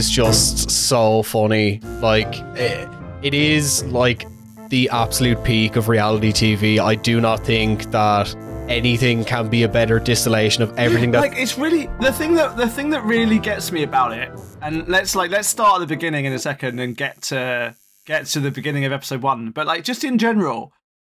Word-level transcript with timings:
is 0.00 0.10
just 0.10 0.70
so 0.70 1.22
funny. 1.22 1.78
Like 2.00 2.34
it, 2.56 2.88
it 3.20 3.34
is 3.34 3.84
like 3.84 4.26
the 4.70 4.88
absolute 4.88 5.42
peak 5.44 5.76
of 5.76 5.88
reality 5.88 6.32
TV. 6.32 6.78
I 6.78 6.94
do 6.94 7.20
not 7.20 7.44
think 7.44 7.90
that 7.90 8.34
anything 8.70 9.24
can 9.26 9.50
be 9.50 9.64
a 9.64 9.68
better 9.68 9.98
distillation 9.98 10.62
of 10.62 10.72
everything 10.78 11.10
that 11.10 11.20
like 11.20 11.36
it's 11.36 11.58
really 11.58 11.86
the 12.00 12.12
thing 12.12 12.34
that 12.34 12.56
the 12.56 12.68
thing 12.68 12.88
that 12.88 13.02
really 13.02 13.38
gets 13.38 13.72
me 13.72 13.82
about 13.82 14.12
it 14.12 14.30
and 14.62 14.86
let's 14.86 15.16
like 15.16 15.28
let's 15.32 15.48
start 15.48 15.74
at 15.74 15.80
the 15.80 15.92
beginning 15.92 16.24
in 16.24 16.32
a 16.32 16.38
second 16.38 16.78
and 16.78 16.96
get 16.96 17.20
to 17.20 17.74
get 18.06 18.26
to 18.26 18.38
the 18.38 18.50
beginning 18.52 18.84
of 18.84 18.92
episode 18.92 19.22
one 19.22 19.50
but 19.50 19.66
like 19.66 19.82
just 19.82 20.04
in 20.04 20.18
general 20.18 20.72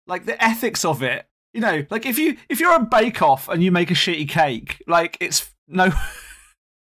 like 0.06 0.24
the 0.24 0.42
ethics 0.42 0.82
of 0.82 1.02
it 1.02 1.26
you 1.52 1.60
know 1.60 1.84
like 1.90 2.06
if 2.06 2.18
you 2.18 2.38
if 2.48 2.58
you're 2.58 2.74
a 2.74 2.82
bake 2.82 3.20
off 3.20 3.50
and 3.50 3.62
you 3.62 3.70
make 3.70 3.90
a 3.90 3.94
shitty 3.94 4.26
cake 4.26 4.82
like 4.86 5.18
it's 5.20 5.50
no 5.68 5.92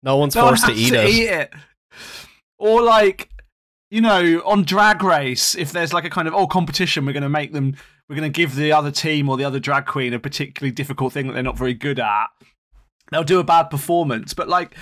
no 0.01 0.15
one's 0.15 0.35
no 0.37 0.45
one 0.45 0.55
forced 0.55 0.67
to, 0.67 0.71
eat, 0.71 0.91
to 0.91 1.03
it. 1.03 1.09
eat 1.09 1.27
it 1.27 1.53
or 2.57 2.81
like 2.81 3.29
you 3.89 4.01
know 4.01 4.41
on 4.45 4.63
drag 4.63 5.03
race 5.03 5.55
if 5.55 5.71
there's 5.71 5.93
like 5.93 6.05
a 6.05 6.09
kind 6.09 6.27
of 6.27 6.33
oh 6.33 6.47
competition 6.47 7.05
we're 7.05 7.13
going 7.13 7.23
to 7.23 7.29
make 7.29 7.53
them 7.53 7.75
we're 8.07 8.15
going 8.15 8.31
to 8.31 8.35
give 8.35 8.55
the 8.55 8.71
other 8.71 8.91
team 8.91 9.29
or 9.29 9.37
the 9.37 9.43
other 9.43 9.59
drag 9.59 9.85
queen 9.85 10.13
a 10.13 10.19
particularly 10.19 10.71
difficult 10.71 11.13
thing 11.13 11.27
that 11.27 11.33
they're 11.33 11.43
not 11.43 11.57
very 11.57 11.73
good 11.73 11.99
at 11.99 12.27
they'll 13.11 13.23
do 13.23 13.39
a 13.39 13.43
bad 13.43 13.69
performance. 13.69 14.33
But 14.33 14.49
like 14.49 14.75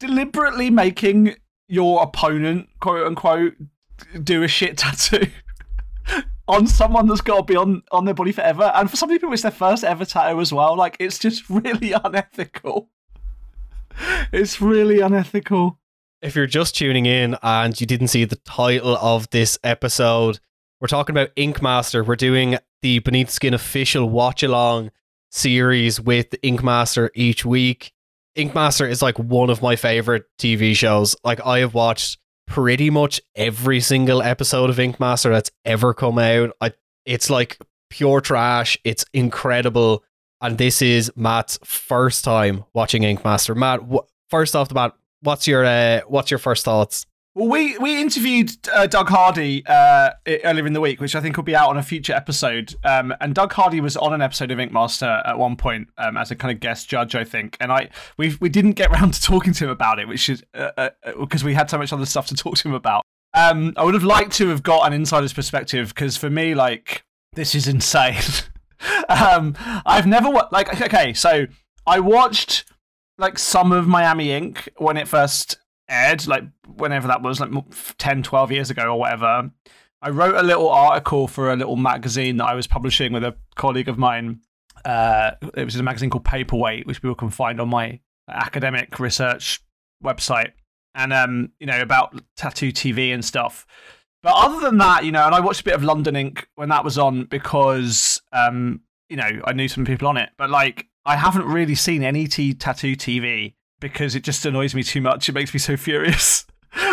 deliberately 0.00 0.70
making 0.70 1.36
your 1.68 2.02
opponent 2.02 2.68
quote 2.80 3.06
unquote 3.06 3.54
do 4.22 4.42
a 4.42 4.48
shit 4.48 4.78
tattoo 4.78 5.30
on 6.46 6.66
someone 6.66 7.06
that's 7.06 7.20
got 7.20 7.38
to 7.38 7.42
be 7.52 7.56
on 7.56 7.82
on 7.92 8.04
their 8.04 8.14
body 8.14 8.32
forever. 8.32 8.72
And 8.74 8.90
for 8.90 8.96
some 8.96 9.10
people 9.10 9.32
it's 9.32 9.42
their 9.42 9.50
first 9.50 9.84
ever 9.84 10.04
tattoo 10.04 10.40
as 10.40 10.52
well. 10.52 10.76
Like 10.76 10.96
it's 10.98 11.18
just 11.18 11.48
really 11.50 11.92
unethical. 11.92 12.88
It's 14.32 14.60
really 14.60 15.00
unethical 15.00 15.78
if 16.24 16.34
you're 16.34 16.46
just 16.46 16.74
tuning 16.74 17.04
in 17.04 17.36
and 17.42 17.78
you 17.78 17.86
didn't 17.86 18.08
see 18.08 18.24
the 18.24 18.36
title 18.36 18.96
of 18.96 19.28
this 19.28 19.58
episode, 19.62 20.40
we're 20.80 20.88
talking 20.88 21.14
about 21.14 21.28
Ink 21.36 21.60
Master. 21.60 22.02
We're 22.02 22.16
doing 22.16 22.56
the 22.80 23.00
Beneath 23.00 23.28
Skin 23.28 23.52
official 23.52 24.08
watch 24.08 24.42
along 24.42 24.90
series 25.30 26.00
with 26.00 26.34
Ink 26.42 26.62
Master 26.62 27.10
each 27.14 27.44
week. 27.44 27.92
Ink 28.36 28.54
Master 28.54 28.88
is 28.88 29.02
like 29.02 29.18
one 29.18 29.50
of 29.50 29.60
my 29.60 29.76
favorite 29.76 30.24
TV 30.38 30.74
shows. 30.74 31.14
Like 31.24 31.44
I 31.44 31.58
have 31.58 31.74
watched 31.74 32.18
pretty 32.46 32.88
much 32.88 33.20
every 33.36 33.80
single 33.80 34.22
episode 34.22 34.70
of 34.70 34.80
Ink 34.80 34.98
Master 34.98 35.30
that's 35.30 35.50
ever 35.66 35.92
come 35.92 36.18
out. 36.18 36.52
I 36.58 36.72
it's 37.04 37.28
like 37.28 37.58
pure 37.90 38.22
trash. 38.22 38.78
It's 38.82 39.04
incredible. 39.12 40.02
And 40.40 40.56
this 40.56 40.80
is 40.80 41.12
Matt's 41.16 41.58
first 41.64 42.24
time 42.24 42.64
watching 42.72 43.02
Ink 43.02 43.24
Master. 43.24 43.54
Matt, 43.54 43.80
wh- 43.82 44.06
first 44.30 44.56
off 44.56 44.68
the 44.68 44.74
bat, 44.74 44.94
what's 45.24 45.46
your 45.46 45.64
uh, 45.64 46.00
what's 46.06 46.30
your 46.30 46.38
first 46.38 46.64
thoughts? 46.64 47.06
Well, 47.34 47.48
we 47.48 47.76
we 47.78 48.00
interviewed 48.00 48.52
uh, 48.72 48.86
Doug 48.86 49.08
Hardy 49.08 49.66
uh, 49.66 50.10
earlier 50.44 50.66
in 50.66 50.72
the 50.72 50.80
week, 50.80 51.00
which 51.00 51.16
I 51.16 51.20
think 51.20 51.36
will 51.36 51.42
be 51.42 51.56
out 51.56 51.68
on 51.68 51.76
a 51.76 51.82
future 51.82 52.12
episode. 52.12 52.76
Um, 52.84 53.12
and 53.20 53.34
Doug 53.34 53.52
Hardy 53.52 53.80
was 53.80 53.96
on 53.96 54.14
an 54.14 54.22
episode 54.22 54.52
of 54.52 54.60
Ink 54.60 54.70
Master 54.70 55.20
at 55.26 55.36
one 55.36 55.56
point 55.56 55.88
um, 55.98 56.16
as 56.16 56.30
a 56.30 56.36
kind 56.36 56.54
of 56.54 56.60
guest 56.60 56.88
judge, 56.88 57.16
I 57.16 57.24
think. 57.24 57.56
And 57.58 57.72
I 57.72 57.88
we 58.16 58.36
we 58.40 58.48
didn't 58.48 58.72
get 58.72 58.90
around 58.92 59.14
to 59.14 59.20
talking 59.20 59.52
to 59.54 59.64
him 59.64 59.70
about 59.70 59.98
it, 59.98 60.06
which 60.06 60.28
is 60.28 60.44
because 60.52 61.42
uh, 61.42 61.46
we 61.46 61.54
had 61.54 61.68
so 61.68 61.78
much 61.78 61.92
other 61.92 62.06
stuff 62.06 62.28
to 62.28 62.36
talk 62.36 62.56
to 62.58 62.68
him 62.68 62.74
about. 62.74 63.02
Um, 63.36 63.74
I 63.76 63.82
would 63.82 63.94
have 63.94 64.04
liked 64.04 64.32
to 64.34 64.48
have 64.50 64.62
got 64.62 64.86
an 64.86 64.92
insider's 64.92 65.32
perspective 65.32 65.88
because 65.88 66.16
for 66.16 66.30
me, 66.30 66.54
like 66.54 67.04
this 67.32 67.56
is 67.56 67.66
insane. 67.74 68.14
um, 69.08 69.56
I've 69.84 70.06
never 70.06 70.30
like 70.52 70.80
okay, 70.80 71.14
so 71.14 71.46
I 71.84 71.98
watched 71.98 72.64
like 73.18 73.38
some 73.38 73.72
of 73.72 73.86
Miami 73.86 74.32
Ink 74.32 74.68
when 74.76 74.96
it 74.96 75.08
first 75.08 75.58
aired, 75.88 76.26
like 76.26 76.44
whenever 76.66 77.08
that 77.08 77.22
was, 77.22 77.40
like 77.40 77.50
10, 77.98 78.22
12 78.22 78.52
years 78.52 78.70
ago 78.70 78.84
or 78.84 78.98
whatever. 78.98 79.50
I 80.02 80.10
wrote 80.10 80.34
a 80.34 80.42
little 80.42 80.68
article 80.68 81.26
for 81.28 81.50
a 81.50 81.56
little 81.56 81.76
magazine 81.76 82.36
that 82.36 82.46
I 82.46 82.54
was 82.54 82.66
publishing 82.66 83.12
with 83.12 83.24
a 83.24 83.36
colleague 83.54 83.88
of 83.88 83.96
mine. 83.96 84.40
Uh, 84.84 85.32
it 85.56 85.64
was 85.64 85.76
a 85.76 85.82
magazine 85.82 86.10
called 86.10 86.24
Paperweight, 86.24 86.86
which 86.86 87.00
people 87.00 87.14
can 87.14 87.30
find 87.30 87.60
on 87.60 87.68
my 87.68 88.00
academic 88.28 88.98
research 88.98 89.62
website. 90.02 90.52
And, 90.94 91.12
um, 91.12 91.52
you 91.58 91.66
know, 91.66 91.80
about 91.80 92.20
tattoo 92.36 92.70
TV 92.70 93.12
and 93.12 93.24
stuff. 93.24 93.66
But 94.22 94.34
other 94.36 94.60
than 94.60 94.78
that, 94.78 95.04
you 95.04 95.12
know, 95.12 95.26
and 95.26 95.34
I 95.34 95.40
watched 95.40 95.62
a 95.62 95.64
bit 95.64 95.74
of 95.74 95.82
London 95.82 96.16
Ink 96.16 96.48
when 96.54 96.68
that 96.68 96.84
was 96.84 96.98
on 96.98 97.24
because, 97.24 98.22
um, 98.32 98.80
you 99.08 99.16
know, 99.16 99.28
I 99.44 99.52
knew 99.52 99.68
some 99.68 99.84
people 99.84 100.06
on 100.08 100.16
it. 100.16 100.30
But 100.36 100.50
like, 100.50 100.86
I 101.06 101.16
haven't 101.16 101.46
really 101.46 101.74
seen 101.74 102.02
any 102.02 102.26
t- 102.26 102.54
tattoo 102.54 102.96
TV 102.96 103.54
because 103.80 104.14
it 104.14 104.24
just 104.24 104.46
annoys 104.46 104.74
me 104.74 104.82
too 104.82 105.00
much. 105.00 105.28
It 105.28 105.32
makes 105.32 105.52
me 105.52 105.60
so 105.60 105.76
furious. 105.78 106.46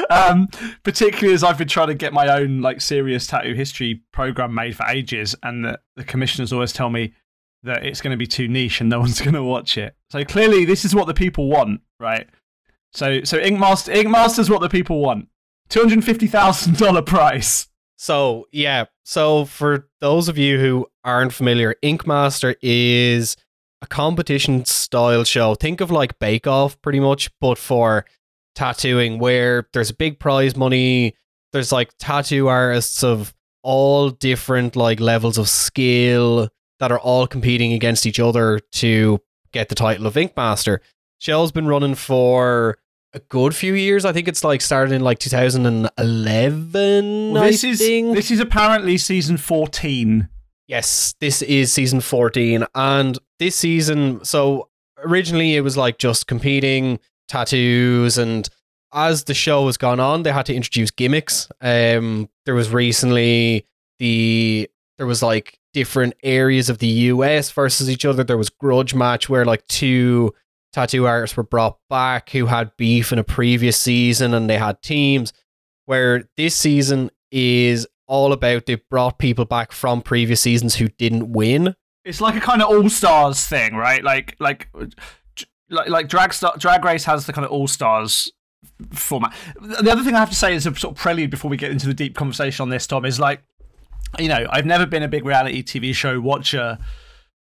um, 0.09 0.47
particularly 0.83 1.33
as 1.33 1.43
I've 1.43 1.57
been 1.57 1.67
trying 1.67 1.87
to 1.87 1.95
get 1.95 2.13
my 2.13 2.27
own 2.27 2.61
like 2.61 2.81
serious 2.81 3.25
tattoo 3.25 3.53
history 3.53 4.03
program 4.11 4.53
made 4.53 4.75
for 4.75 4.85
ages, 4.85 5.35
and 5.43 5.65
the, 5.65 5.79
the 5.95 6.03
commissioners 6.03 6.53
always 6.53 6.73
tell 6.73 6.89
me 6.89 7.13
that 7.63 7.85
it's 7.85 8.01
going 8.01 8.11
to 8.11 8.17
be 8.17 8.27
too 8.27 8.47
niche 8.47 8.81
and 8.81 8.89
no 8.89 8.99
one's 9.01 9.21
going 9.21 9.33
to 9.33 9.43
watch 9.43 9.77
it. 9.77 9.95
So 10.11 10.23
clearly, 10.23 10.65
this 10.65 10.85
is 10.85 10.93
what 10.93 11.07
the 11.07 11.13
people 11.13 11.47
want, 11.47 11.81
right? 11.99 12.27
So, 12.93 13.23
so 13.23 13.37
Ink 13.37 13.59
Master, 13.59 13.91
Ink 13.91 14.09
Master's 14.09 14.49
what 14.49 14.61
the 14.61 14.69
people 14.69 14.99
want. 14.99 15.27
Two 15.69 15.79
hundred 15.79 16.03
fifty 16.03 16.27
thousand 16.27 16.77
dollar 16.77 17.01
price. 17.01 17.67
So 17.97 18.47
yeah, 18.51 18.85
so 19.05 19.45
for 19.45 19.87
those 19.99 20.27
of 20.27 20.37
you 20.37 20.59
who 20.59 20.87
aren't 21.03 21.33
familiar, 21.33 21.75
Ink 21.81 22.05
Master 22.05 22.55
is 22.61 23.37
a 23.81 23.87
competition 23.87 24.65
style 24.65 25.23
show. 25.23 25.55
Think 25.55 25.81
of 25.81 25.91
like 25.91 26.19
Bake 26.19 26.47
Off 26.47 26.81
pretty 26.81 26.99
much, 26.99 27.29
but 27.39 27.57
for 27.57 28.05
tattooing, 28.55 29.19
where 29.19 29.67
there's 29.73 29.89
a 29.89 29.95
big 29.95 30.19
prize 30.19 30.55
money. 30.55 31.15
There's 31.53 31.71
like 31.71 31.91
tattoo 31.99 32.47
artists 32.47 33.03
of 33.03 33.33
all 33.63 34.09
different 34.09 34.75
like 34.75 34.99
levels 34.99 35.37
of 35.37 35.49
skill 35.49 36.49
that 36.79 36.91
are 36.91 36.99
all 36.99 37.27
competing 37.27 37.73
against 37.73 38.05
each 38.05 38.19
other 38.19 38.59
to 38.73 39.19
get 39.51 39.69
the 39.69 39.75
title 39.75 40.07
of 40.07 40.17
Ink 40.17 40.33
Master. 40.35 40.81
Shell's 41.19 41.51
been 41.51 41.67
running 41.67 41.95
for 41.95 42.77
a 43.13 43.19
good 43.19 43.55
few 43.55 43.73
years. 43.73 44.05
I 44.05 44.13
think 44.13 44.27
it's 44.27 44.43
like 44.43 44.61
started 44.61 44.93
in 44.93 45.01
like 45.01 45.19
2011. 45.19 47.33
Well, 47.33 47.43
this 47.43 47.63
I 47.63 47.67
is 47.67 47.79
think. 47.79 48.15
this 48.15 48.31
is 48.31 48.39
apparently 48.39 48.97
season 48.97 49.37
fourteen. 49.37 50.29
Yes, 50.67 51.13
this 51.19 51.41
is 51.41 51.73
season 51.73 51.99
14. 51.99 52.65
And 52.75 53.19
this 53.41 53.55
season, 53.55 54.23
so 54.23 54.69
originally 54.99 55.55
it 55.55 55.61
was 55.61 55.75
like 55.75 55.97
just 55.97 56.27
competing 56.27 56.99
tattoos. 57.27 58.19
And 58.19 58.47
as 58.93 59.23
the 59.23 59.33
show 59.33 59.65
has 59.65 59.77
gone 59.77 59.99
on, 59.99 60.21
they 60.21 60.31
had 60.31 60.45
to 60.45 60.53
introduce 60.53 60.91
gimmicks. 60.91 61.51
Um, 61.59 62.29
there 62.45 62.53
was 62.53 62.69
recently 62.69 63.65
the, 63.97 64.69
there 64.99 65.07
was 65.07 65.23
like 65.23 65.57
different 65.73 66.13
areas 66.21 66.69
of 66.69 66.77
the 66.77 66.87
US 66.87 67.49
versus 67.49 67.89
each 67.89 68.05
other. 68.05 68.23
There 68.23 68.37
was 68.37 68.51
grudge 68.51 68.93
match 68.93 69.27
where 69.27 69.43
like 69.43 69.65
two 69.65 70.35
tattoo 70.71 71.07
artists 71.07 71.35
were 71.35 71.41
brought 71.41 71.79
back 71.89 72.29
who 72.29 72.45
had 72.45 72.77
beef 72.77 73.11
in 73.11 73.17
a 73.17 73.23
previous 73.23 73.75
season 73.75 74.35
and 74.35 74.47
they 74.47 74.59
had 74.59 74.83
teams. 74.83 75.33
Where 75.87 76.25
this 76.37 76.55
season 76.55 77.09
is 77.31 77.87
all 78.05 78.33
about 78.33 78.67
they 78.67 78.75
brought 78.75 79.17
people 79.17 79.45
back 79.45 79.71
from 79.71 80.03
previous 80.03 80.41
seasons 80.41 80.75
who 80.75 80.89
didn't 80.89 81.31
win. 81.31 81.75
It's 82.03 82.21
like 82.21 82.35
a 82.35 82.39
kind 82.39 82.61
of 82.61 82.69
all 82.69 82.89
stars 82.89 83.45
thing, 83.45 83.75
right? 83.75 84.03
Like 84.03 84.35
like 84.39 84.69
like 85.69 85.89
like 85.89 86.07
drag 86.07 86.33
star, 86.33 86.55
drag 86.57 86.83
race 86.83 87.05
has 87.05 87.25
the 87.25 87.33
kind 87.33 87.45
of 87.45 87.51
all 87.51 87.67
stars 87.67 88.31
format. 88.91 89.33
The 89.59 89.91
other 89.91 90.03
thing 90.03 90.15
I 90.15 90.19
have 90.19 90.29
to 90.29 90.35
say 90.35 90.55
is 90.55 90.65
a 90.65 90.75
sort 90.75 90.95
of 90.95 91.01
prelude 91.01 91.29
before 91.29 91.49
we 91.49 91.57
get 91.57 91.71
into 91.71 91.87
the 91.87 91.93
deep 91.93 92.15
conversation 92.15 92.63
on 92.63 92.69
this, 92.69 92.87
Tom, 92.87 93.05
is 93.05 93.19
like 93.19 93.43
you 94.19 94.27
know 94.27 94.45
I've 94.49 94.65
never 94.65 94.85
been 94.85 95.03
a 95.03 95.07
big 95.07 95.25
reality 95.25 95.63
TV 95.63 95.93
show 95.93 96.19
watcher, 96.19 96.79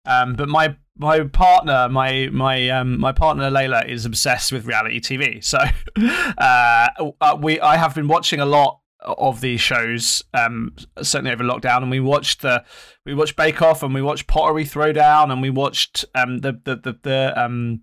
um, 0.05 0.35
but 0.35 0.47
my 0.47 0.75
my 0.97 1.23
partner, 1.25 1.89
my 1.89 2.29
my 2.31 2.69
um, 2.69 2.99
my 2.99 3.11
partner 3.11 3.49
Layla 3.49 3.87
is 3.87 4.05
obsessed 4.05 4.51
with 4.51 4.65
reality 4.65 4.99
TV. 4.99 5.43
So 5.43 5.59
uh, 6.37 7.37
we 7.39 7.59
I 7.59 7.77
have 7.77 7.95
been 7.95 8.07
watching 8.07 8.39
a 8.39 8.45
lot 8.45 8.79
of 9.05 9.41
these 9.41 9.61
shows, 9.61 10.23
um, 10.33 10.75
certainly 11.01 11.31
over 11.31 11.43
lockdown, 11.43 11.81
and 11.81 11.91
we 11.91 11.99
watched 11.99 12.41
the 12.41 12.63
we 13.05 13.13
watched 13.13 13.35
Bake 13.35 13.61
Off 13.61 13.83
and 13.83 13.93
we 13.93 14.01
watched 14.01 14.27
Pottery 14.27 14.65
Throwdown 14.65 15.31
and 15.31 15.41
we 15.41 15.49
watched 15.49 16.05
um, 16.15 16.39
the 16.39 16.59
the 16.63 16.75
the, 16.75 16.99
the 17.03 17.33
um, 17.41 17.81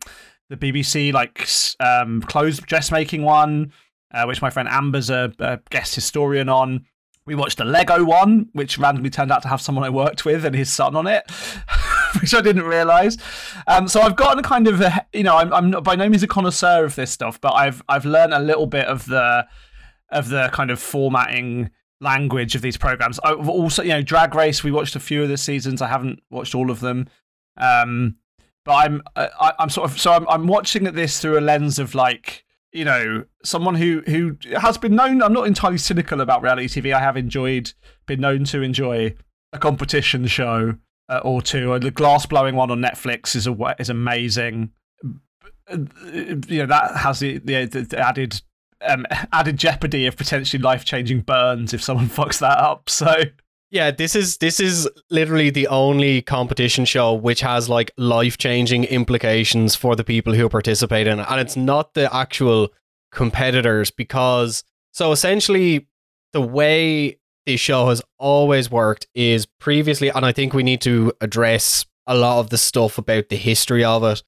the 0.50 0.56
BBC 0.56 1.12
like 1.12 1.48
um, 1.80 2.20
clothes 2.22 2.60
dressmaking 2.60 3.22
one, 3.22 3.72
uh, 4.12 4.24
which 4.24 4.42
my 4.42 4.50
friend 4.50 4.68
Amber's 4.68 5.10
a, 5.10 5.32
a 5.38 5.60
guest 5.70 5.94
historian 5.94 6.48
on. 6.48 6.86
We 7.24 7.36
watched 7.36 7.58
the 7.58 7.64
Lego 7.64 8.04
one, 8.04 8.48
which 8.52 8.78
randomly 8.78 9.08
turned 9.08 9.30
out 9.30 9.42
to 9.42 9.48
have 9.48 9.60
someone 9.60 9.84
I 9.84 9.90
worked 9.90 10.24
with 10.24 10.44
and 10.44 10.56
his 10.56 10.72
son 10.72 10.96
on 10.96 11.06
it, 11.06 11.22
which 12.20 12.34
I 12.34 12.40
didn't 12.40 12.64
realize. 12.64 13.16
Um, 13.68 13.86
so 13.86 14.00
I've 14.00 14.16
gotten 14.16 14.40
a 14.40 14.42
kind 14.42 14.66
of, 14.66 14.80
a, 14.80 15.06
you 15.12 15.22
know, 15.22 15.36
I'm, 15.36 15.52
I'm 15.52 15.70
by 15.82 15.94
no 15.94 16.08
means 16.08 16.24
a 16.24 16.26
connoisseur 16.26 16.84
of 16.84 16.96
this 16.96 17.12
stuff, 17.12 17.40
but 17.40 17.52
I've 17.52 17.80
I've 17.88 18.04
learned 18.04 18.34
a 18.34 18.40
little 18.40 18.66
bit 18.66 18.86
of 18.86 19.06
the 19.06 19.46
of 20.12 20.28
the 20.28 20.48
kind 20.52 20.70
of 20.70 20.80
formatting 20.80 21.70
language 22.00 22.54
of 22.54 22.62
these 22.62 22.76
programs. 22.76 23.20
I've 23.20 23.48
also, 23.48 23.82
you 23.82 23.90
know, 23.90 24.02
Drag 24.02 24.34
Race. 24.34 24.64
We 24.64 24.72
watched 24.72 24.96
a 24.96 25.00
few 25.00 25.22
of 25.22 25.28
the 25.28 25.36
seasons. 25.36 25.82
I 25.82 25.88
haven't 25.88 26.20
watched 26.30 26.54
all 26.54 26.70
of 26.70 26.80
them, 26.80 27.08
um, 27.56 28.16
but 28.64 28.72
I'm 28.74 29.02
I, 29.16 29.52
I'm 29.58 29.70
sort 29.70 29.90
of 29.90 30.00
so 30.00 30.12
I'm 30.12 30.28
I'm 30.28 30.46
watching 30.46 30.84
this 30.84 31.20
through 31.20 31.38
a 31.38 31.40
lens 31.40 31.78
of 31.78 31.94
like 31.94 32.44
you 32.72 32.84
know, 32.84 33.24
someone 33.44 33.74
who 33.74 34.02
who 34.06 34.36
has 34.58 34.78
been 34.78 34.96
known. 34.96 35.22
I'm 35.22 35.32
not 35.32 35.46
entirely 35.46 35.78
cynical 35.78 36.20
about 36.20 36.42
reality 36.42 36.68
TV. 36.68 36.94
I 36.94 37.00
have 37.00 37.16
enjoyed, 37.16 37.72
been 38.06 38.20
known 38.20 38.44
to 38.44 38.62
enjoy 38.62 39.14
a 39.52 39.58
competition 39.58 40.26
show 40.26 40.76
uh, 41.08 41.20
or 41.22 41.42
two. 41.42 41.78
The 41.78 41.90
glass 41.90 42.26
blowing 42.26 42.56
one 42.56 42.70
on 42.70 42.80
Netflix 42.80 43.36
is 43.36 43.46
a, 43.46 43.76
is 43.78 43.90
amazing. 43.90 44.70
You 45.70 46.38
know 46.48 46.66
that 46.66 46.96
has 46.96 47.20
the, 47.20 47.38
the, 47.38 47.66
the 47.66 47.98
added 47.98 48.40
um, 48.86 49.06
added 49.32 49.56
jeopardy 49.56 50.06
of 50.06 50.16
potentially 50.16 50.62
life 50.62 50.84
changing 50.84 51.20
burns 51.20 51.72
if 51.74 51.82
someone 51.82 52.08
fucks 52.08 52.38
that 52.40 52.58
up. 52.58 52.88
So 52.88 53.14
yeah, 53.70 53.90
this 53.90 54.14
is 54.14 54.36
this 54.36 54.60
is 54.60 54.88
literally 55.10 55.48
the 55.48 55.66
only 55.68 56.20
competition 56.20 56.84
show 56.84 57.14
which 57.14 57.40
has 57.40 57.68
like 57.68 57.90
life 57.96 58.36
changing 58.36 58.84
implications 58.84 59.74
for 59.74 59.96
the 59.96 60.04
people 60.04 60.34
who 60.34 60.48
participate 60.48 61.06
in 61.06 61.20
it, 61.20 61.26
and 61.28 61.40
it's 61.40 61.56
not 61.56 61.94
the 61.94 62.14
actual 62.14 62.68
competitors 63.10 63.90
because 63.90 64.62
so 64.92 65.12
essentially 65.12 65.88
the 66.32 66.40
way 66.40 67.18
this 67.46 67.60
show 67.60 67.88
has 67.88 68.02
always 68.18 68.70
worked 68.70 69.06
is 69.14 69.46
previously, 69.46 70.10
and 70.10 70.24
I 70.24 70.32
think 70.32 70.52
we 70.52 70.62
need 70.62 70.80
to 70.82 71.12
address 71.20 71.86
a 72.06 72.14
lot 72.14 72.40
of 72.40 72.50
the 72.50 72.58
stuff 72.58 72.98
about 72.98 73.30
the 73.30 73.36
history 73.36 73.84
of 73.84 74.04
it. 74.04 74.22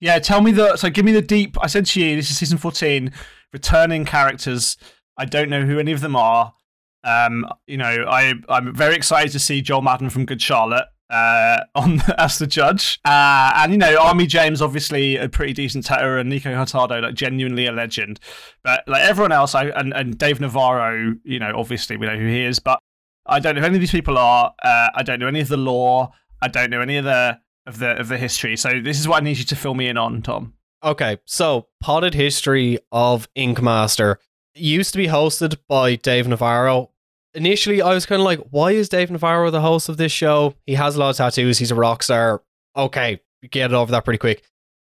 Yeah, 0.00 0.18
tell 0.20 0.40
me 0.40 0.52
the 0.52 0.76
so 0.76 0.88
give 0.88 1.04
me 1.04 1.12
the 1.12 1.22
deep. 1.22 1.56
I 1.60 1.66
said 1.66 1.84
to 1.86 2.00
you, 2.00 2.16
this 2.16 2.30
is 2.30 2.38
season 2.38 2.56
fourteen, 2.56 3.12
returning 3.52 4.04
characters. 4.04 4.76
I 5.16 5.24
don't 5.24 5.50
know 5.50 5.64
who 5.64 5.78
any 5.78 5.92
of 5.92 6.00
them 6.00 6.16
are. 6.16 6.54
Um, 7.02 7.46
you 7.66 7.76
know, 7.76 8.04
I 8.08 8.34
I'm 8.48 8.74
very 8.74 8.94
excited 8.94 9.32
to 9.32 9.38
see 9.38 9.62
Joel 9.62 9.82
Madden 9.82 10.10
from 10.10 10.26
Good 10.26 10.42
Charlotte 10.42 10.86
uh, 11.08 11.60
on 11.74 12.02
as 12.18 12.38
the 12.38 12.46
judge, 12.46 13.00
uh, 13.04 13.52
and 13.56 13.72
you 13.72 13.78
know, 13.78 13.98
Ami 14.00 14.26
James 14.26 14.62
obviously 14.62 15.16
a 15.16 15.28
pretty 15.28 15.52
decent 15.52 15.86
tatter, 15.86 16.18
and 16.18 16.28
Nikko 16.28 16.54
Hurtado 16.54 17.00
like 17.00 17.14
genuinely 17.14 17.66
a 17.66 17.72
legend. 17.72 18.20
But 18.62 18.84
like 18.86 19.02
everyone 19.02 19.32
else, 19.32 19.54
I 19.54 19.66
and, 19.66 19.92
and 19.94 20.18
Dave 20.18 20.40
Navarro, 20.40 21.14
you 21.24 21.38
know, 21.38 21.52
obviously 21.54 21.96
we 21.96 22.06
know 22.06 22.16
who 22.16 22.26
he 22.26 22.44
is, 22.44 22.58
but 22.58 22.78
I 23.26 23.40
don't 23.40 23.54
know 23.54 23.60
who 23.60 23.66
any 23.66 23.76
of 23.76 23.80
these 23.80 23.90
people 23.90 24.18
are. 24.18 24.54
Uh, 24.62 24.88
I 24.94 25.02
don't 25.02 25.20
know 25.20 25.28
any 25.28 25.40
of 25.40 25.48
the 25.48 25.56
lore. 25.56 26.10
I 26.42 26.48
don't 26.48 26.70
know 26.70 26.80
any 26.80 26.96
of 26.96 27.04
the 27.04 27.38
of 27.66 27.78
the 27.78 27.98
of 27.98 28.08
the 28.08 28.18
history. 28.18 28.56
So 28.56 28.80
this 28.80 28.98
is 28.98 29.08
what 29.08 29.22
I 29.22 29.24
need 29.24 29.38
you 29.38 29.44
to 29.44 29.56
fill 29.56 29.74
me 29.74 29.88
in 29.88 29.96
on, 29.96 30.22
Tom. 30.22 30.54
Okay, 30.82 31.18
so 31.26 31.66
potted 31.80 32.14
history 32.14 32.78
of 32.90 33.28
Ink 33.34 33.60
Master 33.60 34.18
used 34.54 34.92
to 34.92 34.98
be 34.98 35.08
hosted 35.08 35.58
by 35.68 35.96
Dave 35.96 36.26
Navarro. 36.26 36.90
Initially, 37.34 37.82
I 37.82 37.92
was 37.92 38.06
kind 38.06 38.20
of 38.20 38.24
like, 38.24 38.40
why 38.50 38.72
is 38.72 38.88
Dave 38.88 39.10
Navarro 39.10 39.50
the 39.50 39.60
host 39.60 39.88
of 39.88 39.98
this 39.98 40.10
show? 40.10 40.54
He 40.66 40.74
has 40.74 40.96
a 40.96 40.98
lot 40.98 41.10
of 41.10 41.16
tattoos. 41.16 41.58
He's 41.58 41.70
a 41.70 41.74
rock 41.74 42.02
star. 42.02 42.42
Okay, 42.76 43.20
get 43.50 43.72
over 43.74 43.92
that 43.92 44.04
pretty 44.04 44.18
quick. 44.18 44.42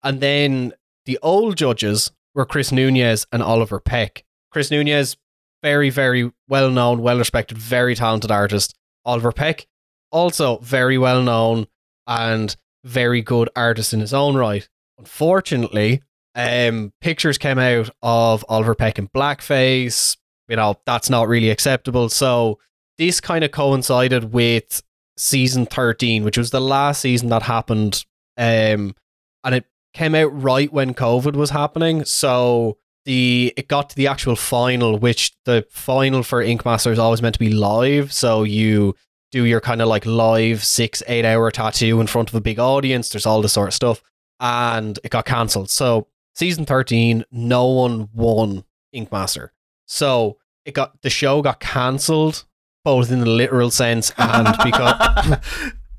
And 0.03 0.21
then 0.21 0.73
the 1.07 1.19
old 1.23 1.57
judges 1.57 2.13
were 2.35 2.47
Chris 2.47 2.71
Nunez 2.71 3.27
and 3.33 3.43
Oliver 3.43 3.81
Peck. 3.81 4.25
Chris 4.53 4.71
Nunez, 4.71 5.17
very, 5.63 5.91
very 5.91 6.31
well 6.49 6.71
known, 6.71 7.03
well 7.03 7.19
respected, 7.19 7.59
very 7.59 7.95
talented 7.97 8.31
artist. 8.31 8.77
Oliver 9.05 9.33
Peck, 9.33 9.67
also 10.13 10.59
very 10.59 10.99
well 10.99 11.23
known 11.23 11.67
and 12.07 12.55
very 12.85 13.23
good 13.23 13.51
artist 13.57 13.93
in 13.93 14.01
his 14.01 14.15
own 14.15 14.37
right. 14.37 14.69
Unfortunately, 15.01 16.03
um, 16.35 16.93
pictures 17.01 17.39
came 17.39 17.59
out 17.59 17.91
of 18.03 18.45
Oliver 18.49 18.75
Peck 18.75 18.99
in 18.99 19.09
blackface. 19.09 20.17
You 20.49 20.57
know, 20.57 20.77
that's 20.87 21.11
not 21.11 21.29
really 21.29 21.51
acceptable. 21.51 22.09
So 22.09 22.59
this 22.99 23.21
kind 23.21 23.45
of 23.45 23.51
coincided 23.51 24.33
with 24.33 24.83
season 25.17 25.67
13, 25.67 26.25
which 26.25 26.39
was 26.39 26.51
the 26.51 26.61
last 26.61 27.01
season 27.01 27.29
that 27.31 27.43
happened. 27.43 28.05
Um, 28.37 28.95
and 29.43 29.55
it 29.55 29.65
came 29.95 30.15
out 30.15 30.43
right 30.43 30.73
when 30.73 30.95
COVID 30.95 31.35
was 31.35 31.51
happening. 31.51 32.05
So 32.05 32.79
the 33.05 33.53
it 33.57 33.69
got 33.69 33.91
to 33.91 33.97
the 33.97 34.07
actual 34.07 34.37
final, 34.37 34.99
which 34.99 35.33
the 35.45 35.67
final 35.71 36.23
for 36.23 36.43
Ink 36.43 36.65
Master 36.65 36.93
is 36.93 36.99
always 36.99 37.23
meant 37.23 37.35
to 37.35 37.41
be 37.41 37.51
live. 37.51 38.13
So 38.13 38.43
you 38.43 38.95
do 39.33 39.45
your 39.45 39.61
kind 39.61 39.81
of 39.81 39.89
like 39.89 40.05
live 40.05 40.65
six, 40.65 41.03
eight 41.07 41.25
hour 41.25 41.51
tattoo 41.51 42.01
in 42.01 42.07
front 42.07 42.29
of 42.29 42.35
a 42.35 42.41
big 42.41 42.59
audience. 42.59 43.09
There's 43.09 43.27
all 43.27 43.43
this 43.43 43.53
sort 43.53 43.69
of 43.69 43.75
stuff. 43.75 44.03
And 44.41 44.99
it 45.05 45.11
got 45.11 45.27
cancelled. 45.27 45.71
So 45.71 46.09
season 46.35 46.65
13, 46.65 47.25
no 47.31 47.67
one 47.67 48.09
won 48.15 48.65
Ink 48.93 49.13
Master. 49.13 49.53
So 49.87 50.39
it 50.65 50.73
got 50.75 51.03
the 51.03 51.11
show 51.11 51.43
got 51.43 51.61
cancelled, 51.61 52.45
both 52.85 53.11
in 53.11 53.21
the 53.21 53.27
literal 53.27 53.71
sense 53.71 54.13
and 54.17 54.49
because 54.65 55.39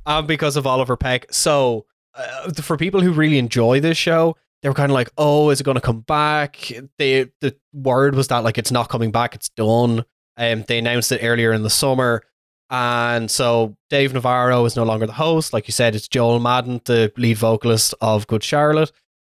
and 0.05 0.27
because 0.27 0.55
of 0.57 0.65
Oliver 0.67 0.97
Peck. 0.97 1.27
So 1.31 1.85
uh, 2.15 2.51
for 2.53 2.77
people 2.77 3.01
who 3.01 3.11
really 3.11 3.37
enjoy 3.37 3.79
this 3.79 3.97
show, 3.97 4.35
they 4.61 4.69
were 4.69 4.75
kind 4.75 4.91
of 4.91 4.95
like, 4.95 5.09
"Oh, 5.17 5.49
is 5.49 5.59
it 5.59 5.63
going 5.63 5.75
to 5.75 5.81
come 5.81 6.01
back?" 6.01 6.71
They 6.97 7.31
the 7.41 7.55
word 7.73 8.15
was 8.15 8.27
that 8.29 8.43
like 8.43 8.57
it's 8.57 8.71
not 8.71 8.89
coming 8.89 9.11
back, 9.11 9.35
it's 9.35 9.49
done. 9.49 10.05
Um, 10.37 10.63
they 10.67 10.79
announced 10.79 11.11
it 11.11 11.23
earlier 11.23 11.51
in 11.51 11.63
the 11.63 11.69
summer, 11.69 12.23
and 12.71 13.29
so 13.29 13.75
Dave 13.89 14.13
Navarro 14.13 14.63
is 14.63 14.77
no 14.77 14.83
longer 14.83 15.05
the 15.05 15.11
host. 15.11 15.51
Like 15.51 15.67
you 15.67 15.73
said, 15.73 15.93
it's 15.93 16.07
Joel 16.07 16.39
Madden, 16.39 16.79
the 16.85 17.11
lead 17.17 17.37
vocalist 17.37 17.93
of 17.99 18.25
Good 18.27 18.43
Charlotte. 18.43 18.93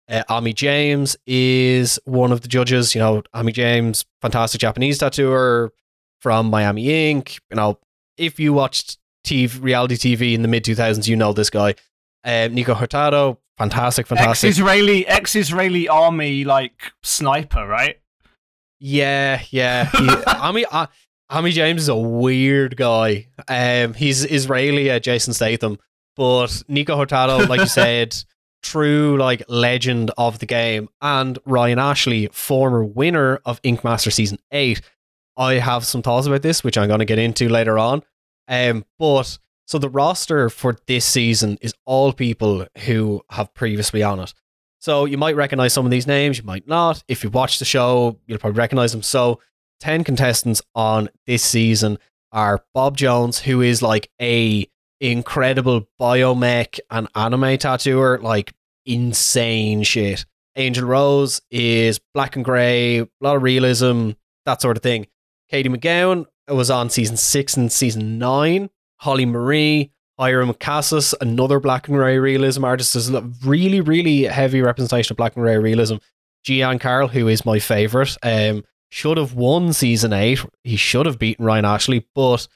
Uh, 0.07 0.21
Ami 0.30 0.53
James 0.53 1.18
is 1.25 2.00
one 2.06 2.31
of 2.31 2.41
the 2.41 2.47
judges. 2.47 2.94
You 2.94 3.00
know, 3.00 3.24
Ami 3.33 3.51
James, 3.51 4.06
fantastic 4.21 4.62
Japanese 4.62 5.00
tattooer 5.00 5.74
from 6.21 6.51
Miami 6.51 7.09
Ink. 7.09 7.39
You 7.50 7.56
know, 7.56 7.80
if 8.18 8.39
you 8.39 8.53
watched 8.53 9.00
TV, 9.25 9.62
reality 9.62 9.95
TV 9.95 10.36
in 10.36 10.44
the 10.44 10.47
mid 10.47 10.63
2000s, 10.63 11.07
you 11.07 11.15
know 11.15 11.33
this 11.33 11.50
guy. 11.50 11.74
Uh, 12.24 12.50
Nikko 12.51 12.75
Hurtado, 12.75 13.39
fantastic, 13.57 14.06
fantastic. 14.06 14.50
Ex-Israeli, 14.50 15.07
ex-Israeli 15.07 15.89
army 15.89 16.45
like 16.45 16.91
sniper, 17.01 17.65
right? 17.68 18.00
Yeah, 18.79 19.41
yeah. 19.50 19.86
He, 19.86 20.07
Ami, 20.27 20.65
uh, 20.65 20.86
Ami 21.33 21.51
James 21.51 21.81
is 21.81 21.89
a 21.89 21.95
weird 21.95 22.77
guy. 22.77 23.27
Um, 23.47 23.95
he's 23.95 24.24
Israeli, 24.24 24.91
uh, 24.91 25.00
Jason 25.00 25.33
Statham, 25.33 25.80
but 26.15 26.62
Nikko 26.68 26.95
Hurtado, 26.95 27.47
like 27.47 27.59
you 27.59 27.65
said 27.81 28.15
true 28.62 29.18
like 29.18 29.41
legend 29.50 30.12
of 30.15 30.38
the 30.38 30.45
game, 30.45 30.89
and 31.01 31.39
Ryan 31.47 31.80
Ashley, 31.80 32.30
former 32.31 32.83
winner 32.83 33.41
of 33.45 33.59
Ink 33.63 33.83
Master 33.83 34.12
Season 34.12 34.38
8. 34.51 34.80
I 35.35 35.56
have 35.56 35.83
some 35.85 36.03
thoughts 36.03 36.27
about 36.27 36.44
this, 36.44 36.63
which 36.63 36.77
I'm 36.77 36.88
going 36.88 37.00
to 37.00 37.06
get 37.06 37.18
into 37.18 37.50
later 37.50 37.79
on. 37.79 38.03
Um, 38.48 38.86
but 39.00 39.39
so 39.65 39.79
the 39.79 39.89
roster 39.89 40.51
for 40.51 40.77
this 40.86 41.03
season 41.03 41.58
is 41.62 41.74
all 41.86 42.13
people 42.13 42.67
who 42.86 43.24
have 43.31 43.51
previously 43.55 44.03
on 44.03 44.19
it. 44.19 44.36
So 44.77 45.05
you 45.05 45.17
might 45.17 45.36
recognize 45.36 45.74
some 45.74 45.86
of 45.86 45.91
these 45.91 46.05
names, 46.05 46.38
you 46.38 46.43
might 46.43 46.67
not. 46.67 47.03
If 47.08 47.24
you 47.24 47.31
watch 47.31 47.58
the 47.58 47.65
show, 47.65 48.19
you'll 48.27 48.38
probably 48.38 48.60
recognize 48.60 48.91
them. 48.91 49.01
So 49.01 49.39
10 49.80 50.03
contestants 50.03 50.62
on 50.75 51.10
this 51.27 51.44
season 51.44 51.98
are 52.32 52.63
Bob 52.74 52.98
Jones, 52.98 53.39
who 53.39 53.62
is 53.62 53.82
like 53.82 54.10
a 54.22 54.68
incredible 55.00 55.88
biomech 56.00 56.80
and 56.89 57.08
anime 57.15 57.58
tattooer, 57.58 58.20
like 58.20 58.53
insane 58.86 59.84
shit. 59.84 60.25
Angel 60.56 60.86
Rose 60.86 61.42
is 61.51 62.00
black 62.13 62.36
and 62.36 62.46
grey, 62.46 63.00
a 63.00 63.08
lot 63.22 63.36
of 63.36 63.44
realism, 63.44 64.12
that 64.46 64.62
sort 64.62 64.77
of 64.77 64.84
thing. 64.84 65.08
Katie 65.50 65.70
McGowan 65.70 66.25
was 66.48 66.70
on 66.70 66.89
season 66.89 67.18
six 67.18 67.56
and 67.58 67.72
season 67.72 68.18
nine. 68.18 68.70
Holly 68.98 69.25
Marie, 69.25 69.92
Hiram 70.20 70.53
Casas, 70.53 71.13
another 71.22 71.60
black 71.60 71.88
and 71.88 71.98
grey 71.98 72.18
realism 72.20 72.63
artist, 72.63 72.96
is 72.96 73.10
a 73.10 73.22
really, 73.44 73.82
really 73.82 74.24
heavy 74.24 74.62
representation 74.62 75.13
of 75.13 75.18
black 75.18 75.36
and 75.36 75.44
grey 75.44 75.58
realism. 75.58 75.98
Gian 76.44 76.77
Karle, 76.80 77.08
who 77.08 77.27
is 77.27 77.46
my 77.46 77.60
favourite, 77.60 78.15
um, 78.22 78.63
should 78.93 79.17
have 79.17 79.33
won 79.33 79.73
season 79.73 80.13
eight. 80.13 80.45
He 80.63 80.75
should 80.75 81.07
have 81.07 81.17
beaten 81.17 81.43
Ryan 81.43 81.65
Ashley, 81.65 82.05
but 82.13 82.47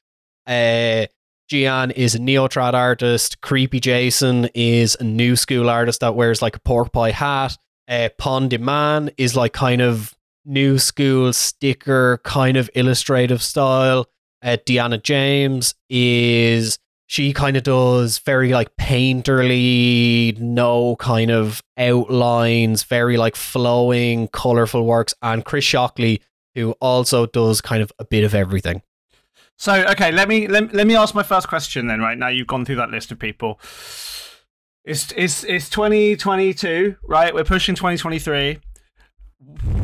uh, 0.45 1.07
Gian 1.49 1.89
is 1.89 2.13
a 2.13 2.19
neo 2.19 2.47
trad 2.47 2.75
artist. 2.75 3.41
Creepy 3.41 3.79
Jason 3.79 4.45
is 4.53 4.95
a 4.99 5.03
new 5.03 5.35
school 5.35 5.67
artist 5.67 6.01
that 6.01 6.13
wears 6.13 6.43
like 6.43 6.55
a 6.55 6.59
pork 6.59 6.93
pie 6.93 7.09
hat. 7.09 7.57
Uh, 7.87 8.09
Pon 8.19 8.49
de 8.49 8.59
Man 8.59 9.09
is 9.17 9.35
like 9.35 9.53
kind 9.53 9.81
of 9.81 10.13
new 10.45 10.77
school 10.77 11.33
sticker, 11.33 12.19
kind 12.23 12.55
of 12.55 12.69
illustrative 12.75 13.41
style. 13.41 14.05
Uh, 14.43 14.57
Deanna 14.63 15.01
James 15.01 15.73
is 15.89 16.77
she 17.07 17.31
kind 17.31 17.55
of 17.55 17.63
does 17.63 18.19
very 18.19 18.51
like 18.51 18.75
painterly, 18.75 20.37
no 20.39 20.97
kind 20.97 21.31
of 21.31 21.63
outlines, 21.77 22.83
very 22.83 23.15
like 23.15 23.37
flowing, 23.37 24.27
colorful 24.27 24.85
works. 24.85 25.13
And 25.21 25.43
Chris 25.45 25.63
Shockley, 25.63 26.21
who 26.53 26.71
also 26.73 27.25
does 27.25 27.61
kind 27.61 27.81
of 27.81 27.93
a 27.97 28.03
bit 28.03 28.25
of 28.25 28.35
everything. 28.35 28.81
So, 29.57 29.73
okay, 29.91 30.11
let 30.11 30.27
me 30.27 30.47
let, 30.47 30.73
let 30.73 30.85
me 30.85 30.95
ask 30.95 31.15
my 31.15 31.23
first 31.23 31.47
question 31.47 31.87
then. 31.87 32.01
Right 32.01 32.17
now, 32.17 32.27
you've 32.27 32.47
gone 32.47 32.65
through 32.65 32.75
that 32.75 32.91
list 32.91 33.11
of 33.11 33.19
people. 33.19 33.59
It's 34.83 35.13
it's 35.15 35.43
it's 35.45 35.69
twenty 35.69 36.15
twenty 36.17 36.53
two, 36.53 36.97
right? 37.07 37.33
We're 37.33 37.45
pushing 37.45 37.75
twenty 37.75 37.97
twenty 37.97 38.19
three. 38.19 38.59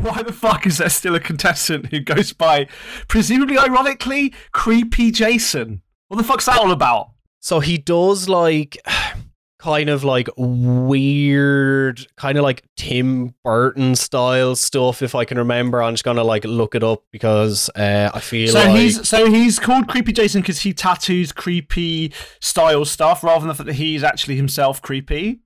Why 0.01 0.24
the 0.24 0.34
fuck 0.34 0.65
is 0.65 0.80
there 0.80 0.89
still 0.89 1.15
a 1.15 1.20
contestant 1.22 1.86
who 1.88 2.01
goes 2.01 2.34
by, 2.34 2.68
presumably 3.08 3.58
ironically, 3.58 4.34
creepy 4.51 5.10
Jason? 5.12 5.83
What 6.13 6.17
the 6.22 6.27
fuck's 6.27 6.46
that 6.46 6.60
all 6.60 6.72
about? 6.72 7.10
So 7.39 7.60
he 7.60 7.79
does 7.79 8.29
like 8.29 8.77
kind 9.60 9.89
of 9.89 10.03
like 10.03 10.29
weird, 10.38 12.05
kind 12.15 12.38
of 12.38 12.43
like 12.43 12.63
Tim 12.77 13.34
Burton 13.43 13.96
style 13.96 14.55
stuff. 14.55 15.01
If 15.01 15.15
I 15.15 15.25
can 15.25 15.38
remember, 15.39 15.82
I'm 15.82 15.93
just 15.93 16.03
gonna 16.03 16.24
like 16.24 16.46
look 16.46 16.75
it 16.75 16.84
up 16.84 17.03
because 17.12 17.70
uh, 17.75 18.12
I 18.13 18.20
feel 18.20 18.50
So 18.51 18.60
like 18.60 18.77
he's 18.77 19.08
so 19.08 19.29
he's 19.29 19.58
called 19.60 19.88
Creepy 19.88 20.12
Jason 20.12 20.41
because 20.41 20.60
he 20.62 20.72
tattoos 20.74 21.32
creepy 21.32 22.13
style 22.39 22.86
stuff 22.86 23.24
rather 23.24 23.39
than 23.39 23.48
the 23.50 23.55
fact 23.55 23.67
that 23.67 23.74
he's 23.74 24.03
actually 24.03 24.36
himself 24.36 24.82
creepy. 24.82 25.39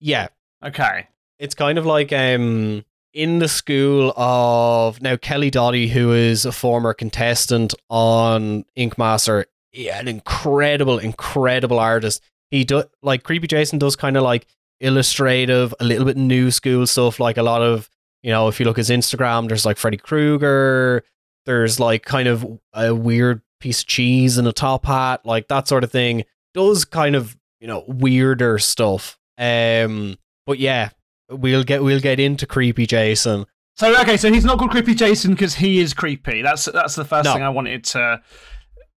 yeah, 0.00 0.28
Okay. 0.64 1.08
it's 1.38 1.54
kind 1.54 1.76
of 1.78 1.84
like 1.84 2.12
um 2.12 2.84
in 3.12 3.38
the 3.38 3.48
school 3.48 4.12
of 4.16 5.00
now 5.02 5.16
Kelly 5.16 5.50
Doty, 5.50 5.88
who 5.88 6.12
is 6.12 6.44
a 6.46 6.52
former 6.52 6.94
contestant 6.94 7.74
on 7.88 8.64
Ink 8.74 8.98
Master, 8.98 9.46
yeah, 9.74 9.98
an 9.98 10.08
incredible, 10.08 10.98
incredible 10.98 11.78
artist. 11.78 12.22
He 12.50 12.64
do 12.64 12.84
like 13.02 13.22
Creepy 13.24 13.46
Jason 13.48 13.78
does 13.78 13.96
kind 13.96 14.16
of 14.16 14.22
like 14.22 14.46
illustrative, 14.80 15.74
a 15.80 15.84
little 15.84 16.04
bit 16.04 16.16
new 16.16 16.50
school 16.50 16.86
stuff, 16.86 17.18
like 17.20 17.36
a 17.36 17.42
lot 17.42 17.62
of 17.62 17.90
you 18.22 18.30
know, 18.30 18.48
if 18.48 18.58
you 18.58 18.64
look 18.64 18.78
at 18.78 18.86
his 18.86 18.90
Instagram, 18.90 19.48
there's 19.48 19.66
like 19.66 19.76
Freddy 19.76 19.98
Krueger, 19.98 21.02
there's 21.44 21.78
like 21.78 22.04
kind 22.04 22.26
of 22.26 22.46
a 22.72 22.94
weird 22.94 23.42
piece 23.60 23.80
of 23.82 23.86
cheese 23.86 24.38
in 24.38 24.46
a 24.46 24.52
top 24.52 24.86
hat, 24.86 25.20
like 25.26 25.48
that 25.48 25.68
sort 25.68 25.84
of 25.84 25.92
thing. 25.92 26.24
Does 26.54 26.84
kind 26.84 27.16
of, 27.16 27.36
you 27.60 27.66
know, 27.66 27.84
weirder 27.88 28.58
stuff. 28.58 29.18
Um 29.36 30.16
but 30.46 30.58
yeah, 30.58 30.90
we'll 31.30 31.64
get 31.64 31.82
we'll 31.82 32.00
get 32.00 32.20
into 32.20 32.46
creepy 32.46 32.86
Jason. 32.86 33.46
So 33.76 34.00
okay, 34.02 34.16
so 34.16 34.32
he's 34.32 34.44
not 34.44 34.58
called 34.58 34.70
Creepy 34.70 34.94
Jason 34.94 35.32
because 35.32 35.56
he 35.56 35.80
is 35.80 35.92
creepy. 35.92 36.42
That's 36.42 36.66
that's 36.66 36.94
the 36.94 37.04
first 37.04 37.24
No. 37.24 37.34
thing 37.34 37.42
I 37.42 37.48
wanted 37.48 37.82
to 37.84 38.22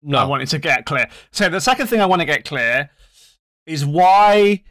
No, 0.07 0.19
I 0.19 0.23
wanted 0.23 0.47
to 0.49 0.59
get 0.59 0.85
clear. 0.85 1.07
So 1.31 1.49
the 1.49 1.59
second 1.59 1.87
thing 1.87 1.99
I 1.99 2.05
want 2.05 2.21
to 2.21 2.25
get 2.25 2.45
clear 2.45 2.89
is 3.65 3.85
why 3.85 4.63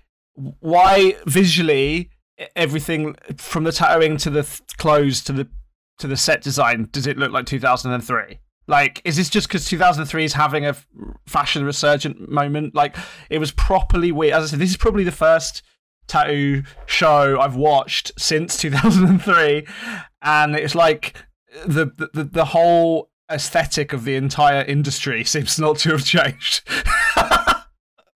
why 0.60 1.16
visually 1.26 2.10
everything 2.54 3.14
from 3.36 3.64
the 3.64 3.72
tattooing 3.72 4.16
to 4.18 4.30
the 4.30 4.42
th- 4.42 4.62
clothes 4.78 5.22
to 5.24 5.32
the 5.32 5.48
to 5.98 6.06
the 6.06 6.16
set 6.16 6.42
design 6.42 6.88
does 6.90 7.06
it 7.06 7.18
look 7.18 7.32
like 7.32 7.46
2003? 7.46 8.40
Like, 8.66 9.00
is 9.04 9.16
this 9.16 9.30
just 9.30 9.46
because 9.48 9.66
2003 9.66 10.24
is 10.24 10.32
having 10.32 10.66
a 10.66 10.74
fashion 11.26 11.64
resurgent 11.64 12.28
moment? 12.28 12.74
Like, 12.74 12.96
it 13.30 13.38
was 13.38 13.52
properly 13.52 14.10
weird. 14.10 14.32
As 14.32 14.44
I 14.44 14.46
said, 14.48 14.58
this 14.58 14.70
is 14.70 14.76
probably 14.76 15.04
the 15.04 15.12
first 15.12 15.62
tattoo 16.08 16.64
show 16.86 17.38
I've 17.38 17.56
watched 17.56 18.12
since 18.18 18.56
2003, 18.60 19.66
and 20.22 20.56
it's 20.56 20.74
like 20.74 21.14
the 21.66 21.86
the, 22.14 22.24
the 22.24 22.44
whole 22.46 23.10
aesthetic 23.30 23.92
of 23.92 24.04
the 24.04 24.16
entire 24.16 24.62
industry 24.62 25.24
seems 25.24 25.58
not 25.58 25.78
to 25.78 25.90
have 25.90 26.04
changed. 26.04 26.62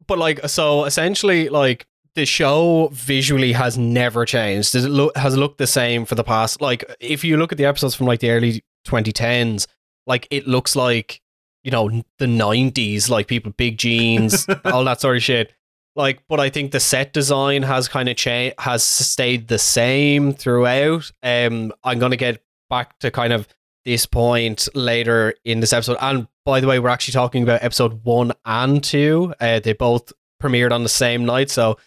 but 0.06 0.18
like 0.18 0.48
so 0.48 0.84
essentially 0.84 1.48
like 1.48 1.86
the 2.16 2.26
show 2.26 2.88
visually 2.92 3.52
has 3.52 3.78
never 3.78 4.24
changed. 4.24 4.72
Does 4.72 4.84
it 4.84 4.88
look 4.88 5.16
has 5.16 5.36
looked 5.36 5.58
the 5.58 5.66
same 5.66 6.04
for 6.04 6.14
the 6.14 6.24
past 6.24 6.60
like 6.60 6.84
if 7.00 7.24
you 7.24 7.36
look 7.36 7.52
at 7.52 7.58
the 7.58 7.66
episodes 7.66 7.94
from 7.94 8.06
like 8.06 8.20
the 8.20 8.30
early 8.30 8.64
2010s, 8.86 9.66
like 10.06 10.26
it 10.30 10.46
looks 10.46 10.74
like 10.74 11.20
you 11.62 11.70
know 11.70 11.88
the 12.18 12.26
90s, 12.26 13.08
like 13.08 13.28
people 13.28 13.52
big 13.52 13.78
jeans, 13.78 14.46
all 14.64 14.84
that 14.84 15.00
sort 15.00 15.16
of 15.16 15.22
shit. 15.22 15.52
Like, 15.96 16.22
but 16.28 16.38
I 16.38 16.50
think 16.50 16.70
the 16.70 16.80
set 16.80 17.12
design 17.12 17.62
has 17.64 17.88
kind 17.88 18.08
of 18.08 18.16
changed, 18.16 18.54
has 18.60 18.84
stayed 18.84 19.48
the 19.48 19.58
same 19.58 20.32
throughout. 20.32 21.10
Um, 21.22 21.72
I'm 21.84 21.98
gonna 21.98 22.16
get 22.16 22.42
back 22.68 22.98
to 23.00 23.10
kind 23.10 23.32
of 23.32 23.46
this 23.84 24.06
point 24.06 24.68
later 24.74 25.34
in 25.44 25.60
this 25.60 25.72
episode. 25.72 25.96
And 26.00 26.28
by 26.44 26.60
the 26.60 26.66
way, 26.66 26.78
we're 26.78 26.88
actually 26.88 27.12
talking 27.12 27.42
about 27.42 27.62
episode 27.62 28.04
one 28.04 28.32
and 28.44 28.82
two. 28.82 29.34
Uh, 29.40 29.60
they 29.60 29.72
both 29.72 30.12
premiered 30.42 30.72
on 30.72 30.82
the 30.82 30.88
same 30.88 31.24
night. 31.24 31.50
So 31.50 31.78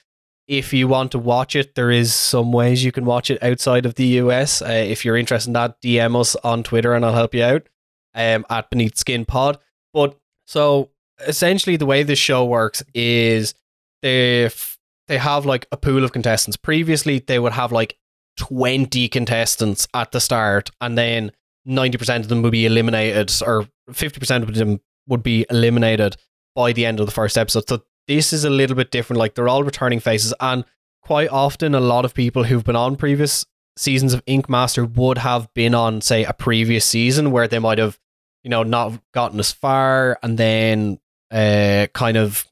if 0.48 0.74
you 0.74 0.88
want 0.88 1.12
to 1.12 1.20
watch 1.20 1.56
it, 1.56 1.76
there 1.76 1.92
is 1.92 2.14
some 2.14 2.52
ways 2.52 2.84
you 2.84 2.92
can 2.92 3.06
watch 3.06 3.32
it 3.32 3.42
outside 3.42 3.86
of 3.86 3.96
the 3.96 4.06
US. 4.20 4.62
Uh, 4.62 4.68
if 4.70 5.06
you're 5.06 5.18
interested 5.18 5.50
in 5.50 5.54
that, 5.54 5.82
DM 5.82 6.20
us 6.20 6.36
on 6.38 6.64
Twitter 6.64 6.94
and 6.94 7.06
I'll 7.06 7.14
help 7.14 7.34
you 7.34 7.44
out 7.44 7.68
um, 8.14 8.46
at 8.50 8.70
Beneath 8.70 8.98
Skin 8.98 9.26
Pod. 9.26 9.58
But 9.94 10.18
so 10.46 10.92
essentially, 11.26 11.78
the 11.78 11.86
way 11.86 12.04
this 12.04 12.20
show 12.20 12.46
works 12.46 12.84
is 12.94 13.54
they 14.02 14.46
f- 14.46 14.78
they 15.08 15.18
have 15.18 15.46
like 15.46 15.68
a 15.72 15.78
pool 15.78 16.04
of 16.04 16.12
contestants. 16.12 16.58
Previously, 16.58 17.20
they 17.20 17.40
would 17.40 17.54
have 17.54 17.72
like 17.72 17.98
20 18.38 19.08
contestants 19.10 19.88
at 19.94 20.12
the 20.12 20.20
start, 20.20 20.72
and 20.82 20.98
then 20.98 21.32
90% 21.68 22.20
of 22.20 22.28
them 22.28 22.42
would 22.42 22.52
be 22.52 22.66
eliminated, 22.66 23.32
or 23.46 23.68
50% 23.90 24.44
of 24.44 24.54
them 24.54 24.82
would 25.08 25.24
be 25.24 25.46
eliminated 25.50 26.16
by 26.56 26.74
the 26.74 26.86
end 26.86 27.00
of 27.00 27.06
the 27.06 27.12
first 27.12 27.38
episode. 27.38 27.68
So 27.68 27.84
this 28.08 28.34
is 28.34 28.44
a 28.44 28.50
little 28.50 28.76
bit 28.76 28.92
different. 28.92 29.20
Like 29.20 29.36
they're 29.36 29.48
all 29.48 29.64
returning 29.64 30.00
faces, 30.00 30.34
and 30.40 30.66
quite 31.02 31.30
often, 31.30 31.76
a 31.76 31.80
lot 31.80 32.06
of 32.06 32.14
people 32.14 32.44
who've 32.44 32.64
been 32.64 32.76
on 32.76 32.96
previous 32.96 33.46
seasons 33.78 34.14
of 34.14 34.24
Ink 34.26 34.50
Master 34.50 34.86
would 34.86 35.18
have 35.20 35.54
been 35.54 35.76
on, 35.76 36.02
say, 36.02 36.24
a 36.24 36.34
previous 36.34 36.86
season 36.86 37.32
where 37.32 37.48
they 37.48 37.60
might 37.60 37.78
have, 37.78 38.00
you 38.44 38.50
know, 38.50 38.64
not 38.64 39.00
gotten 39.14 39.40
as 39.40 39.52
far, 39.52 40.20
and 40.24 40.38
then 40.38 41.00
uh, 41.32 41.88
kind 41.94 42.18
of 42.18 42.46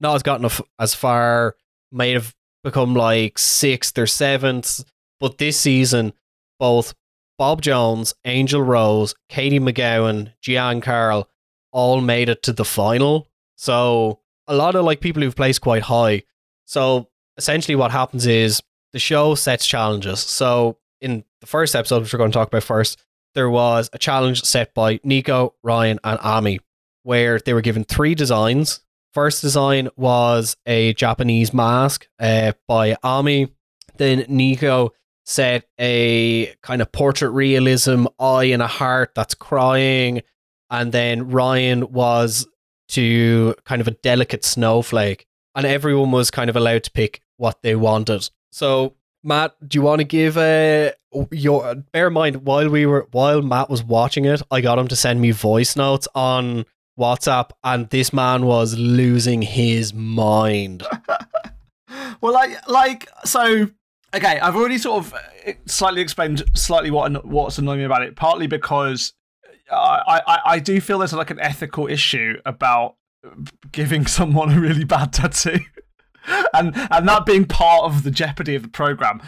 not 0.00 0.14
as 0.14 0.22
gotten 0.22 0.48
as 0.78 0.94
far, 0.94 1.56
may 1.90 2.12
have 2.12 2.34
become 2.64 2.94
like 2.94 3.38
sixth 3.38 3.96
or 3.98 4.06
seventh. 4.06 4.84
But 5.20 5.38
this 5.38 5.58
season, 5.58 6.12
both 6.58 6.94
Bob 7.42 7.60
Jones, 7.60 8.14
Angel 8.24 8.62
Rose, 8.62 9.16
Katie 9.28 9.58
McGowan, 9.58 10.32
Gian 10.40 10.80
Karle 10.80 11.28
all 11.72 12.00
made 12.00 12.28
it 12.28 12.44
to 12.44 12.52
the 12.52 12.64
final. 12.64 13.26
So 13.56 14.20
a 14.46 14.54
lot 14.54 14.76
of 14.76 14.84
like 14.84 15.00
people 15.00 15.22
who've 15.22 15.34
placed 15.34 15.60
quite 15.60 15.82
high. 15.82 16.22
So 16.66 17.08
essentially 17.36 17.74
what 17.74 17.90
happens 17.90 18.26
is 18.26 18.62
the 18.92 19.00
show 19.00 19.34
sets 19.34 19.66
challenges. 19.66 20.20
So 20.20 20.78
in 21.00 21.24
the 21.40 21.48
first 21.48 21.74
episode, 21.74 22.02
which 22.02 22.12
we're 22.12 22.18
going 22.18 22.30
to 22.30 22.38
talk 22.38 22.46
about 22.46 22.62
first, 22.62 23.02
there 23.34 23.50
was 23.50 23.90
a 23.92 23.98
challenge 23.98 24.44
set 24.44 24.72
by 24.72 25.00
Nikko, 25.02 25.54
Ryan, 25.64 25.98
and 26.04 26.20
Ami, 26.20 26.60
where 27.02 27.40
they 27.40 27.54
were 27.54 27.60
given 27.60 27.82
three 27.82 28.14
designs. 28.14 28.82
First 29.14 29.42
design 29.42 29.88
was 29.96 30.56
a 30.64 30.94
Japanese 30.94 31.52
mask 31.52 32.06
uh, 32.20 32.52
by 32.68 32.94
Ami. 33.02 33.48
Then 33.96 34.26
Nikko 34.28 34.92
set 35.24 35.64
a 35.78 36.54
kind 36.62 36.82
of 36.82 36.90
portrait 36.92 37.30
realism 37.30 38.06
eye 38.18 38.44
and 38.44 38.62
a 38.62 38.66
heart 38.66 39.12
that's 39.14 39.34
crying. 39.34 40.22
And 40.70 40.92
then 40.92 41.30
Ryan 41.30 41.92
was 41.92 42.46
to 42.88 43.54
kind 43.64 43.80
of 43.80 43.88
a 43.88 43.92
delicate 43.92 44.44
snowflake. 44.44 45.26
And 45.54 45.66
everyone 45.66 46.12
was 46.12 46.30
kind 46.30 46.48
of 46.48 46.56
allowed 46.56 46.84
to 46.84 46.90
pick 46.90 47.20
what 47.36 47.62
they 47.62 47.74
wanted. 47.74 48.30
So, 48.52 48.94
Matt, 49.22 49.54
do 49.66 49.78
you 49.78 49.82
want 49.82 50.00
to 50.00 50.04
give 50.04 50.36
a 50.36 50.94
your 51.30 51.74
bear 51.74 52.08
in 52.08 52.12
mind 52.12 52.46
while 52.46 52.68
we 52.68 52.86
were 52.86 53.06
while 53.12 53.42
Matt 53.42 53.70
was 53.70 53.82
watching 53.82 54.24
it, 54.24 54.42
I 54.50 54.60
got 54.60 54.78
him 54.78 54.88
to 54.88 54.96
send 54.96 55.20
me 55.20 55.30
voice 55.30 55.76
notes 55.76 56.08
on 56.14 56.64
WhatsApp, 56.98 57.50
and 57.64 57.88
this 57.90 58.12
man 58.12 58.46
was 58.46 58.76
losing 58.78 59.42
his 59.42 59.94
mind. 59.94 60.86
well, 62.20 62.32
like, 62.32 62.68
like, 62.68 63.08
so. 63.24 63.70
Okay, 64.14 64.38
I've 64.40 64.56
already 64.56 64.78
sort 64.78 65.06
of 65.06 65.14
uh, 65.14 65.52
slightly 65.66 66.02
explained 66.02 66.42
slightly 66.54 66.90
what 66.90 67.24
what's 67.24 67.58
annoying 67.58 67.78
me 67.78 67.84
about 67.84 68.02
it. 68.02 68.16
Partly 68.16 68.46
because 68.46 69.14
I, 69.70 70.20
I, 70.26 70.38
I 70.44 70.58
do 70.58 70.80
feel 70.80 70.98
there's 70.98 71.12
like 71.12 71.30
an 71.30 71.40
ethical 71.40 71.88
issue 71.88 72.36
about 72.44 72.96
giving 73.70 74.06
someone 74.06 74.52
a 74.52 74.60
really 74.60 74.84
bad 74.84 75.12
tattoo, 75.12 75.60
and 76.54 76.76
and 76.76 77.08
that 77.08 77.24
being 77.24 77.46
part 77.46 77.84
of 77.84 78.02
the 78.02 78.10
jeopardy 78.10 78.54
of 78.54 78.62
the 78.62 78.68
program. 78.68 79.22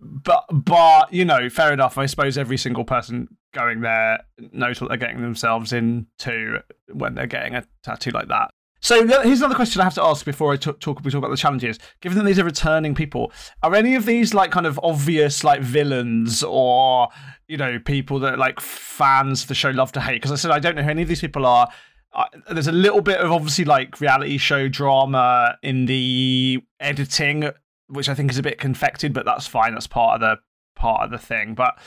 But 0.00 0.44
but 0.52 1.12
you 1.12 1.24
know, 1.24 1.48
fair 1.48 1.72
enough. 1.72 1.98
I 1.98 2.06
suppose 2.06 2.38
every 2.38 2.56
single 2.56 2.84
person 2.84 3.28
going 3.52 3.80
there 3.80 4.20
knows 4.52 4.80
what 4.80 4.88
they're 4.88 4.96
getting 4.96 5.22
themselves 5.22 5.72
into 5.72 6.58
when 6.92 7.16
they're 7.16 7.26
getting 7.26 7.56
a 7.56 7.64
tattoo 7.82 8.10
like 8.10 8.28
that. 8.28 8.50
So 8.80 9.06
here's 9.06 9.40
another 9.40 9.54
question 9.54 9.80
I 9.80 9.84
have 9.84 9.94
to 9.94 10.02
ask 10.02 10.24
before 10.24 10.52
I 10.52 10.56
t- 10.56 10.72
talk. 10.72 11.04
We 11.04 11.10
talk 11.10 11.18
about 11.18 11.30
the 11.30 11.36
challenges. 11.36 11.78
Given 12.00 12.16
that 12.18 12.24
these 12.24 12.38
are 12.38 12.44
returning 12.44 12.94
people, 12.94 13.30
are 13.62 13.74
any 13.74 13.94
of 13.94 14.06
these 14.06 14.32
like 14.32 14.50
kind 14.50 14.66
of 14.66 14.80
obvious 14.82 15.44
like 15.44 15.60
villains 15.60 16.42
or 16.42 17.08
you 17.46 17.58
know 17.58 17.78
people 17.78 18.18
that 18.20 18.38
like 18.38 18.58
fans 18.58 19.42
of 19.42 19.48
the 19.48 19.54
show 19.54 19.70
love 19.70 19.92
to 19.92 20.00
hate? 20.00 20.14
Because 20.14 20.32
I 20.32 20.36
said 20.36 20.50
I 20.50 20.58
don't 20.58 20.76
know 20.76 20.82
who 20.82 20.90
any 20.90 21.02
of 21.02 21.08
these 21.08 21.20
people 21.20 21.44
are. 21.44 21.70
Uh, 22.12 22.24
there's 22.50 22.66
a 22.66 22.72
little 22.72 23.02
bit 23.02 23.18
of 23.18 23.30
obviously 23.30 23.64
like 23.64 24.00
reality 24.00 24.38
show 24.38 24.66
drama 24.68 25.58
in 25.62 25.86
the 25.86 26.58
editing, 26.80 27.50
which 27.88 28.08
I 28.08 28.14
think 28.14 28.30
is 28.30 28.38
a 28.38 28.42
bit 28.42 28.58
confected, 28.58 29.12
but 29.12 29.26
that's 29.26 29.46
fine. 29.46 29.74
That's 29.74 29.86
part 29.86 30.14
of 30.14 30.20
the 30.20 30.36
part 30.74 31.02
of 31.02 31.10
the 31.10 31.18
thing. 31.18 31.54
But 31.54 31.78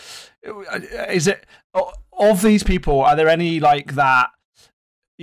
uh, 0.47 0.79
is 1.09 1.27
it 1.27 1.45
of 1.73 2.41
these 2.43 2.63
people? 2.63 3.01
Are 3.01 3.15
there 3.15 3.29
any 3.29 3.59
like 3.59 3.95
that? 3.95 4.29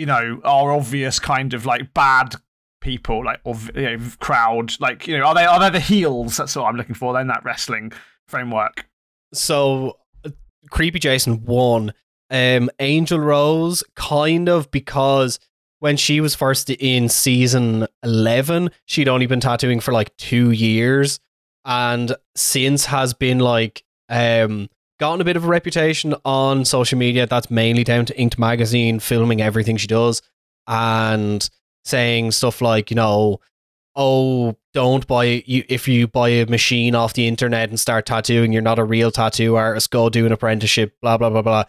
You 0.00 0.06
know, 0.06 0.40
are 0.44 0.72
obvious 0.72 1.18
kind 1.18 1.52
of 1.52 1.66
like 1.66 1.92
bad 1.92 2.34
people, 2.80 3.22
like 3.22 3.38
of 3.44 3.70
you 3.76 3.98
know, 3.98 3.98
crowd, 4.18 4.72
like 4.80 5.06
you 5.06 5.18
know, 5.18 5.26
are 5.26 5.34
they 5.34 5.44
are 5.44 5.60
they 5.60 5.68
the 5.68 5.78
heels? 5.78 6.38
That's 6.38 6.56
what 6.56 6.64
I'm 6.64 6.76
looking 6.76 6.94
for. 6.94 7.20
in 7.20 7.26
that 7.26 7.44
wrestling 7.44 7.92
framework. 8.26 8.86
So, 9.34 9.98
uh, 10.24 10.30
creepy 10.70 11.00
Jason 11.00 11.44
won. 11.44 11.92
Um, 12.30 12.70
Angel 12.78 13.20
Rose 13.20 13.84
kind 13.94 14.48
of 14.48 14.70
because 14.70 15.38
when 15.80 15.98
she 15.98 16.22
was 16.22 16.34
first 16.34 16.70
in 16.70 17.10
season 17.10 17.86
11, 18.02 18.70
she'd 18.86 19.08
only 19.08 19.26
been 19.26 19.40
tattooing 19.40 19.80
for 19.80 19.92
like 19.92 20.16
two 20.16 20.50
years. 20.50 21.20
And 21.66 22.16
since 22.34 22.86
has 22.86 23.12
been 23.12 23.38
like, 23.38 23.84
um, 24.08 24.70
gotten 25.00 25.20
a 25.20 25.24
bit 25.24 25.36
of 25.36 25.44
a 25.44 25.48
reputation 25.48 26.14
on 26.24 26.64
social 26.64 26.98
media. 26.98 27.26
That's 27.26 27.50
mainly 27.50 27.82
down 27.82 28.04
to 28.04 28.18
Inked 28.18 28.38
Magazine 28.38 29.00
filming 29.00 29.40
everything 29.40 29.78
she 29.78 29.88
does 29.88 30.22
and 30.68 31.48
saying 31.84 32.32
stuff 32.32 32.60
like, 32.60 32.90
you 32.90 32.94
know, 32.94 33.40
oh, 33.96 34.56
don't 34.72 35.06
buy 35.06 35.42
you 35.46 35.64
if 35.68 35.88
you 35.88 36.06
buy 36.06 36.28
a 36.28 36.46
machine 36.46 36.94
off 36.94 37.14
the 37.14 37.26
internet 37.26 37.70
and 37.70 37.80
start 37.80 38.06
tattooing, 38.06 38.52
you're 38.52 38.62
not 38.62 38.78
a 38.78 38.84
real 38.84 39.10
tattoo 39.10 39.56
artist. 39.56 39.90
Go 39.90 40.10
do 40.10 40.26
an 40.26 40.32
apprenticeship, 40.32 40.94
blah 41.00 41.16
blah 41.16 41.30
blah 41.30 41.42
blah. 41.42 41.64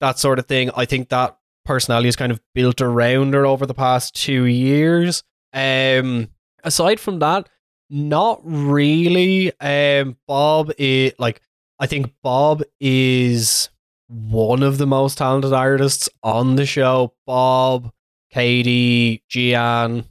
That 0.00 0.18
sort 0.18 0.38
of 0.38 0.46
thing. 0.46 0.70
I 0.76 0.84
think 0.84 1.08
that 1.08 1.36
personality 1.64 2.08
is 2.08 2.16
kind 2.16 2.30
of 2.30 2.40
built 2.54 2.82
around 2.82 3.32
her 3.32 3.46
over 3.46 3.64
the 3.64 3.74
past 3.74 4.14
two 4.14 4.44
years. 4.44 5.24
Um, 5.54 6.28
aside 6.62 7.00
from 7.00 7.18
that, 7.20 7.48
not 7.88 8.40
really. 8.44 9.58
Um, 9.58 10.18
Bob 10.28 10.70
is 10.76 11.14
like 11.18 11.40
I 11.78 11.86
think 11.86 12.14
Bob 12.22 12.62
is 12.80 13.68
one 14.08 14.62
of 14.62 14.78
the 14.78 14.86
most 14.86 15.18
talented 15.18 15.52
artists 15.52 16.08
on 16.22 16.56
the 16.56 16.66
show. 16.66 17.14
Bob, 17.26 17.90
Katie, 18.30 19.24
Gian. 19.28 20.04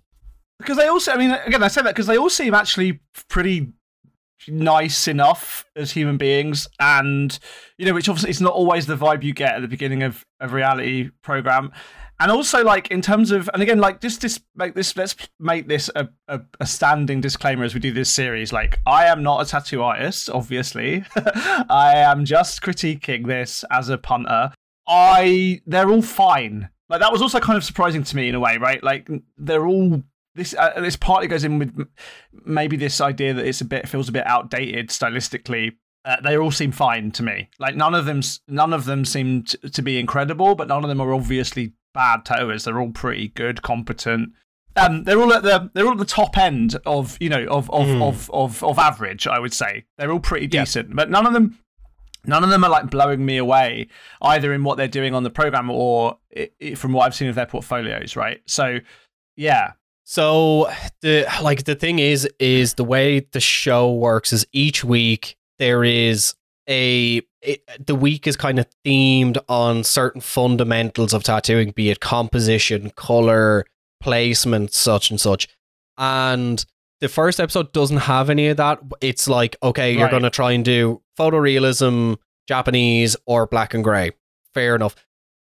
Because 0.59 0.77
they 0.77 0.87
also, 0.87 1.11
I 1.11 1.17
mean, 1.17 1.31
again, 1.31 1.63
I 1.63 1.67
say 1.67 1.81
that 1.81 1.91
because 1.91 2.07
they 2.07 2.17
all 2.17 2.29
seem 2.29 2.53
actually 2.53 2.99
pretty 3.29 3.73
nice 4.47 5.07
enough 5.07 5.65
as 5.75 5.91
human 5.91 6.17
beings, 6.17 6.67
and 6.79 7.37
you 7.77 7.85
know, 7.85 7.93
which 7.93 8.09
obviously 8.09 8.29
is 8.29 8.41
not 8.41 8.53
always 8.53 8.85
the 8.85 8.97
vibe 8.97 9.23
you 9.23 9.33
get 9.33 9.55
at 9.55 9.61
the 9.61 9.67
beginning 9.67 10.03
of 10.03 10.25
a 10.39 10.47
reality 10.47 11.09
program. 11.21 11.71
And 12.19 12.31
also 12.31 12.63
like 12.63 12.89
in 12.89 13.01
terms 13.01 13.31
of 13.31 13.49
and 13.53 13.61
again 13.61 13.79
like 13.79 13.99
just 13.99 14.21
this 14.21 14.39
make 14.55 14.75
this 14.75 14.95
let's 14.95 15.15
make 15.39 15.67
this 15.67 15.89
a, 15.95 16.07
a, 16.27 16.39
a, 16.59 16.65
standing 16.65 17.19
disclaimer 17.19 17.63
as 17.63 17.73
we 17.73 17.79
do 17.79 17.91
this 17.91 18.09
series. 18.09 18.53
Like 18.53 18.79
i 18.85 19.05
am 19.07 19.23
not 19.23 19.45
a 19.45 19.49
tattoo 19.49 19.81
artist 19.81 20.29
obviously. 20.29 21.03
I 21.15 21.95
am 21.95 22.23
just 22.23 22.61
critiquing 22.61 23.27
this 23.27 23.65
as 23.71 23.89
a 23.89 23.97
punter. 23.97 24.53
I 24.87 25.61
they're 25.65 25.89
all 25.89 26.01
fine. 26.01 26.69
Like 26.87 27.01
that 27.01 27.11
was 27.11 27.21
also 27.21 27.39
kind 27.39 27.57
of 27.57 27.63
surprising 27.63 28.03
to 28.03 28.15
me 28.15 28.29
in 28.29 28.35
a 28.35 28.39
way 28.39 28.57
right? 28.57 28.81
Like 28.81 29.09
they're 29.37 29.65
all 29.65 30.03
this 30.35 30.55
uh, 30.57 30.79
this 30.81 30.95
partly 30.95 31.27
goes 31.27 31.43
in 31.43 31.59
with 31.59 31.87
maybe 32.45 32.77
this 32.77 32.99
idea 33.01 33.33
that 33.33 33.45
it's 33.45 33.61
a 33.61 33.65
bit 33.65 33.87
feels 33.87 34.09
a 34.09 34.13
bit 34.13 34.25
outdated 34.27 34.89
stylistically 34.89 35.73
uh, 36.05 36.17
they 36.21 36.37
all 36.37 36.51
seem 36.51 36.71
fine 36.71 37.11
to 37.11 37.23
me. 37.23 37.49
Like 37.59 37.75
none 37.75 37.95
of 37.95 38.05
them, 38.05 38.21
none 38.47 38.73
of 38.73 38.85
them 38.85 39.05
seem 39.05 39.43
t- 39.43 39.57
to 39.69 39.81
be 39.81 39.99
incredible, 39.99 40.55
but 40.55 40.67
none 40.67 40.83
of 40.83 40.89
them 40.89 40.99
are 40.99 41.13
obviously 41.13 41.73
bad 41.93 42.25
towers. 42.25 42.65
They're 42.65 42.79
all 42.79 42.91
pretty 42.91 43.29
good, 43.29 43.61
competent. 43.61 44.33
Um, 44.75 45.03
they're 45.03 45.21
all 45.21 45.31
at 45.31 45.43
the 45.43 45.69
they're 45.73 45.85
all 45.85 45.91
at 45.91 45.99
the 45.99 46.05
top 46.05 46.35
end 46.37 46.77
of 46.85 47.15
you 47.21 47.29
know 47.29 47.45
of 47.45 47.69
of, 47.69 47.85
mm. 47.85 48.01
of, 48.01 48.29
of, 48.31 48.63
of 48.63 48.79
average. 48.79 49.27
I 49.27 49.39
would 49.39 49.53
say 49.53 49.85
they're 49.97 50.11
all 50.11 50.19
pretty 50.19 50.47
decent, 50.47 50.89
yeah. 50.89 50.95
but 50.95 51.09
none 51.11 51.27
of 51.27 51.33
them 51.33 51.59
none 52.25 52.43
of 52.43 52.49
them 52.49 52.63
are 52.63 52.69
like 52.69 52.89
blowing 52.89 53.23
me 53.23 53.37
away 53.37 53.87
either 54.21 54.51
in 54.51 54.63
what 54.63 54.77
they're 54.77 54.87
doing 54.87 55.13
on 55.13 55.23
the 55.23 55.29
program 55.29 55.69
or 55.69 56.17
it, 56.31 56.53
it, 56.59 56.77
from 56.77 56.91
what 56.91 57.05
I've 57.05 57.13
seen 57.13 57.27
of 57.29 57.35
their 57.35 57.45
portfolios. 57.45 58.15
Right, 58.15 58.41
so 58.47 58.79
yeah. 59.35 59.73
So 60.03 60.69
the 61.01 61.25
like 61.41 61.63
the 61.63 61.75
thing 61.75 61.99
is 61.99 62.27
is 62.39 62.73
the 62.75 62.83
way 62.83 63.21
the 63.31 63.39
show 63.39 63.91
works 63.91 64.33
is 64.33 64.45
each 64.51 64.83
week 64.83 65.37
there 65.59 65.83
is 65.83 66.35
a 66.69 67.21
it, 67.41 67.85
the 67.85 67.95
week 67.95 68.27
is 68.27 68.35
kind 68.35 68.59
of 68.59 68.67
themed 68.85 69.37
on 69.49 69.83
certain 69.83 70.21
fundamentals 70.21 71.13
of 71.13 71.23
tattooing, 71.23 71.71
be 71.71 71.89
it 71.89 71.99
composition, 71.99 72.89
color, 72.91 73.65
placement, 74.01 74.73
such 74.73 75.09
and 75.09 75.19
such. 75.19 75.47
And 75.97 76.63
the 77.01 77.09
first 77.09 77.39
episode 77.39 77.73
doesn't 77.73 77.97
have 77.97 78.29
any 78.29 78.47
of 78.47 78.57
that. 78.57 78.79
It's 79.01 79.27
like, 79.27 79.57
okay, 79.61 79.91
you're 79.91 80.03
right. 80.03 80.11
going 80.11 80.23
to 80.23 80.29
try 80.29 80.53
and 80.53 80.63
do 80.63 81.01
photorealism, 81.19 82.17
Japanese, 82.47 83.17
or 83.25 83.45
black 83.45 83.73
and 83.73 83.83
gray. 83.83 84.11
Fair 84.53 84.75
enough. 84.75 84.95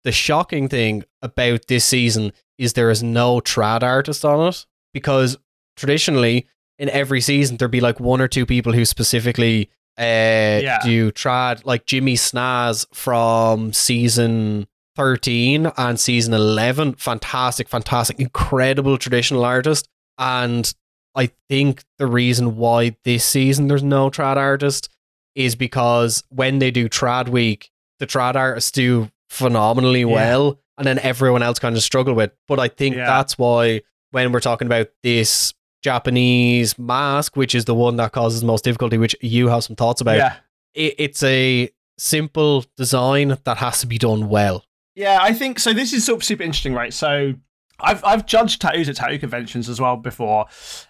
The 0.05 0.13
shocking 0.13 0.69
thing 0.69 1.05
about 1.23 1.69
this 1.69 1.85
season 1.85 2.33
is 2.63 2.75
there 2.75 2.91
is 2.91 3.03
no 3.03 3.41
trad 3.41 3.83
artist 3.83 4.25
on 4.25 4.49
it 4.49 4.65
because 4.95 5.37
traditionally 5.77 6.47
in 6.79 6.89
every 6.91 7.21
season 7.21 7.57
there'd 7.57 7.71
be 7.71 7.81
like 7.81 7.99
one 7.99 8.21
or 8.21 8.29
two 8.29 8.47
people 8.47 8.73
who 8.73 8.85
specifically 8.85 9.69
uh, 9.99 10.63
yeah. 10.63 10.79
do 10.83 11.11
trad 11.11 11.65
like 11.65 11.87
Jimmy 11.87 12.15
Snaz 12.15 12.87
from 12.95 13.73
season 13.73 14.67
13 14.97 15.73
and 15.77 15.99
season 15.99 16.35
11. 16.35 16.95
Fantastic, 16.95 17.69
fantastic, 17.69 18.21
incredible 18.21 18.97
traditional 18.97 19.45
artist. 19.45 19.89
And 20.19 20.73
I 21.15 21.31
think 21.49 21.83
the 21.99 22.07
reason 22.07 22.57
why 22.57 22.97
this 23.05 23.25
season 23.25 23.69
there's 23.69 23.83
no 23.83 24.09
trad 24.09 24.37
artist 24.37 24.89
is 25.35 25.57
because 25.57 26.23
when 26.29 26.59
they 26.59 26.71
do 26.71 26.89
trad 26.89 27.29
week, 27.29 27.71
the 27.99 28.07
trad 28.07 28.37
artists 28.37 28.71
do 28.71 29.11
phenomenally 29.31 30.01
yeah. 30.01 30.07
well, 30.07 30.59
and 30.83 30.99
then 30.99 31.05
everyone 31.05 31.43
else 31.43 31.61
kind 31.61 31.77
of 31.77 31.83
struggle 31.83 32.13
with. 32.13 32.33
But 32.49 32.59
I 32.59 32.67
think 32.67 32.97
yeah. 32.97 33.07
that's 33.07 33.39
why 33.39 33.83
when 34.11 34.33
we're 34.33 34.41
talking 34.41 34.67
about 34.67 34.89
this 35.05 35.55
Japanese 35.81 36.77
mask, 36.77 37.37
which 37.37 37.55
is 37.55 37.67
the 37.67 37.75
one 37.75 37.95
that 37.97 38.11
causes 38.11 38.43
most 38.43 38.65
difficulty, 38.65 38.99
which 38.99 39.15
you 39.21 39.47
have 39.47 39.63
some 39.63 39.77
thoughts 39.77 40.01
about. 40.01 40.17
Yeah. 40.17 40.37
It, 40.75 40.95
it's 40.99 41.23
a 41.23 41.71
simple 41.99 42.65
design 42.77 43.39
that 43.45 43.59
has 43.59 43.81
to 43.83 43.87
be 43.87 43.97
done 43.97 44.29
well. 44.29 44.65
Yeah, 44.97 45.19
I 45.21 45.33
think 45.33 45.61
so. 45.61 45.73
This 45.73 45.93
is 45.93 46.05
super, 46.05 46.25
super 46.25 46.43
interesting, 46.43 46.75
right? 46.75 46.93
So 46.93 47.35
I've 47.79 48.05
I've 48.05 48.27
judged 48.27 48.61
tattoos 48.61 48.89
at 48.89 48.97
tattoo 48.97 49.21
conventions 49.21 49.69
as 49.69 49.81
well 49.81 49.97
before, 49.97 50.47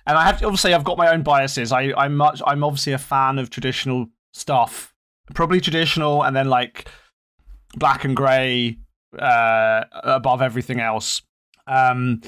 and 0.06 0.16
I 0.16 0.24
have 0.24 0.38
to, 0.38 0.46
obviously 0.46 0.72
I've 0.72 0.84
got 0.84 0.96
my 0.96 1.12
own 1.12 1.22
biases. 1.22 1.70
I 1.70 1.92
I'm 1.98 2.16
much 2.16 2.40
I'm 2.46 2.64
obviously 2.64 2.94
a 2.94 2.98
fan 2.98 3.38
of 3.38 3.50
traditional 3.50 4.08
stuff, 4.32 4.94
probably 5.34 5.60
traditional, 5.60 6.24
and 6.24 6.34
then 6.34 6.48
like 6.48 6.88
black 7.76 8.04
and 8.04 8.16
grey 8.16 8.78
uh, 9.18 9.84
above 9.92 10.42
everything 10.42 10.80
else. 10.80 11.22
Um, 11.66 12.22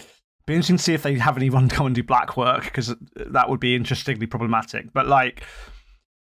be 0.46 0.54
interesting 0.54 0.76
to 0.76 0.82
see 0.82 0.94
if 0.94 1.02
they 1.02 1.18
have 1.18 1.36
anyone 1.36 1.68
come 1.70 1.86
and 1.86 1.94
do 1.94 2.02
black 2.02 2.36
work 2.36 2.64
because 2.64 2.94
that 3.14 3.48
would 3.48 3.60
be 3.60 3.74
interestingly 3.74 4.26
problematic. 4.26 4.92
But 4.92 5.06
like, 5.06 5.44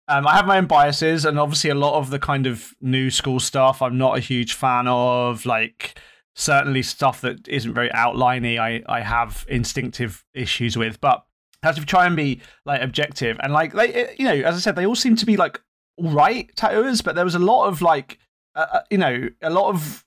um, 0.08 0.26
I 0.26 0.36
have 0.36 0.46
my 0.46 0.56
own 0.56 0.66
biases, 0.66 1.24
and 1.24 1.38
obviously 1.38 1.70
a 1.70 1.74
lot 1.74 1.98
of 1.98 2.10
the 2.10 2.18
kind 2.18 2.46
of 2.46 2.72
new 2.80 3.10
school 3.10 3.40
stuff 3.40 3.82
I'm 3.82 3.98
not 3.98 4.16
a 4.16 4.20
huge 4.20 4.54
fan 4.54 4.88
of. 4.88 5.44
Like, 5.44 6.00
certainly 6.34 6.82
stuff 6.82 7.20
that 7.20 7.46
isn't 7.46 7.74
very 7.74 7.90
outliney, 7.90 8.58
I 8.58 8.82
I 8.88 9.02
have 9.02 9.44
instinctive 9.48 10.24
issues 10.32 10.78
with. 10.78 11.00
But 11.00 11.24
I 11.62 11.66
have 11.66 11.76
to 11.76 11.84
try 11.84 12.06
and 12.06 12.16
be 12.16 12.40
like 12.64 12.80
objective 12.80 13.38
and 13.42 13.52
like 13.52 13.72
they, 13.74 14.14
you 14.18 14.24
know, 14.24 14.34
as 14.34 14.54
I 14.54 14.58
said, 14.58 14.76
they 14.76 14.86
all 14.86 14.94
seem 14.94 15.16
to 15.16 15.26
be 15.26 15.36
like 15.36 15.60
all 15.96 16.10
right 16.10 16.50
tattooers, 16.56 17.02
but 17.02 17.14
there 17.14 17.24
was 17.24 17.34
a 17.34 17.40
lot 17.40 17.66
of 17.66 17.82
like, 17.82 18.18
uh, 18.54 18.66
uh 18.72 18.80
you 18.90 18.98
know, 18.98 19.28
a 19.42 19.50
lot 19.50 19.74
of. 19.74 20.04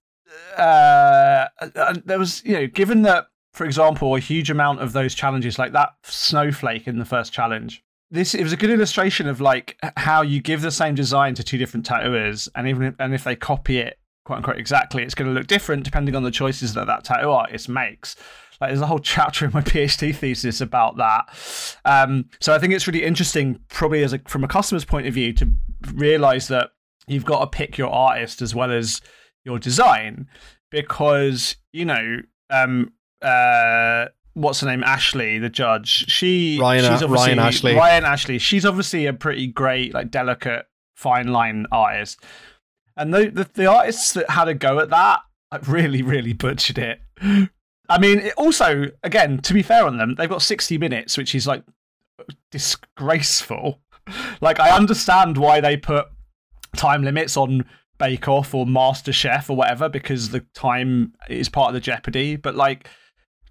Uh, 0.58 1.48
uh, 1.60 1.96
there 2.06 2.20
was, 2.20 2.44
you 2.46 2.54
know, 2.54 2.68
given 2.68 3.02
that 3.04 3.28
for 3.54 3.66
example, 3.66 4.16
a 4.16 4.20
huge 4.20 4.50
amount 4.50 4.82
of 4.82 4.94
those 4.94 5.14
challenges, 5.14 5.60
like 5.60 5.74
that 5.74 5.90
snowflake 6.04 6.88
in 6.88 7.00
the 7.00 7.06
first 7.06 7.34
challenge. 7.34 7.84
This 8.10 8.34
it 8.34 8.44
was 8.44 8.54
a 8.54 8.58
good 8.58 8.70
illustration 8.70 9.28
of 9.28 9.40
like 9.40 9.78
how 9.98 10.22
you 10.22 10.42
give 10.42 10.62
the 10.62 10.72
same 10.72 10.96
design 10.96 11.34
to 11.36 11.44
two 11.44 11.58
different 11.58 11.86
tattooers, 11.86 12.50
and 12.56 12.68
even 12.68 12.84
if, 12.84 12.96
and 13.00 13.14
if 13.14 13.24
they 13.24 13.36
copy 13.36 13.78
it 13.78 13.98
quote 14.26 14.38
unquote 14.38 14.58
exactly, 14.58 15.04
it's 15.04 15.16
going 15.16 15.34
to 15.34 15.38
look 15.38 15.48
different 15.48 15.84
depending 15.84 16.16
on 16.16 16.24
the 16.24 16.32
choices 16.32 16.74
that 16.74 16.88
that 16.88 17.04
tattoo 17.04 17.32
artist 17.32 17.70
makes. 17.70 18.16
Like 18.60 18.70
there's 18.70 18.82
a 18.82 18.88
whole 18.88 19.00
chapter 19.00 19.46
in 19.46 19.52
my 19.52 19.62
PhD 19.62 20.16
thesis 20.16 20.62
about 20.62 20.98
that. 20.98 21.78
Um, 21.86 22.30
so 22.40 22.54
I 22.54 22.60
think 22.60 22.74
it's 22.74 22.88
really 22.88 23.04
interesting, 23.04 23.60
probably 23.70 24.04
as 24.04 24.14
a, 24.14 24.20
from 24.28 24.44
a 24.44 24.48
customer's 24.48 24.86
point 24.86 25.08
of 25.08 25.14
view, 25.14 25.34
to 25.34 25.52
realize 25.94 26.48
that 26.50 26.70
you've 27.08 27.26
got 27.26 27.40
to 27.40 27.48
pick 27.48 27.78
your 27.78 27.90
artist 27.90 28.42
as 28.42 28.54
well 28.54 28.72
as 28.72 29.02
your 29.46 29.60
design 29.60 30.28
because 30.70 31.56
you 31.74 31.86
know 31.86 32.20
um, 32.50 32.94
uh, 33.22 34.06
what's 34.34 34.62
her 34.62 34.68
name? 34.68 34.84
Ashley, 34.84 35.40
the 35.40 35.50
judge. 35.50 36.06
She 36.10 36.58
Ryan, 36.60 36.84
she's 36.84 37.04
obviously 37.04 37.30
Ryan 37.30 37.40
Ashley. 37.40 37.76
Ryan 37.76 38.06
Ashley. 38.06 38.38
She's 38.38 38.66
obviously 38.66 39.06
a 39.06 39.14
pretty 39.14 39.48
great, 39.48 39.94
like 39.94 40.12
delicate, 40.12 40.68
fine 40.96 41.28
line 41.28 41.66
artist. 41.72 42.24
And 42.98 43.14
the, 43.14 43.30
the, 43.30 43.50
the 43.54 43.66
artists 43.66 44.14
that 44.14 44.30
had 44.30 44.48
a 44.48 44.54
go 44.54 44.80
at 44.80 44.90
that 44.90 45.22
like, 45.52 45.68
really, 45.68 46.02
really 46.02 46.34
butchered 46.34 46.78
it. 46.78 47.02
I 47.90 48.00
mean, 48.00 48.20
it 48.20 48.34
also, 48.38 48.86
again, 49.04 49.40
to 49.40 49.54
be 49.54 49.62
fair 49.62 49.86
on 49.86 49.98
them, 49.98 50.16
they've 50.16 50.30
got 50.30 50.42
60 50.42 50.78
minutes, 50.78 51.18
which 51.18 51.36
is 51.36 51.46
like 51.46 51.64
disgraceful. 52.52 53.80
Like, 54.40 54.60
I 54.60 54.76
understand 54.76 55.38
why 55.38 55.62
they 55.62 55.78
put 55.78 56.08
time 56.76 57.04
limits 57.04 57.36
on 57.36 57.66
Bake 58.02 58.28
Off 58.28 58.56
or 58.56 58.66
Master 58.66 59.14
Chef 59.14 59.50
or 59.50 59.56
whatever 59.56 59.88
because 59.88 60.30
the 60.30 60.40
time 60.56 61.14
is 61.30 61.50
part 61.50 61.70
of 61.70 61.76
the 61.76 61.80
jeopardy. 61.80 62.36
But 62.36 62.56
like, 62.56 62.90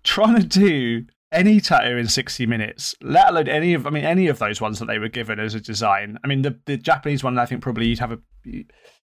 trying 0.03 0.35
to 0.35 0.43
do 0.43 1.07
any 1.31 1.61
tattoo 1.61 1.97
in 1.97 2.09
60 2.09 2.47
minutes, 2.47 2.95
let 3.01 3.29
alone 3.29 3.47
any 3.47 3.75
of, 3.75 3.87
I 3.87 3.91
mean, 3.91 4.05
any 4.05 4.27
of 4.27 4.41
those 4.41 4.61
ones 4.61 4.81
that 4.81 4.87
they 4.87 4.99
were 4.99 5.09
given 5.09 5.39
as 5.39 5.55
a 5.55 5.61
design. 5.61 6.19
I 6.25 6.27
mean, 6.27 6.43
the, 6.43 6.59
the 6.67 6.77
Japanese 6.77 7.23
one, 7.23 7.39
I 7.39 7.47
think 7.47 7.63
probably 7.63 7.87
you'd 7.87 8.01
have 8.01 8.11
a, 8.11 8.19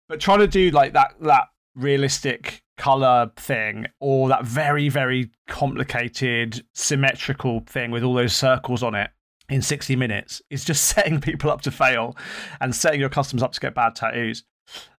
but 0.09 0.19
trying 0.19 0.41
to 0.41 0.49
do 0.49 0.71
like 0.73 0.95
that, 0.95 1.15
that 1.21 1.45
realistic 1.77 2.65
color 2.77 3.31
thing 3.37 3.87
or 4.01 4.31
that 4.31 4.43
very 4.43 4.89
very 4.89 5.31
complicated 5.47 6.65
symmetrical 6.73 7.61
thing 7.67 7.91
with 7.91 8.03
all 8.03 8.15
those 8.15 8.35
circles 8.35 8.83
on 8.83 8.95
it 8.95 9.11
in 9.51 9.61
60 9.61 9.97
minutes 9.97 10.41
is 10.49 10.65
just 10.65 10.85
setting 10.97 11.21
people 11.21 11.51
up 11.51 11.61
to 11.61 11.71
fail 11.71 12.17
and 12.59 12.75
setting 12.75 12.99
your 12.99 13.11
customers 13.11 13.43
up 13.43 13.53
to 13.53 13.61
get 13.61 13.75
bad 13.75 13.95
tattoos 13.95 14.45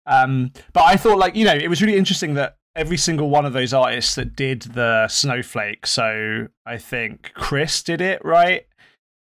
um, 0.06 0.52
but 0.74 0.84
i 0.84 0.96
thought 0.96 1.18
like 1.18 1.36
you 1.36 1.46
know 1.46 1.54
it 1.54 1.68
was 1.68 1.82
really 1.82 1.98
interesting 1.98 2.34
that 2.34 2.58
every 2.76 2.98
single 2.98 3.30
one 3.30 3.46
of 3.46 3.54
those 3.54 3.74
artists 3.74 4.16
that 4.16 4.36
did 4.36 4.62
the 4.62 5.08
snowflake 5.08 5.86
so 5.86 6.48
i 6.66 6.78
think 6.78 7.32
chris 7.34 7.84
did 7.84 8.02
it 8.02 8.24
right 8.24 8.66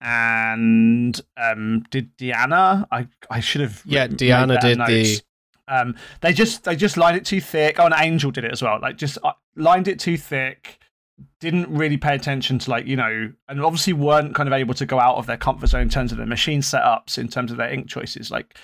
and 0.01 1.21
um, 1.37 1.85
did 1.91 2.17
Deanna? 2.17 2.87
I 2.91 3.09
I 3.31 3.41
should 3.41 3.62
have 3.62 3.83
yeah. 3.85 4.07
Deanna 4.07 4.61
did 4.61 4.79
the. 4.79 5.23
Um, 5.69 5.97
they 6.21 6.33
just 6.33 6.65
they 6.65 6.77
just 6.77 6.97
lined 6.97 7.17
it 7.17 7.25
too 7.25 7.41
thick. 7.41 7.81
Oh, 7.81 7.87
and 7.87 7.95
Angel 7.97 8.31
did 8.31 8.45
it 8.45 8.53
as 8.53 8.62
well. 8.62 8.79
Like 8.81 8.97
just 8.97 9.19
uh, 9.25 9.33
lined 9.57 9.89
it 9.89 9.99
too 9.99 10.17
thick. 10.17 10.79
Didn't 11.41 11.69
really 11.69 11.97
pay 11.97 12.15
attention 12.15 12.59
to 12.61 12.71
like 12.71 12.87
you 12.87 12.97
know, 12.97 13.33
and 13.49 13.61
obviously 13.61 13.95
weren't 13.95 14.35
kind 14.35 14.49
of 14.49 14.53
able 14.53 14.75
to 14.75 14.87
go 14.87 15.01
out 15.01 15.17
of 15.17 15.27
their 15.27 15.37
comfort 15.37 15.69
zone 15.69 15.83
in 15.83 15.89
terms 15.89 16.12
of 16.12 16.19
their 16.19 16.27
machine 16.27 16.61
setups, 16.61 17.19
in 17.19 17.29
terms 17.29 17.51
of 17.51 17.57
their 17.57 17.73
ink 17.73 17.89
choices. 17.89 18.31
Like 18.31 18.59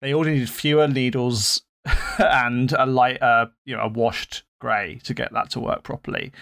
they 0.00 0.14
all 0.14 0.24
needed 0.24 0.50
fewer 0.50 0.88
needles 0.88 1.62
and 2.18 2.72
a 2.72 2.86
lighter, 2.86 3.50
you 3.64 3.76
know, 3.76 3.82
a 3.82 3.88
washed 3.88 4.44
grey 4.60 5.00
to 5.04 5.14
get 5.14 5.32
that 5.32 5.50
to 5.50 5.60
work 5.60 5.82
properly. 5.82 6.32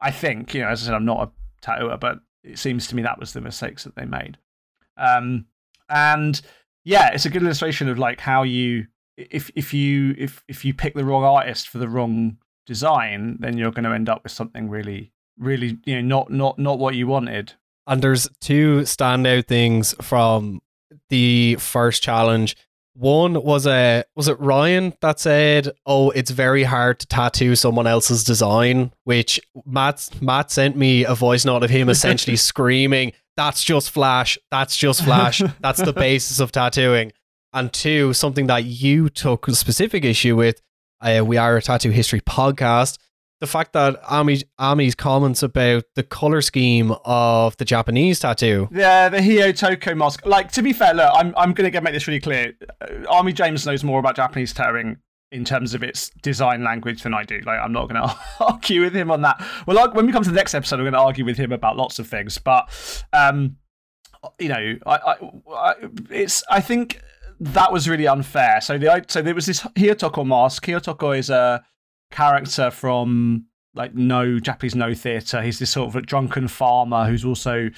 I 0.00 0.10
think 0.10 0.54
you 0.54 0.62
know, 0.62 0.68
as 0.68 0.82
I 0.82 0.86
said, 0.86 0.94
I'm 0.94 1.04
not 1.04 1.28
a 1.28 1.30
tattooer, 1.60 1.96
but 1.96 2.20
it 2.42 2.58
seems 2.58 2.86
to 2.88 2.96
me 2.96 3.02
that 3.02 3.18
was 3.18 3.32
the 3.32 3.40
mistakes 3.40 3.84
that 3.84 3.96
they 3.96 4.04
made. 4.04 4.38
Um, 4.96 5.46
and 5.88 6.40
yeah, 6.84 7.10
it's 7.12 7.26
a 7.26 7.30
good 7.30 7.42
illustration 7.42 7.88
of 7.88 7.98
like 7.98 8.20
how 8.20 8.42
you 8.42 8.86
if 9.16 9.50
if 9.54 9.72
you 9.72 10.14
if 10.18 10.44
if 10.48 10.64
you 10.64 10.74
pick 10.74 10.94
the 10.94 11.04
wrong 11.04 11.24
artist 11.24 11.68
for 11.68 11.78
the 11.78 11.88
wrong 11.88 12.38
design, 12.66 13.38
then 13.40 13.56
you're 13.56 13.70
going 13.70 13.84
to 13.84 13.92
end 13.92 14.08
up 14.08 14.22
with 14.22 14.32
something 14.32 14.68
really 14.68 15.12
really 15.38 15.78
you 15.84 15.96
know 15.96 16.00
not 16.00 16.30
not 16.30 16.58
not 16.58 16.78
what 16.78 16.94
you 16.94 17.06
wanted. 17.06 17.54
And 17.86 18.02
there's 18.02 18.28
two 18.40 18.80
standout 18.80 19.46
things 19.46 19.94
from 20.00 20.60
the 21.08 21.56
first 21.56 22.02
challenge. 22.02 22.56
One 22.98 23.42
was 23.42 23.66
a 23.66 24.04
was 24.14 24.26
it 24.26 24.40
Ryan 24.40 24.94
that 25.02 25.20
said, 25.20 25.70
"Oh, 25.84 26.10
it's 26.10 26.30
very 26.30 26.64
hard 26.64 26.98
to 27.00 27.06
tattoo 27.06 27.54
someone 27.54 27.86
else's 27.86 28.24
design," 28.24 28.92
which 29.04 29.38
Matt 29.66 30.08
Matt 30.22 30.50
sent 30.50 30.76
me 30.76 31.04
a 31.04 31.14
voice 31.14 31.44
note 31.44 31.62
of 31.62 31.70
him 31.70 31.90
essentially 31.90 32.36
screaming, 32.50 33.12
"That's 33.36 33.62
just 33.62 33.90
flash. 33.90 34.38
That's 34.50 34.76
just 34.76 35.04
flash. 35.04 35.42
That's 35.60 35.82
the 35.82 35.92
basis 35.92 36.40
of 36.40 36.52
tattooing." 36.52 37.12
And 37.52 37.70
two, 37.72 38.14
something 38.14 38.46
that 38.46 38.64
you 38.64 39.10
took 39.10 39.46
a 39.48 39.54
specific 39.54 40.04
issue 40.04 40.34
with. 40.34 40.62
Uh, 41.00 41.22
we 41.24 41.36
are 41.36 41.58
a 41.58 41.62
tattoo 41.62 41.90
history 41.90 42.22
podcast 42.22 42.96
the 43.40 43.46
fact 43.46 43.72
that 43.74 44.00
Ami 44.08 44.42
Ami's 44.58 44.94
comments 44.94 45.42
about 45.42 45.84
the 45.94 46.02
color 46.02 46.40
scheme 46.40 46.94
of 47.04 47.56
the 47.58 47.64
Japanese 47.64 48.20
tattoo. 48.20 48.68
Yeah, 48.72 49.08
the 49.08 49.18
Hyottoko 49.18 49.96
mask. 49.96 50.24
Like 50.24 50.52
to 50.52 50.62
be 50.62 50.72
fair, 50.72 50.94
look, 50.94 51.10
I'm 51.14 51.34
I'm 51.36 51.52
gonna 51.52 51.80
make 51.80 51.92
this 51.92 52.06
really 52.06 52.20
clear. 52.20 52.54
Ami 53.08 53.32
James 53.32 53.66
knows 53.66 53.84
more 53.84 53.98
about 53.98 54.16
Japanese 54.16 54.52
tattooing 54.52 54.96
in 55.32 55.44
terms 55.44 55.74
of 55.74 55.82
its 55.82 56.10
design 56.22 56.62
language 56.62 57.02
than 57.02 57.12
I 57.12 57.24
do. 57.24 57.40
Like 57.44 57.60
I'm 57.60 57.72
not 57.72 57.88
gonna 57.88 58.14
argue 58.40 58.80
with 58.80 58.94
him 58.94 59.10
on 59.10 59.22
that. 59.22 59.44
Well, 59.66 59.76
like, 59.76 59.94
when 59.94 60.06
we 60.06 60.12
come 60.12 60.22
to 60.22 60.30
the 60.30 60.36
next 60.36 60.54
episode, 60.54 60.78
I'm 60.78 60.86
gonna 60.86 61.02
argue 61.02 61.24
with 61.24 61.36
him 61.36 61.52
about 61.52 61.76
lots 61.76 61.98
of 61.98 62.08
things. 62.08 62.38
But 62.38 62.70
um, 63.12 63.56
you 64.38 64.48
know, 64.48 64.76
I, 64.86 64.96
I, 64.96 65.16
I 65.54 65.74
it's 66.10 66.42
I 66.48 66.60
think 66.60 67.00
that 67.40 67.72
was 67.72 67.88
really 67.88 68.06
unfair. 68.06 68.60
So 68.60 68.78
the 68.78 69.04
so 69.08 69.20
there 69.20 69.34
was 69.34 69.46
this 69.46 69.60
Hyottoko 69.60 70.26
mask. 70.26 70.64
Hyottoko 70.64 71.18
is 71.18 71.28
a 71.28 71.62
character 72.10 72.70
from 72.70 73.46
like 73.74 73.94
Noh 73.94 74.40
Japanese 74.40 74.74
Noh 74.74 74.94
theatre. 74.94 75.42
He's 75.42 75.58
this 75.58 75.70
sort 75.70 75.88
of 75.88 75.96
a 75.96 76.02
drunken 76.02 76.48
farmer 76.48 77.06
who's 77.06 77.24
also 77.24 77.70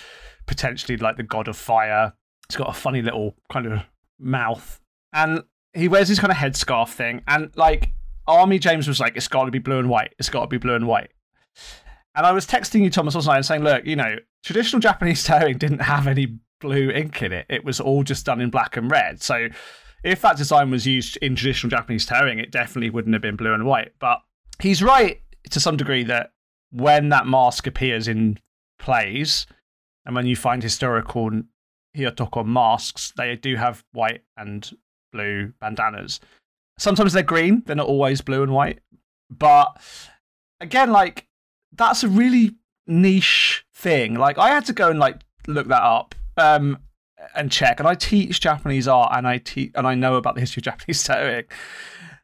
potentially 0.46 0.96
like 0.96 1.16
the 1.16 1.22
god 1.22 1.48
of 1.48 1.56
fire. 1.56 2.12
He's 2.48 2.56
got 2.56 2.70
a 2.70 2.72
funny 2.72 3.02
little 3.02 3.34
kind 3.52 3.66
of 3.66 3.80
mouth, 4.18 4.80
and 5.12 5.42
he 5.74 5.88
wears 5.88 6.08
this 6.08 6.18
kind 6.18 6.30
of 6.30 6.38
headscarf 6.38 6.88
thing. 6.88 7.22
And 7.26 7.50
like 7.56 7.92
Ami 8.26 8.58
James 8.58 8.88
was 8.88 9.00
like, 9.00 9.16
"It's 9.16 9.28
got 9.28 9.44
to 9.44 9.50
be 9.50 9.58
blue 9.58 9.78
and 9.78 9.90
white. 9.90 10.14
It's 10.18 10.30
got 10.30 10.42
to 10.42 10.46
be 10.46 10.58
blue 10.58 10.74
and 10.74 10.86
white." 10.86 11.10
And 12.14 12.26
I 12.26 12.32
was 12.32 12.46
texting 12.46 12.82
you, 12.82 12.90
Thomas, 12.90 13.14
wasn't 13.14 13.34
I, 13.34 13.36
and 13.36 13.46
saying, 13.46 13.64
"Look, 13.64 13.84
you 13.84 13.96
know, 13.96 14.16
traditional 14.44 14.80
Japanese 14.80 15.24
tattooing 15.26 15.58
didn't 15.58 15.80
have 15.80 16.06
any 16.06 16.38
blue 16.60 16.90
ink 16.90 17.22
in 17.22 17.32
it. 17.32 17.46
It 17.48 17.64
was 17.64 17.80
all 17.80 18.02
just 18.02 18.24
done 18.24 18.40
in 18.40 18.50
black 18.50 18.76
and 18.76 18.90
red. 18.90 19.22
So." 19.22 19.48
If 20.04 20.20
that 20.22 20.36
design 20.36 20.70
was 20.70 20.86
used 20.86 21.16
in 21.18 21.34
traditional 21.34 21.70
Japanese 21.70 22.06
tattooing, 22.06 22.38
it 22.38 22.52
definitely 22.52 22.90
wouldn't 22.90 23.14
have 23.14 23.22
been 23.22 23.36
blue 23.36 23.52
and 23.52 23.66
white. 23.66 23.92
But 23.98 24.20
he's 24.60 24.82
right 24.82 25.20
to 25.50 25.60
some 25.60 25.76
degree 25.76 26.04
that 26.04 26.32
when 26.70 27.08
that 27.08 27.26
mask 27.26 27.66
appears 27.66 28.08
in 28.08 28.38
plays, 28.78 29.46
and 30.06 30.14
when 30.14 30.26
you 30.26 30.36
find 30.36 30.62
historical 30.62 31.30
Hyottoko 31.96 32.46
masks, 32.46 33.12
they 33.16 33.36
do 33.36 33.56
have 33.56 33.84
white 33.92 34.22
and 34.36 34.70
blue 35.12 35.52
bandanas. 35.60 36.20
Sometimes 36.78 37.12
they're 37.12 37.22
green, 37.22 37.62
they're 37.66 37.76
not 37.76 37.88
always 37.88 38.20
blue 38.20 38.42
and 38.42 38.52
white. 38.52 38.80
But 39.30 39.76
again, 40.60 40.90
like, 40.90 41.26
that's 41.72 42.04
a 42.04 42.08
really 42.08 42.56
niche 42.86 43.64
thing. 43.74 44.14
Like, 44.14 44.38
I 44.38 44.50
had 44.50 44.64
to 44.66 44.72
go 44.72 44.90
and 44.90 44.98
like 44.98 45.20
look 45.46 45.68
that 45.68 45.82
up. 45.82 46.14
Um, 46.36 46.78
and 47.34 47.50
check. 47.50 47.80
And 47.80 47.88
I 47.88 47.94
teach 47.94 48.40
Japanese 48.40 48.88
art, 48.88 49.12
and 49.14 49.26
I 49.26 49.38
teach 49.38 49.72
and 49.74 49.86
I 49.86 49.94
know 49.94 50.16
about 50.16 50.34
the 50.34 50.40
history 50.40 50.60
of 50.60 50.64
Japanese 50.76 51.02
tattooing. 51.02 51.44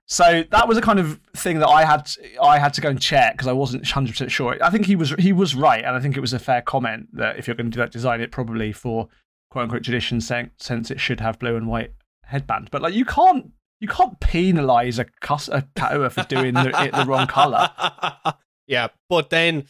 So 0.06 0.44
that 0.50 0.68
was 0.68 0.76
a 0.76 0.82
kind 0.82 0.98
of 0.98 1.18
thing 1.34 1.60
that 1.60 1.68
I 1.68 1.84
had 1.84 2.04
to, 2.06 2.42
I 2.42 2.58
had 2.58 2.74
to 2.74 2.82
go 2.82 2.90
and 2.90 3.00
check 3.00 3.34
because 3.34 3.46
I 3.46 3.52
wasn't 3.52 3.88
hundred 3.88 4.12
percent 4.12 4.30
sure. 4.30 4.56
I 4.62 4.70
think 4.70 4.86
he 4.86 4.96
was 4.96 5.10
he 5.18 5.32
was 5.32 5.54
right, 5.54 5.84
and 5.84 5.96
I 5.96 6.00
think 6.00 6.16
it 6.16 6.20
was 6.20 6.32
a 6.32 6.38
fair 6.38 6.60
comment 6.60 7.08
that 7.14 7.38
if 7.38 7.46
you're 7.46 7.56
going 7.56 7.70
to 7.70 7.74
do 7.74 7.80
that 7.80 7.92
design, 7.92 8.20
it 8.20 8.30
probably 8.30 8.72
for 8.72 9.08
quote 9.50 9.64
unquote 9.64 9.84
tradition 9.84 10.20
sense 10.20 10.90
it 10.90 11.00
should 11.00 11.20
have 11.20 11.38
blue 11.38 11.56
and 11.56 11.68
white 11.68 11.92
headband. 12.24 12.70
But 12.70 12.82
like 12.82 12.94
you 12.94 13.04
can't 13.04 13.50
you 13.80 13.88
can't 13.88 14.18
penalize 14.20 14.98
a, 14.98 15.06
cuss, 15.20 15.48
a 15.48 15.66
tattooer 15.74 16.10
for 16.10 16.22
doing 16.24 16.54
the, 16.54 16.70
it 16.84 16.92
the 16.92 17.04
wrong 17.06 17.26
color. 17.26 17.70
Yeah, 18.66 18.88
but 19.10 19.28
then 19.28 19.66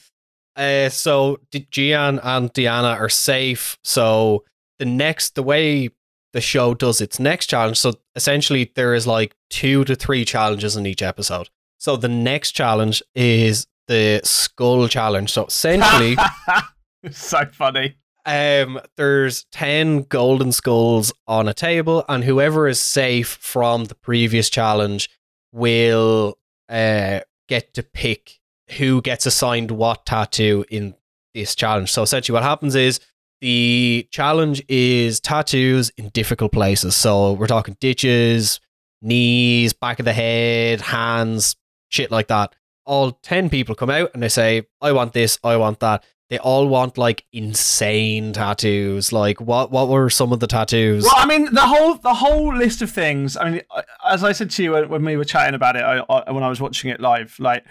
uh, 0.57 0.89
so 0.89 1.41
Gian 1.71 2.21
and 2.23 2.53
Diana 2.53 2.91
are 2.91 3.09
safe, 3.09 3.77
so 3.83 4.45
the 4.79 4.85
next 4.85 5.35
the 5.35 5.43
way 5.43 5.91
the 6.33 6.41
show 6.41 6.75
does 6.75 7.01
its 7.01 7.21
next 7.21 7.47
challenge. 7.47 7.79
So 7.79 7.95
essentially, 8.17 8.73
there 8.75 8.95
is 8.95 9.07
like 9.07 9.37
two 9.51 9.85
to 9.85 9.95
three 9.95 10.25
challenges 10.25 10.77
in 10.77 10.85
each 10.87 11.03
episode. 11.03 11.49
So 11.79 11.97
the 11.97 12.09
next 12.09 12.53
challenge 12.53 13.03
is 13.15 13.67
the 13.87 14.21
skull 14.25 14.89
challenge. 14.89 15.33
So 15.33 15.47
essentially, 15.47 16.17
so 17.11 17.45
funny. 17.53 17.97
Um, 18.27 18.81
there's 18.97 19.45
ten 19.53 20.03
golden 20.03 20.51
skulls 20.51 21.13
on 21.27 21.47
a 21.47 21.55
table, 21.55 22.05
and 22.09 22.25
whoever 22.25 22.67
is 22.69 22.81
safe 22.81 23.29
from 23.29 23.85
the 23.85 23.95
previous 23.95 24.51
challenge 24.51 25.11
will 25.53 26.39
uh 26.69 27.21
get 27.49 27.75
to 27.75 27.83
pick 27.83 28.41
who 28.79 29.03
gets 29.03 29.27
assigned 29.27 29.71
what 29.71 30.07
tattoo 30.07 30.65
in 30.71 30.95
this 31.35 31.55
challenge. 31.55 31.93
So 31.93 32.03
essentially, 32.03 32.35
what 32.35 32.43
happens 32.43 32.75
is 32.75 33.01
the 33.45 34.09
challenge 34.11 34.65
is 34.71 35.21
tattoos 35.21 35.91
in 35.99 36.09
difficult 36.09 36.51
places. 36.51 36.97
So 36.97 37.35
we're 37.35 37.47
talking 37.47 37.77
ditches, 37.79 38.59
knees, 39.03 39.75
back 39.75 39.99
of 39.99 40.07
the 40.07 40.15
head, 40.15 40.81
hands, 40.81 41.55
shit 41.91 42.11
like 42.11 42.29
that. 42.29 42.55
All 42.87 43.13
10 43.23 43.51
people 43.51 43.75
come 43.75 43.91
out 43.91 44.13
and 44.15 44.23
they 44.23 44.31
say, 44.31 44.63
I 44.81 44.93
want 44.93 45.13
this, 45.13 45.39
I 45.45 45.59
want 45.59 45.81
that. 45.81 46.05
They 46.31 46.39
all 46.39 46.69
want 46.69 46.97
like 46.97 47.27
insane 47.35 48.33
tattoos. 48.33 49.13
Like 49.13 49.43
what 49.43 49.71
what 49.71 49.91
were 49.91 50.09
some 50.09 50.33
of 50.33 50.41
the 50.41 50.47
tattoos? 50.47 51.05
Well, 51.05 51.13
I 51.15 51.27
mean, 51.27 51.53
the 51.53 51.67
whole 51.67 51.97
the 51.97 52.15
whole 52.15 52.57
list 52.57 52.81
of 52.81 52.91
things. 52.91 53.37
I 53.37 53.51
mean, 53.51 53.61
as 54.07 54.25
I 54.25 54.33
said 54.33 54.49
to 54.53 54.63
you 54.63 54.73
when 54.87 55.05
we 55.05 55.19
were 55.19 55.25
chatting 55.27 55.55
about 55.55 55.77
it, 55.77 55.83
I, 55.83 55.99
I, 55.99 56.33
when 56.33 56.43
I 56.43 56.49
was 56.49 56.63
watching 56.63 56.89
it 56.89 56.99
live, 56.99 57.37
like 57.39 57.67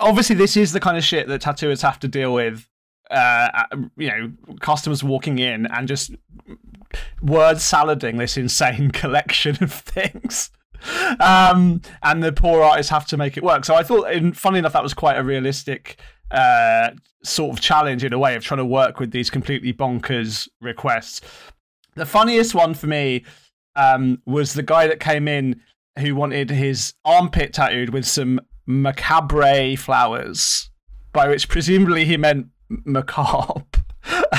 obviously 0.00 0.34
this 0.34 0.56
is 0.56 0.72
the 0.72 0.80
kind 0.80 0.96
of 0.96 1.04
shit 1.04 1.28
that 1.28 1.42
tattooers 1.42 1.82
have 1.82 2.00
to 2.00 2.08
deal 2.08 2.32
with 2.32 2.66
uh, 3.10 3.64
you 3.96 4.08
know, 4.08 4.32
customers 4.60 5.04
walking 5.04 5.38
in 5.38 5.66
and 5.66 5.88
just 5.88 6.12
word 7.22 7.60
salading 7.60 8.18
this 8.18 8.36
insane 8.36 8.90
collection 8.92 9.62
of 9.62 9.72
things. 9.72 10.50
Um, 11.20 11.80
and 12.02 12.22
the 12.22 12.32
poor 12.32 12.62
artists 12.62 12.90
have 12.90 13.06
to 13.06 13.16
make 13.16 13.36
it 13.36 13.42
work. 13.42 13.64
So 13.64 13.74
I 13.74 13.82
thought, 13.82 14.10
and 14.10 14.36
funny 14.36 14.58
enough, 14.58 14.74
that 14.74 14.82
was 14.82 14.94
quite 14.94 15.16
a 15.16 15.22
realistic 15.22 15.98
uh, 16.30 16.90
sort 17.22 17.56
of 17.56 17.62
challenge 17.62 18.04
in 18.04 18.12
a 18.12 18.18
way 18.18 18.34
of 18.34 18.44
trying 18.44 18.58
to 18.58 18.64
work 18.64 19.00
with 19.00 19.10
these 19.10 19.30
completely 19.30 19.72
bonkers 19.72 20.48
requests. 20.60 21.20
The 21.94 22.06
funniest 22.06 22.54
one 22.54 22.74
for 22.74 22.86
me 22.86 23.24
um, 23.76 24.20
was 24.26 24.54
the 24.54 24.62
guy 24.62 24.86
that 24.86 25.00
came 25.00 25.28
in 25.28 25.60
who 25.98 26.14
wanted 26.14 26.50
his 26.50 26.94
armpit 27.04 27.54
tattooed 27.54 27.90
with 27.90 28.06
some 28.06 28.40
macabre 28.66 29.76
flowers, 29.76 30.70
by 31.12 31.28
which 31.28 31.48
presumably 31.48 32.04
he 32.04 32.16
meant 32.16 32.48
macabre. 32.68 33.64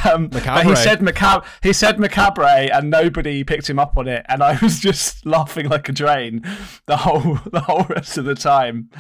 Um, 0.06 0.28
but 0.28 0.44
he 0.64 0.76
said 0.76 1.02
macabre. 1.02 1.44
He 1.64 1.74
said 1.74 2.00
macabre, 2.00 2.70
and 2.72 2.92
nobody 2.92 3.44
picked 3.44 3.68
him 3.68 3.80
up 3.80 3.98
on 3.98 4.08
it. 4.08 4.24
And 4.30 4.44
I 4.44 4.60
was 4.62 4.80
just 4.80 5.26
laughing 5.26 5.70
like 5.70 5.90
a 5.90 5.92
drain 5.92 6.44
the 6.86 6.98
whole 6.98 7.40
the 7.52 7.62
whole 7.62 7.86
rest 7.86 8.18
of 8.18 8.26
the 8.26 8.36
time. 8.36 8.92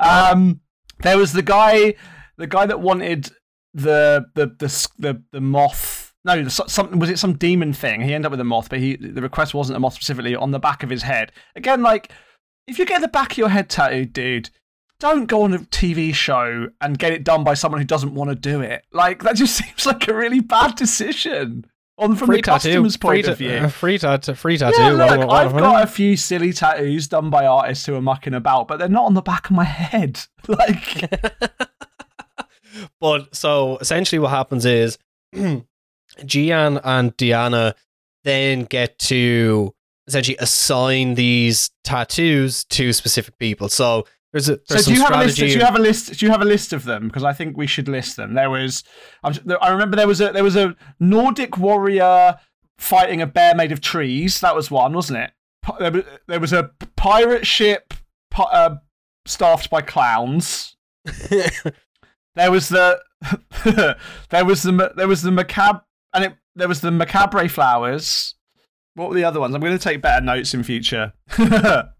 Um, 0.00 0.60
there 1.02 1.18
was 1.18 1.32
the 1.32 1.42
guy, 1.42 1.94
the 2.36 2.48
guy 2.48 2.66
that 2.66 2.80
wanted 2.80 3.30
the 3.74 4.26
the 4.34 4.46
the 4.58 4.88
the, 4.98 5.22
the 5.30 5.40
moth. 5.40 6.14
No, 6.24 6.42
the, 6.42 6.96
was 6.96 7.10
it 7.10 7.18
some 7.20 7.34
demon 7.34 7.72
thing? 7.72 8.00
He 8.00 8.12
ended 8.12 8.26
up 8.26 8.32
with 8.32 8.40
a 8.40 8.44
moth, 8.44 8.68
but 8.68 8.80
he 8.80 8.96
the 8.96 9.22
request 9.22 9.54
wasn't 9.54 9.76
a 9.76 9.80
moth 9.80 9.94
specifically 9.94 10.34
on 10.34 10.50
the 10.50 10.58
back 10.58 10.82
of 10.82 10.90
his 10.90 11.02
head. 11.02 11.30
Again, 11.54 11.82
like 11.82 12.10
if 12.66 12.78
you 12.78 12.84
get 12.84 13.00
the 13.00 13.08
back 13.08 13.32
of 13.32 13.38
your 13.38 13.50
head 13.50 13.68
tattooed, 13.68 14.12
dude, 14.12 14.50
don't 15.00 15.26
go 15.26 15.42
on 15.42 15.54
a 15.54 15.58
TV 15.58 16.12
show 16.14 16.68
and 16.80 16.98
get 16.98 17.12
it 17.12 17.24
done 17.24 17.44
by 17.44 17.54
someone 17.54 17.80
who 17.80 17.86
doesn't 17.86 18.14
want 18.14 18.30
to 18.30 18.34
do 18.34 18.60
it. 18.60 18.84
Like 18.92 19.22
that 19.22 19.36
just 19.36 19.56
seems 19.64 19.86
like 19.86 20.08
a 20.08 20.14
really 20.14 20.40
bad 20.40 20.74
decision 20.76 21.64
on 21.96 22.14
from 22.16 22.26
free 22.26 22.36
the 22.36 22.42
tattoo. 22.42 22.68
customer's 22.68 22.96
point 22.96 23.26
of 23.26 23.38
view. 23.38 23.50
uh, 23.50 23.68
free 23.68 23.98
tattoo. 23.98 24.34
Free 24.34 24.56
tattoo. 24.58 24.80
Yeah, 24.80 24.90
look, 24.92 25.30
I've 25.30 25.52
got 25.52 25.82
a 25.82 25.86
few 25.86 26.16
silly 26.16 26.52
tattoos 26.52 27.08
done 27.08 27.30
by 27.30 27.46
artists 27.46 27.86
who 27.86 27.94
are 27.96 28.00
mucking 28.02 28.34
about, 28.34 28.68
but 28.68 28.78
they're 28.78 28.88
not 28.88 29.04
on 29.06 29.14
the 29.14 29.22
back 29.22 29.50
of 29.50 29.56
my 29.56 29.64
head. 29.64 30.20
Like, 30.48 31.10
But 33.00 33.34
so 33.34 33.78
essentially, 33.78 34.18
what 34.18 34.30
happens 34.30 34.64
is 34.64 34.98
Gian 36.24 36.78
and 36.84 37.16
Diana 37.16 37.74
then 38.24 38.64
get 38.64 38.98
to 39.00 39.74
essentially 40.06 40.36
assign 40.38 41.14
these 41.14 41.70
tattoos 41.84 42.64
to 42.66 42.92
specific 42.92 43.36
people. 43.38 43.68
So 43.68 44.06
there's 44.32 44.48
a 44.48 44.58
so 44.64 44.82
do 44.82 44.94
you 44.94 45.00
have 45.02 45.12
a 45.12 45.18
list? 45.18 45.36
strategy. 45.36 45.54
Do 45.54 45.58
you 45.58 45.64
have 45.64 45.76
a 45.76 45.78
list? 45.78 46.18
Do 46.18 46.26
you 46.26 46.32
have 46.32 46.42
a 46.42 46.46
list 46.46 46.72
of 46.72 46.84
them? 46.84 47.08
Because 47.08 47.24
I 47.24 47.32
think 47.32 47.56
we 47.56 47.66
should 47.66 47.88
list 47.88 48.16
them. 48.16 48.34
There 48.34 48.50
was, 48.50 48.84
I'm, 49.22 49.34
remember 49.46 49.96
there 49.96 50.06
was 50.06 50.20
a 50.20 50.32
there 50.32 50.44
was 50.44 50.56
a 50.56 50.76
Nordic 51.00 51.56
warrior 51.56 52.36
fighting 52.78 53.22
a 53.22 53.26
bear 53.26 53.54
made 53.54 53.72
of 53.72 53.80
trees. 53.80 54.40
That 54.40 54.54
was 54.54 54.70
one, 54.70 54.92
wasn't 54.92 55.20
it? 55.20 55.30
There 55.78 55.92
was, 55.92 56.04
there 56.26 56.40
was 56.40 56.52
a 56.52 56.70
pirate 56.96 57.46
ship 57.46 57.94
uh, 58.36 58.76
staffed 59.26 59.70
by 59.70 59.82
clowns. 59.82 60.76
There 62.38 62.52
was 62.52 62.68
the 62.68 63.00
there 64.30 64.44
was 64.44 64.62
the 64.62 64.92
there 64.96 65.08
was 65.08 65.22
the 65.22 65.32
macabre 65.32 65.82
and 66.14 66.24
it, 66.24 66.34
there 66.54 66.68
was 66.68 66.80
the 66.80 66.92
macabre 66.92 67.48
flowers. 67.48 68.36
What 68.94 69.08
were 69.08 69.16
the 69.16 69.24
other 69.24 69.40
ones? 69.40 69.56
I'm 69.56 69.60
going 69.60 69.76
to 69.76 69.82
take 69.82 70.00
better 70.00 70.24
notes 70.24 70.54
in 70.54 70.62
future. 70.62 71.12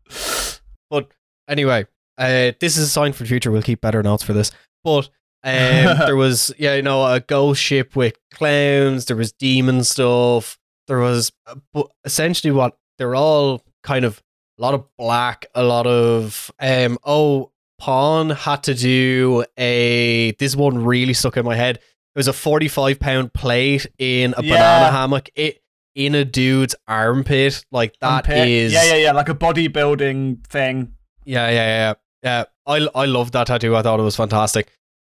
But 0.90 1.10
anyway, 1.46 1.84
uh, 2.18 2.52
this 2.60 2.76
is 2.76 2.84
a 2.84 2.88
sign 2.88 3.12
for 3.12 3.22
the 3.22 3.28
future. 3.28 3.50
We'll 3.50 3.62
keep 3.62 3.80
better 3.80 4.02
notes 4.02 4.22
for 4.22 4.32
this. 4.32 4.50
But 4.84 5.08
um, 5.44 5.52
there 5.98 6.16
was, 6.16 6.52
yeah, 6.58 6.74
you 6.74 6.82
know, 6.82 7.04
a 7.06 7.20
ghost 7.20 7.62
ship 7.62 7.96
with 7.96 8.18
clowns. 8.32 9.06
There 9.06 9.16
was 9.16 9.32
demon 9.32 9.84
stuff. 9.84 10.58
There 10.88 10.98
was, 10.98 11.32
uh, 11.46 11.54
but 11.72 11.88
essentially, 12.04 12.50
what 12.50 12.76
they're 12.98 13.14
all 13.14 13.62
kind 13.82 14.04
of 14.04 14.22
a 14.58 14.62
lot 14.62 14.74
of 14.74 14.84
black, 14.96 15.46
a 15.54 15.62
lot 15.62 15.86
of 15.86 16.50
um. 16.60 16.98
Oh, 17.04 17.52
Pawn 17.78 18.30
had 18.30 18.64
to 18.64 18.74
do 18.74 19.44
a. 19.56 20.32
This 20.38 20.56
one 20.56 20.84
really 20.84 21.14
stuck 21.14 21.36
in 21.36 21.44
my 21.44 21.54
head. 21.54 21.76
It 21.76 22.18
was 22.18 22.26
a 22.26 22.32
forty-five 22.32 22.98
pound 22.98 23.32
plate 23.32 23.86
in 23.98 24.34
a 24.36 24.42
Yeah. 24.42 24.54
banana 24.56 24.90
hammock. 24.90 25.28
It 25.36 25.62
in 25.94 26.14
a 26.16 26.24
dude's 26.24 26.74
armpit. 26.88 27.64
Like 27.70 27.96
that 28.00 28.28
is. 28.30 28.74
Armpit. 28.74 28.88
yeah, 28.88 28.94
yeah, 28.96 29.02
yeah, 29.04 29.12
like 29.12 29.28
a 29.28 29.34
bodybuilding 29.34 30.44
thing. 30.48 30.92
Yeah, 31.24 31.48
yeah, 31.50 31.54
yeah, 31.54 31.94
yeah. 32.22 32.44
I 32.66 32.86
I 32.94 33.06
loved 33.06 33.32
that 33.34 33.46
tattoo. 33.46 33.74
I 33.76 33.82
thought 33.82 34.00
it 34.00 34.04
was 34.04 34.16
fantastic. 34.16 34.68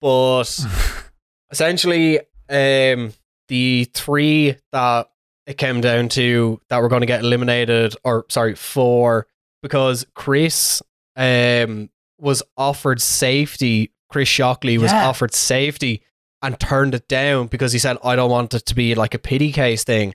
But 0.01 0.59
essentially, 1.51 2.19
um, 2.49 3.13
the 3.47 3.85
three 3.93 4.55
that 4.71 5.09
it 5.47 5.57
came 5.57 5.81
down 5.81 6.09
to 6.09 6.61
that 6.69 6.81
were 6.81 6.89
going 6.89 7.01
to 7.01 7.07
get 7.07 7.21
eliminated, 7.21 7.95
or 8.03 8.25
sorry, 8.29 8.55
four, 8.55 9.27
because 9.61 10.05
Chris 10.15 10.81
um 11.15 11.89
was 12.19 12.43
offered 12.57 13.01
safety. 13.01 13.91
Chris 14.09 14.27
Shockley 14.29 14.77
was 14.77 14.91
Yeah. 14.91 15.07
offered 15.07 15.33
safety 15.33 16.03
and 16.41 16.59
turned 16.59 16.95
it 16.95 17.07
down 17.07 17.47
because 17.47 17.73
he 17.73 17.79
said, 17.79 17.97
"I 18.03 18.15
don't 18.15 18.31
want 18.31 18.53
it 18.53 18.65
to 18.67 18.75
be 18.75 18.95
like 18.95 19.13
a 19.13 19.19
pity 19.19 19.51
case 19.51 19.83
thing." 19.83 20.13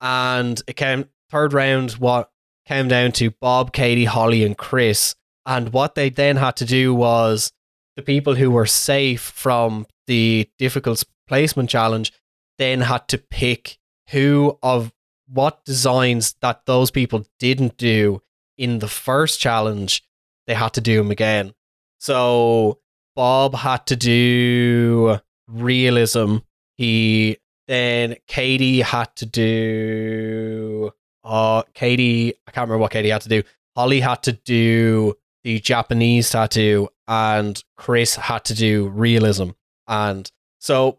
And 0.00 0.60
it 0.66 0.76
came 0.76 1.08
third 1.30 1.52
round. 1.52 1.92
What 1.92 2.30
came 2.66 2.88
down 2.88 3.12
to 3.12 3.30
Bob, 3.30 3.72
Katie, 3.72 4.04
Holly, 4.04 4.44
and 4.44 4.56
Chris. 4.56 5.14
And 5.48 5.72
what 5.72 5.94
they 5.94 6.10
then 6.10 6.36
had 6.36 6.56
to 6.56 6.66
do 6.66 6.94
was 6.94 7.50
the 7.96 8.02
people 8.02 8.34
who 8.34 8.50
were 8.50 8.66
safe 8.66 9.22
from 9.22 9.86
the 10.06 10.48
difficult 10.58 11.02
placement 11.26 11.70
challenge 11.70 12.12
then 12.58 12.82
had 12.82 13.08
to 13.08 13.18
pick 13.18 13.78
who 14.10 14.58
of 14.62 14.92
what 15.26 15.64
designs 15.64 16.34
that 16.42 16.66
those 16.66 16.90
people 16.90 17.24
didn't 17.38 17.78
do 17.78 18.22
in 18.58 18.80
the 18.80 18.88
first 18.88 19.40
challenge, 19.40 20.04
they 20.46 20.54
had 20.54 20.74
to 20.74 20.80
do 20.82 20.98
them 20.98 21.10
again. 21.10 21.54
So 21.98 22.80
Bob 23.16 23.54
had 23.54 23.86
to 23.86 23.96
do 23.96 25.18
realism. 25.46 26.38
He 26.76 27.38
then 27.68 28.16
Katie 28.26 28.80
had 28.80 29.14
to 29.16 29.26
do 29.26 30.92
uh 31.24 31.62
Katie 31.74 32.34
I 32.46 32.50
can't 32.50 32.68
remember 32.68 32.82
what 32.82 32.92
Katie 32.92 33.10
had 33.10 33.22
to 33.22 33.28
do. 33.28 33.42
Holly 33.76 34.00
had 34.00 34.22
to 34.24 34.32
do 34.32 35.14
the 35.44 35.60
Japanese 35.60 36.30
tattoo 36.30 36.88
and 37.06 37.62
Chris 37.76 38.16
had 38.16 38.44
to 38.46 38.54
do 38.54 38.88
realism. 38.88 39.50
And 39.86 40.30
so 40.58 40.98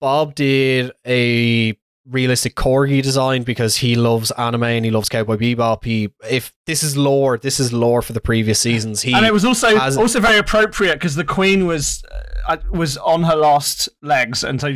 Bob 0.00 0.34
did 0.34 0.92
a 1.06 1.76
realistic 2.06 2.54
corgi 2.54 3.02
design 3.02 3.42
because 3.42 3.76
he 3.76 3.94
loves 3.94 4.30
anime 4.32 4.62
and 4.64 4.84
he 4.84 4.90
loves 4.90 5.08
Cowboy 5.08 5.36
Bebop. 5.36 5.84
He 5.84 6.10
if 6.28 6.52
this 6.66 6.82
is 6.82 6.96
lore, 6.96 7.38
this 7.38 7.60
is 7.60 7.72
lore 7.72 8.02
for 8.02 8.12
the 8.12 8.20
previous 8.20 8.60
seasons. 8.60 9.02
He 9.02 9.12
and 9.12 9.26
it 9.26 9.32
was 9.32 9.44
also 9.44 9.76
has- 9.76 9.96
also 9.96 10.20
very 10.20 10.38
appropriate 10.38 10.94
because 10.94 11.16
the 11.16 11.24
queen 11.24 11.66
was 11.66 12.02
uh, 12.48 12.56
was 12.70 12.96
on 12.98 13.24
her 13.24 13.36
last 13.36 13.88
legs, 14.02 14.42
and 14.44 14.60
so 14.60 14.68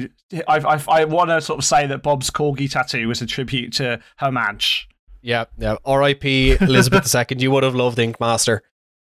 I 0.49 0.59
I, 0.59 0.83
I 0.89 1.05
want 1.05 1.31
to 1.31 1.41
sort 1.41 1.59
of 1.59 1.65
say 1.65 1.87
that 1.87 2.03
Bob's 2.03 2.31
corgi 2.31 2.71
tattoo 2.71 3.09
was 3.09 3.23
a 3.23 3.27
tribute 3.27 3.73
to 3.75 4.01
her 4.17 4.33
match. 4.33 4.89
Yeah, 5.23 5.45
yeah. 5.57 5.77
R.I.P. 5.85 6.57
Elizabeth 6.61 7.15
II. 7.15 7.37
You 7.39 7.53
would 7.53 7.63
have 7.63 7.77
loved 7.77 7.99
Ink 8.01 8.19
Master. 8.19 8.63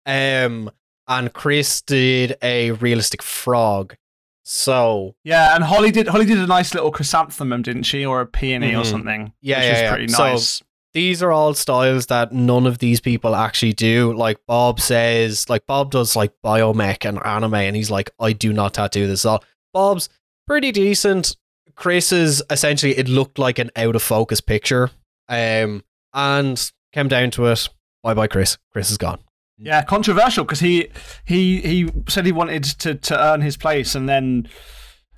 Um, 0.05 0.69
and 1.07 1.33
Chris 1.33 1.81
did 1.81 2.35
a 2.41 2.71
realistic 2.71 3.21
frog. 3.21 3.95
So 4.43 5.15
Yeah, 5.23 5.55
and 5.55 5.63
Holly 5.63 5.91
did 5.91 6.07
Holly 6.07 6.25
did 6.25 6.37
a 6.37 6.45
nice 6.47 6.73
little 6.73 6.91
chrysanthemum, 6.91 7.63
didn't 7.63 7.83
she, 7.83 8.05
or 8.05 8.21
a 8.21 8.27
peony 8.27 8.75
or 8.75 8.83
Mhm. 8.83 8.85
something? 8.91 9.33
Yeah, 9.41 9.57
which 9.57 9.63
yeah, 9.65 9.71
was 9.71 9.79
yeah. 9.81 9.89
pretty 9.91 10.07
So- 10.09 10.23
nice. 10.27 10.63
these 10.93 11.23
are 11.23 11.31
all 11.31 11.53
styles 11.55 12.05
that 12.07 12.31
none 12.31 12.67
of 12.67 12.77
these 12.77 13.01
people 13.01 13.35
actually 13.35 13.73
do. 13.73 14.13
Like 14.15 14.37
Bob 14.47 14.79
says, 14.79 15.49
like 15.49 15.65
Bob 15.65 15.89
does 15.91 16.15
like 16.15 16.31
biomech 16.43 17.05
and 17.09 17.17
anime, 17.25 17.55
and 17.55 17.75
he's 17.75 17.89
like, 17.89 18.11
I 18.19 18.33
do 18.33 18.53
not 18.53 18.75
tattoo 18.75 19.07
this. 19.07 19.25
All 19.25 19.43
Bob's 19.73 20.09
pretty 20.47 20.71
decent. 20.71 21.35
Chris 21.75 22.11
is 22.11 22.41
essentially 22.49 22.97
it 22.97 23.09
looked 23.09 23.37
like 23.39 23.57
an 23.59 23.71
out 23.75 23.95
of 23.95 24.03
focus 24.03 24.41
picture. 24.41 24.91
Um, 25.27 25.83
and 26.13 26.71
came 26.93 27.07
down 27.07 27.31
to 27.31 27.47
it. 27.47 27.67
Bye 28.03 28.13
bye, 28.13 28.27
Chris. 28.27 28.57
Chris 28.71 28.91
is 28.91 28.97
gone. 28.99 29.19
Yeah, 29.57 29.83
controversial 29.83 30.43
because 30.43 30.59
he 30.59 30.89
he 31.25 31.61
he 31.61 31.89
said 32.09 32.25
he 32.25 32.31
wanted 32.31 32.63
to 32.63 32.95
to 32.95 33.19
earn 33.19 33.41
his 33.41 33.55
place, 33.57 33.95
and 33.95 34.07
then 34.09 34.49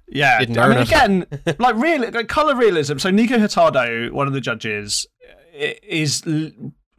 yeah, 0.08 0.39
Didn't 0.39 0.58
I 0.60 0.69
mean, 0.69 0.78
it. 0.78 0.88
again, 0.88 1.26
like 1.60 1.76
real 1.76 2.10
like 2.12 2.28
color 2.28 2.56
realism. 2.56 2.97
So 2.97 3.10
Nikko 3.10 3.39
Hurtado, 3.39 4.12
one 4.12 4.28
of 4.28 4.34
the 4.34 4.41
judges, 4.41 5.06
is 5.54 6.23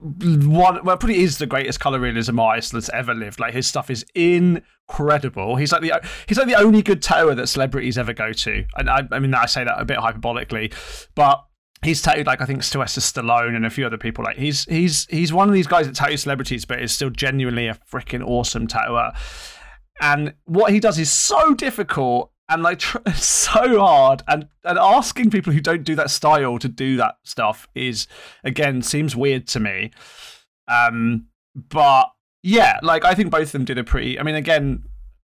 one 0.00 0.84
well, 0.84 0.96
probably 0.96 1.20
is 1.20 1.38
the 1.38 1.46
greatest 1.46 1.80
color 1.80 1.98
realism 1.98 2.38
artist 2.38 2.72
that's 2.72 2.88
ever 2.90 3.14
lived. 3.14 3.40
Like 3.40 3.54
his 3.54 3.66
stuff 3.66 3.90
is 3.90 4.04
incredible. 4.14 5.56
He's 5.56 5.72
like 5.72 5.82
the 5.82 5.92
he's 6.26 6.38
like 6.38 6.48
the 6.48 6.54
only 6.56 6.82
good 6.82 7.02
tower 7.02 7.34
that 7.34 7.46
celebrities 7.48 7.98
ever 7.98 8.12
go 8.12 8.32
to. 8.32 8.64
And 8.76 8.90
I, 8.90 9.02
I 9.10 9.18
mean, 9.18 9.34
I 9.34 9.46
say 9.46 9.64
that 9.64 9.80
a 9.80 9.84
bit 9.84 9.98
hyperbolically, 9.98 10.72
but 11.14 11.44
he's 11.82 12.02
tattooed 12.02 12.26
like 12.26 12.40
I 12.40 12.44
think 12.44 12.62
Sylvester 12.62 13.00
Stallone 13.00 13.54
and 13.54 13.66
a 13.66 13.70
few 13.70 13.86
other 13.86 13.98
people. 13.98 14.24
Like 14.24 14.36
he's 14.36 14.64
he's 14.64 15.06
he's 15.06 15.32
one 15.32 15.48
of 15.48 15.54
these 15.54 15.66
guys 15.66 15.86
that 15.86 15.94
tattoos 15.94 16.22
celebrities, 16.22 16.64
but 16.64 16.80
is 16.80 16.92
still 16.92 17.10
genuinely 17.10 17.66
a 17.66 17.78
freaking 17.90 18.26
awesome 18.26 18.66
tattooer. 18.66 19.12
And 20.00 20.34
what 20.44 20.72
he 20.72 20.80
does 20.80 20.98
is 20.98 21.12
so 21.12 21.54
difficult 21.54 22.32
and 22.48 22.62
like 22.62 22.78
tr- 22.78 22.98
so 23.14 23.80
hard, 23.80 24.22
and 24.28 24.48
and 24.64 24.78
asking 24.78 25.30
people 25.30 25.52
who 25.52 25.60
don't 25.60 25.84
do 25.84 25.94
that 25.96 26.10
style 26.10 26.58
to 26.58 26.68
do 26.68 26.96
that 26.96 27.16
stuff 27.22 27.68
is 27.74 28.06
again 28.44 28.82
seems 28.82 29.14
weird 29.14 29.46
to 29.48 29.60
me. 29.60 29.92
Um, 30.66 31.26
but 31.54 32.10
yeah, 32.42 32.78
like 32.82 33.04
I 33.04 33.14
think 33.14 33.30
both 33.30 33.48
of 33.48 33.52
them 33.52 33.64
did 33.64 33.78
a 33.78 33.84
pretty. 33.84 34.18
I 34.18 34.22
mean, 34.22 34.34
again, 34.34 34.84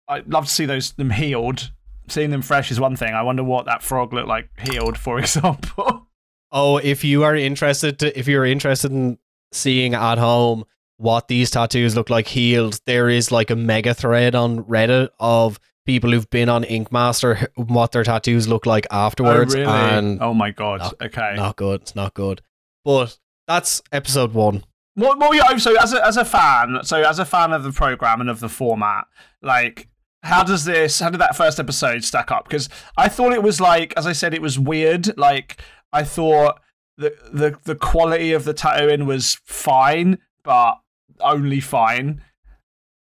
I'd 0.08 0.28
love 0.32 0.46
to 0.46 0.52
see 0.52 0.66
those 0.66 0.92
them 0.92 1.10
healed. 1.10 1.70
Seeing 2.08 2.30
them 2.30 2.42
fresh 2.42 2.70
is 2.70 2.78
one 2.78 2.94
thing. 2.94 3.14
I 3.14 3.22
wonder 3.22 3.42
what 3.42 3.66
that 3.66 3.82
frog 3.82 4.12
looked 4.12 4.28
like 4.28 4.48
healed, 4.60 4.96
for 4.96 5.18
example. 5.18 6.05
Oh, 6.52 6.78
if 6.78 7.04
you 7.04 7.24
are 7.24 7.34
interested, 7.34 7.98
to, 8.00 8.18
if 8.18 8.26
you're 8.28 8.46
interested 8.46 8.92
in 8.92 9.18
seeing 9.52 9.94
at 9.94 10.18
home 10.18 10.64
what 10.98 11.28
these 11.28 11.50
tattoos 11.50 11.94
look 11.94 12.08
like 12.10 12.28
healed, 12.28 12.80
there 12.86 13.08
is 13.08 13.30
like 13.30 13.50
a 13.50 13.56
mega 13.56 13.94
thread 13.94 14.34
on 14.34 14.64
Reddit 14.64 15.08
of 15.18 15.58
people 15.84 16.10
who've 16.10 16.28
been 16.30 16.48
on 16.48 16.64
Ink 16.64 16.90
Master 16.90 17.48
what 17.54 17.92
their 17.92 18.04
tattoos 18.04 18.48
look 18.48 18.66
like 18.66 18.86
afterwards. 18.90 19.54
oh, 19.54 19.58
really? 19.58 19.72
And 19.72 20.22
oh 20.22 20.34
my 20.34 20.50
god. 20.50 20.80
Not- 20.80 21.02
okay. 21.02 21.34
not 21.36 21.56
good. 21.56 21.82
It's 21.82 21.94
not 21.96 22.14
good. 22.14 22.42
But 22.84 23.18
that's 23.46 23.82
episode 23.92 24.32
one. 24.32 24.64
What, 24.94 25.18
what 25.18 25.30
were 25.30 25.36
your, 25.36 25.58
so 25.58 25.76
as 25.76 25.92
a, 25.92 26.04
as 26.06 26.16
a 26.16 26.24
fan, 26.24 26.78
so 26.82 27.02
as 27.02 27.18
a 27.18 27.24
fan 27.24 27.52
of 27.52 27.62
the 27.62 27.72
program 27.72 28.20
and 28.20 28.30
of 28.30 28.40
the 28.40 28.48
format, 28.48 29.06
like 29.42 29.88
how 30.22 30.42
does 30.42 30.64
this 30.64 30.98
how 31.00 31.10
did 31.10 31.20
that 31.20 31.36
first 31.36 31.60
episode 31.60 32.02
stack 32.02 32.30
up? 32.30 32.44
Because 32.44 32.68
I 32.96 33.08
thought 33.08 33.32
it 33.32 33.42
was 33.42 33.60
like, 33.60 33.92
as 33.96 34.06
I 34.06 34.12
said, 34.12 34.34
it 34.34 34.42
was 34.42 34.58
weird. 34.58 35.16
Like 35.18 35.60
I 35.92 36.04
thought 36.04 36.60
the 36.96 37.14
the 37.32 37.58
the 37.64 37.74
quality 37.74 38.32
of 38.32 38.44
the 38.44 38.54
tattooing 38.54 39.06
was 39.06 39.38
fine, 39.44 40.18
but 40.42 40.78
only 41.20 41.60
fine. 41.60 42.22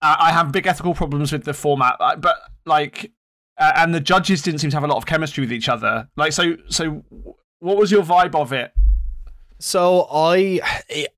I, 0.02 0.16
I 0.20 0.32
have 0.32 0.52
big 0.52 0.66
ethical 0.66 0.94
problems 0.94 1.32
with 1.32 1.44
the 1.44 1.54
format, 1.54 1.96
but 1.98 2.36
like, 2.64 3.12
uh, 3.58 3.72
and 3.76 3.94
the 3.94 4.00
judges 4.00 4.42
didn't 4.42 4.60
seem 4.60 4.70
to 4.70 4.76
have 4.76 4.84
a 4.84 4.86
lot 4.86 4.98
of 4.98 5.06
chemistry 5.06 5.42
with 5.42 5.52
each 5.52 5.68
other. 5.68 6.08
Like, 6.16 6.32
so 6.32 6.56
so, 6.68 7.04
what 7.60 7.76
was 7.76 7.90
your 7.90 8.02
vibe 8.02 8.34
of 8.34 8.52
it? 8.52 8.72
So 9.58 10.06
I 10.10 10.60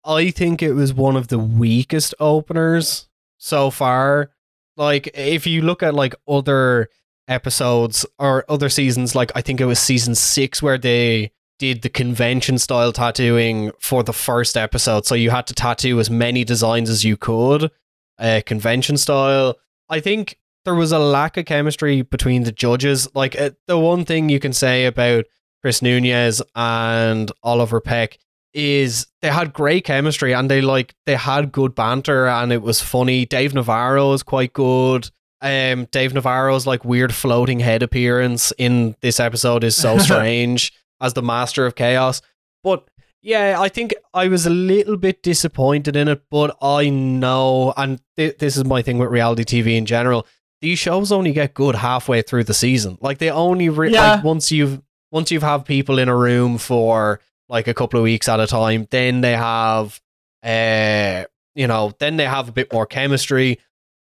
I 0.04 0.30
think 0.30 0.62
it 0.62 0.72
was 0.72 0.94
one 0.94 1.16
of 1.16 1.28
the 1.28 1.38
weakest 1.38 2.14
openers 2.20 3.08
so 3.38 3.70
far. 3.70 4.30
Like 4.76 5.10
if 5.14 5.46
you 5.46 5.62
look 5.62 5.82
at 5.82 5.94
like 5.94 6.14
other 6.28 6.88
episodes 7.26 8.06
or 8.18 8.44
other 8.48 8.68
seasons, 8.68 9.16
like 9.16 9.32
I 9.34 9.40
think 9.40 9.60
it 9.60 9.64
was 9.64 9.80
season 9.80 10.14
six 10.14 10.62
where 10.62 10.78
they 10.78 11.32
did 11.58 11.82
the 11.82 11.88
convention 11.88 12.58
style 12.58 12.92
tattooing 12.92 13.72
for 13.80 14.02
the 14.02 14.12
first 14.12 14.56
episode. 14.56 15.06
So 15.06 15.14
you 15.14 15.30
had 15.30 15.46
to 15.48 15.54
tattoo 15.54 15.98
as 16.00 16.10
many 16.10 16.44
designs 16.44 16.88
as 16.88 17.04
you 17.04 17.16
could, 17.16 17.70
uh, 18.18 18.40
convention 18.46 18.96
style. 18.96 19.56
I 19.88 20.00
think 20.00 20.38
there 20.64 20.74
was 20.74 20.92
a 20.92 20.98
lack 20.98 21.36
of 21.36 21.46
chemistry 21.46 22.02
between 22.02 22.44
the 22.44 22.52
judges. 22.52 23.08
Like 23.14 23.40
uh, 23.40 23.50
the 23.66 23.78
one 23.78 24.04
thing 24.04 24.28
you 24.28 24.40
can 24.40 24.52
say 24.52 24.86
about 24.86 25.24
Chris 25.62 25.82
Nunez 25.82 26.40
and 26.54 27.30
Oliver 27.42 27.80
Peck 27.80 28.18
is 28.54 29.06
they 29.20 29.30
had 29.30 29.52
great 29.52 29.84
chemistry 29.84 30.32
and 30.32 30.50
they 30.50 30.60
like 30.60 30.94
they 31.06 31.16
had 31.16 31.52
good 31.52 31.74
banter 31.74 32.28
and 32.28 32.52
it 32.52 32.62
was 32.62 32.80
funny. 32.80 33.26
Dave 33.26 33.54
Navarro 33.54 34.12
is 34.12 34.22
quite 34.22 34.52
good. 34.52 35.10
Um, 35.40 35.86
Dave 35.92 36.14
Navarro's 36.14 36.66
like 36.66 36.84
weird 36.84 37.14
floating 37.14 37.60
head 37.60 37.82
appearance 37.82 38.52
in 38.58 38.96
this 39.00 39.20
episode 39.20 39.64
is 39.64 39.76
so 39.76 39.98
strange 39.98 40.72
as 41.00 41.14
the 41.14 41.22
master 41.22 41.66
of 41.66 41.74
chaos. 41.74 42.20
But 42.64 42.88
yeah, 43.22 43.56
I 43.60 43.68
think 43.68 43.94
I 44.14 44.28
was 44.28 44.46
a 44.46 44.50
little 44.50 44.96
bit 44.96 45.22
disappointed 45.22 45.96
in 45.96 46.08
it, 46.08 46.22
but 46.30 46.56
I 46.62 46.88
know, 46.88 47.72
and 47.76 48.00
th- 48.16 48.38
this 48.38 48.56
is 48.56 48.64
my 48.64 48.82
thing 48.82 48.98
with 48.98 49.10
reality 49.10 49.44
TV 49.44 49.76
in 49.76 49.86
general. 49.86 50.26
These 50.60 50.78
shows 50.78 51.12
only 51.12 51.32
get 51.32 51.54
good 51.54 51.74
halfway 51.76 52.22
through 52.22 52.44
the 52.44 52.54
season. 52.54 52.98
Like 53.00 53.18
they 53.18 53.30
only 53.30 53.68
re- 53.68 53.92
Yeah. 53.92 54.14
like 54.16 54.24
once 54.24 54.50
you've 54.50 54.80
once 55.10 55.30
you've 55.30 55.42
have 55.42 55.64
people 55.64 55.98
in 55.98 56.08
a 56.08 56.16
room 56.16 56.58
for 56.58 57.20
like 57.48 57.66
a 57.68 57.74
couple 57.74 57.98
of 57.98 58.04
weeks 58.04 58.28
at 58.28 58.40
a 58.40 58.46
time, 58.46 58.86
then 58.90 59.20
they 59.22 59.32
have, 59.36 60.00
uh, 60.42 61.24
you 61.54 61.66
know, 61.66 61.92
then 61.98 62.16
they 62.16 62.24
have 62.26 62.48
a 62.48 62.52
bit 62.52 62.72
more 62.72 62.86
chemistry. 62.86 63.58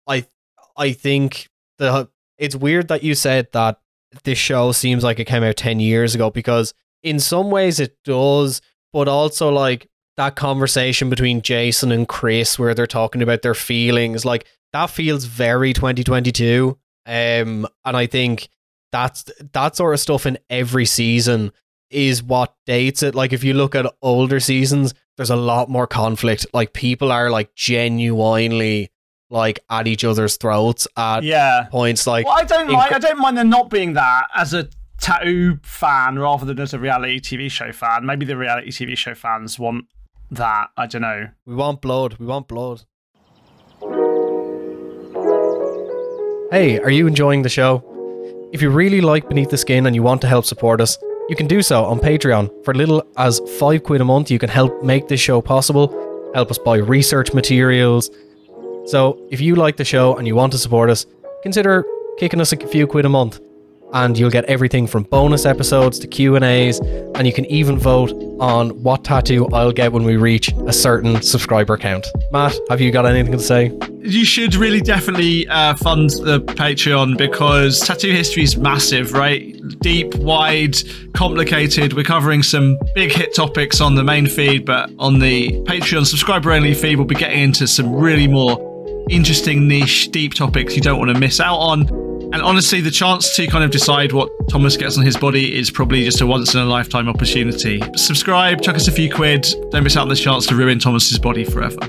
I 0.08 0.26
I 0.76 0.92
think 0.94 1.50
the 1.78 2.10
it's 2.38 2.56
weird 2.56 2.88
that 2.90 3.04
you 3.04 3.16
said 3.16 3.48
that 3.54 3.80
this 4.24 4.38
show 4.38 4.72
seems 4.72 5.04
like 5.04 5.20
it 5.20 5.26
came 5.26 5.44
out 5.44 5.58
10 5.58 5.80
years 5.80 6.14
ago 6.16 6.30
because 6.30 6.74
in 7.10 7.20
some 7.20 7.50
ways 7.50 7.80
it 7.80 7.96
does, 8.04 8.62
but 8.94 9.08
also 9.08 9.50
like 9.50 9.88
that 10.18 10.36
conversation 10.36 11.10
between 11.10 11.42
Jason 11.42 11.92
and 11.92 12.08
Chris 12.08 12.58
where 12.58 12.74
they're 12.74 12.88
talking 12.88 13.22
about 13.22 13.42
their 13.42 13.54
feelings, 13.54 14.26
like 14.26 14.46
that 14.74 14.90
feels 14.90 15.26
very 15.26 15.74
2022. 15.74 16.78
Um, 17.06 17.68
and 17.86 17.96
I 17.98 18.06
think 18.08 18.50
that's 18.92 19.26
that 19.54 19.76
sort 19.76 19.94
of 19.94 20.00
stuff 20.00 20.26
in 20.26 20.38
every 20.50 20.86
season 20.86 21.52
is 21.90 22.22
what 22.22 22.54
dates 22.66 23.04
it. 23.04 23.16
Like 23.16 23.32
if 23.34 23.44
you 23.44 23.54
look 23.54 23.76
at 23.76 23.86
older 24.02 24.40
seasons, 24.40 24.94
there's 25.16 25.30
a 25.30 25.36
lot 25.36 25.70
more 25.70 25.88
conflict. 25.88 26.46
Like 26.54 26.74
people 26.74 27.12
are 27.12 27.30
like 27.30 27.54
genuinely 27.56 28.92
like 29.30 29.60
at 29.70 29.88
each 29.88 30.04
other's 30.04 30.38
throats 30.38 30.88
at 30.96 31.24
Yeah. 31.24 31.68
points. 31.70 32.08
Like 32.08 32.26
Well, 32.26 32.38
I 32.38 32.44
don't 32.44 32.70
in 32.70 32.74
like. 32.76 32.92
I 32.92 33.00
don't 33.00 33.20
mind 33.20 33.38
there 33.38 33.44
not 33.44 33.70
being 33.70 33.94
that 33.94 34.28
as 34.36 34.54
a 34.54 34.70
tattoo 35.00 35.60
fan 35.64 36.20
rather 36.20 36.46
than 36.46 36.60
as 36.60 36.74
a 36.74 36.80
reality 36.80 37.20
TV 37.20 37.50
show 37.50 37.72
fan. 37.72 38.06
Maybe 38.06 38.26
the 38.26 38.38
reality 38.38 38.70
TV 38.70 38.98
show 38.98 39.16
fans 39.16 39.60
want 39.60 39.86
that. 40.32 40.70
I 40.78 40.88
don't 40.88 41.02
know. 41.02 41.30
We 41.46 41.56
want 41.56 41.82
blood. 41.82 42.18
We 42.20 42.26
want 42.26 42.48
blood. 42.48 42.84
Hey, 46.52 46.80
are 46.80 46.90
you 46.90 47.08
enjoying 47.08 47.42
the 47.42 47.50
show? 47.50 47.84
If 48.54 48.62
you 48.62 48.70
really 48.70 49.02
like 49.02 49.28
Beneath 49.28 49.50
the 49.50 49.58
Skin 49.58 49.86
and 49.86 49.96
you 49.96 50.02
want 50.02 50.22
to 50.22 50.28
help 50.28 50.46
support 50.46 50.80
us, 50.80 50.98
you 51.28 51.36
can 51.36 51.48
do 51.48 51.62
so 51.62 51.84
on 51.84 52.00
Patreon. 52.00 52.50
For 52.64 52.74
little 52.74 53.04
as 53.18 53.42
five 53.60 53.84
quid 53.84 54.00
a 54.00 54.06
month, 54.06 54.32
you 54.32 54.40
can 54.40 54.50
help 54.50 54.82
make 54.82 55.10
this 55.10 55.20
show 55.20 55.42
possible, 55.42 56.32
help 56.34 56.50
us 56.50 56.58
buy 56.58 56.78
research 56.78 57.34
materials. 57.34 58.10
So, 58.86 59.22
if 59.30 59.42
you 59.42 59.56
like 59.56 59.76
the 59.76 59.84
show 59.84 60.16
and 60.16 60.26
you 60.26 60.36
want 60.36 60.54
to 60.54 60.58
support 60.58 60.90
us, 60.90 61.06
consider 61.44 61.84
kicking 62.18 62.40
us 62.40 62.54
a 62.54 62.68
few 62.68 62.88
quid 62.88 63.04
a 63.04 63.10
month, 63.10 63.42
and 63.94 64.18
you'll 64.18 64.32
get 64.32 64.46
everything 64.46 64.88
from 64.88 65.04
bonus 65.04 65.46
episodes 65.46 66.00
to 66.00 66.08
Q 66.08 66.36
and 66.36 66.44
A's, 66.44 66.80
and 66.80 67.26
you 67.26 67.34
can 67.34 67.46
even 67.46 67.78
vote 67.78 68.12
on 68.40 68.70
what 68.84 69.04
tattoo 69.04 69.48
I'll 69.54 69.72
get 69.72 69.92
when 69.92 70.04
we 70.04 70.18
reach 70.18 70.52
a 70.66 70.74
certain 70.74 71.22
subscriber 71.22 71.78
count. 71.78 72.06
Matt, 72.32 72.58
have 72.70 72.82
you 72.82 72.92
got 72.92 73.06
anything 73.06 73.32
to 73.32 73.40
say? 73.40 73.72
You 74.00 74.26
should 74.26 74.56
really 74.56 74.82
definitely 74.82 75.48
uh, 75.48 75.76
fund 75.76 76.12
the 76.12 76.42
Patreon 76.42 77.18
because 77.18 77.80
tattoo 77.80 78.12
history 78.12 78.44
is 78.44 78.58
massive, 78.58 79.14
right? 79.14 79.56
Deep, 79.80 80.16
wide, 80.16 80.78
complicated. 81.14 81.94
We're 81.94 82.04
covering 82.04 82.44
some 82.44 82.78
big 82.96 83.12
hit 83.12 83.36
topics 83.36 83.82
on 83.82 83.96
the 83.96 84.04
main 84.04 84.28
feed, 84.28 84.66
but 84.66 84.90
on 85.00 85.20
the 85.20 85.52
Patreon 85.64 86.06
subscriber 86.06 86.52
only 86.52 86.74
feed, 86.74 86.98
we'll 86.98 87.06
be 87.06 87.16
getting 87.16 87.42
into 87.42 87.68
some 87.68 87.94
really 87.94 88.28
more 88.28 89.06
interesting, 89.10 89.68
niche, 89.68 90.10
deep 90.12 90.34
topics 90.34 90.76
you 90.76 90.82
don't 90.82 91.00
want 91.00 91.14
to 91.14 91.20
miss 91.20 91.40
out 91.40 91.58
on. 91.58 92.07
And 92.34 92.42
honestly, 92.42 92.82
the 92.82 92.92
chance 92.92 93.36
to 93.38 93.48
kind 93.48 93.64
of 93.64 93.72
decide 93.72 94.12
what 94.12 94.30
Thomas 94.50 94.76
gets 94.76 94.98
on 94.98 95.06
his 95.06 95.16
body 95.16 95.58
is 95.58 95.72
probably 95.72 96.04
just 96.04 96.20
a 96.20 96.28
once 96.28 96.54
in 96.54 96.60
a 96.60 96.66
lifetime 96.66 97.08
opportunity. 97.08 97.82
Subscribe, 97.96 98.62
chuck 98.62 98.76
us 98.76 98.90
a 98.90 98.92
few 98.92 99.10
quid. 99.10 99.48
Don't 99.72 99.84
miss 99.84 99.96
out 99.96 100.04
on 100.04 100.10
the 100.10 100.16
chance 100.16 100.46
to 100.48 100.56
ruin 100.56 100.78
Thomas's 100.78 101.20
body 101.20 101.44
forever. 101.46 101.80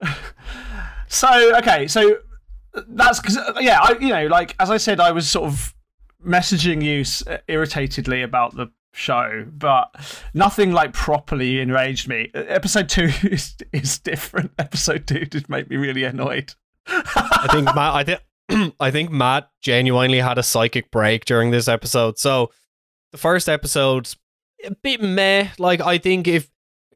So 1.12 1.56
okay, 1.56 1.88
so 1.88 2.18
that's 2.72 3.18
because 3.18 3.36
uh, 3.36 3.54
yeah, 3.58 3.80
I 3.82 3.96
you 4.00 4.10
know 4.10 4.28
like 4.28 4.54
as 4.60 4.70
I 4.70 4.76
said, 4.76 5.00
I 5.00 5.10
was 5.10 5.28
sort 5.28 5.48
of 5.48 5.74
messaging 6.24 6.84
you 6.84 7.00
uh, 7.30 7.38
irritatedly 7.48 8.22
about 8.22 8.54
the 8.54 8.70
show, 8.92 9.46
but 9.52 9.88
nothing 10.34 10.72
like 10.72 10.92
properly 10.92 11.60
enraged 11.60 12.08
me. 12.08 12.30
Episode 12.34 12.88
two 12.88 13.10
is 13.22 13.56
is 13.72 13.98
different. 13.98 14.52
Episode 14.58 15.06
two 15.06 15.26
just 15.26 15.48
made 15.48 15.68
me 15.70 15.76
really 15.76 16.04
annoyed. 16.04 16.54
I 16.86 17.48
think 17.50 17.64
Matt. 17.74 17.94
I 17.94 18.04
think 18.04 18.74
I 18.80 18.90
think 18.90 19.10
Matt 19.10 19.50
genuinely 19.62 20.18
had 20.18 20.38
a 20.38 20.42
psychic 20.42 20.90
break 20.90 21.24
during 21.24 21.50
this 21.50 21.68
episode. 21.68 22.18
So 22.18 22.50
the 23.12 23.18
first 23.18 23.48
episode, 23.48 24.08
a 24.64 24.72
bit 24.82 25.02
meh. 25.02 25.48
Like 25.58 25.80
I 25.80 25.98
think 25.98 26.28
if 26.28 26.50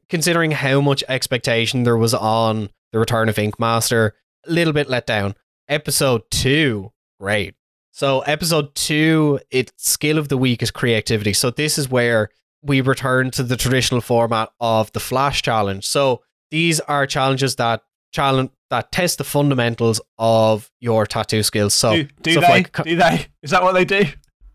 considering 0.09 0.51
how 0.51 0.81
much 0.81 1.03
expectation 1.07 1.83
there 1.83 1.97
was 1.97 2.13
on 2.13 2.69
the 2.91 2.99
return 2.99 3.29
of 3.29 3.39
Ink 3.39 3.59
Master, 3.59 4.13
a 4.45 4.51
little 4.51 4.73
bit 4.73 4.89
let 4.89 5.05
down. 5.07 5.35
Episode 5.67 6.21
two, 6.29 6.91
great. 7.19 7.55
So 7.95 8.19
episode 8.19 8.75
two, 8.75 9.39
its 9.51 9.71
skill 9.77 10.17
of 10.17 10.27
the 10.27 10.37
week 10.37 10.61
is 10.61 10.69
creativity. 10.69 11.31
So 11.31 11.49
this 11.49 11.77
is 11.77 11.87
where 11.87 12.29
we 12.61 12.81
return 12.81 13.31
to 13.31 13.41
the 13.41 13.55
traditional 13.55 14.01
format 14.01 14.49
of 14.59 14.91
the 14.91 14.99
flash 14.99 15.41
challenge. 15.41 15.87
So 15.87 16.21
these 16.51 16.81
are 16.81 17.07
challenges 17.07 17.55
that 17.55 17.83
challenge 18.11 18.51
that 18.69 18.91
test 18.91 19.17
the 19.17 19.23
fundamentals 19.23 20.01
of 20.17 20.69
your 20.81 21.05
tattoo 21.05 21.41
skills. 21.41 21.73
So 21.73 21.95
do 21.95 22.03
do 22.21 22.41
they? 22.41 22.49
like 22.49 22.83
do 22.83 22.97
they? 22.97 23.27
Is 23.41 23.51
that 23.51 23.63
what 23.63 23.71
they 23.71 23.85
do? 23.85 24.03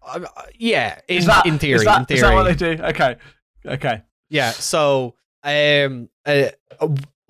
uh, 0.03 0.21
yeah, 0.59 1.01
in, 1.09 1.17
Is 1.17 1.25
that 1.25 1.47
in 1.47 1.59
theory, 1.59 1.77
Is 1.77 1.85
that, 1.87 2.01
in 2.01 2.05
theory, 2.05 2.19
is 2.19 2.23
that 2.23 2.35
what 2.35 2.59
they 2.59 2.77
do? 2.77 2.83
Okay, 2.83 3.17
okay. 3.65 4.03
Yeah, 4.29 4.51
so 4.51 5.15
um 5.45 6.11
uh, 6.27 6.49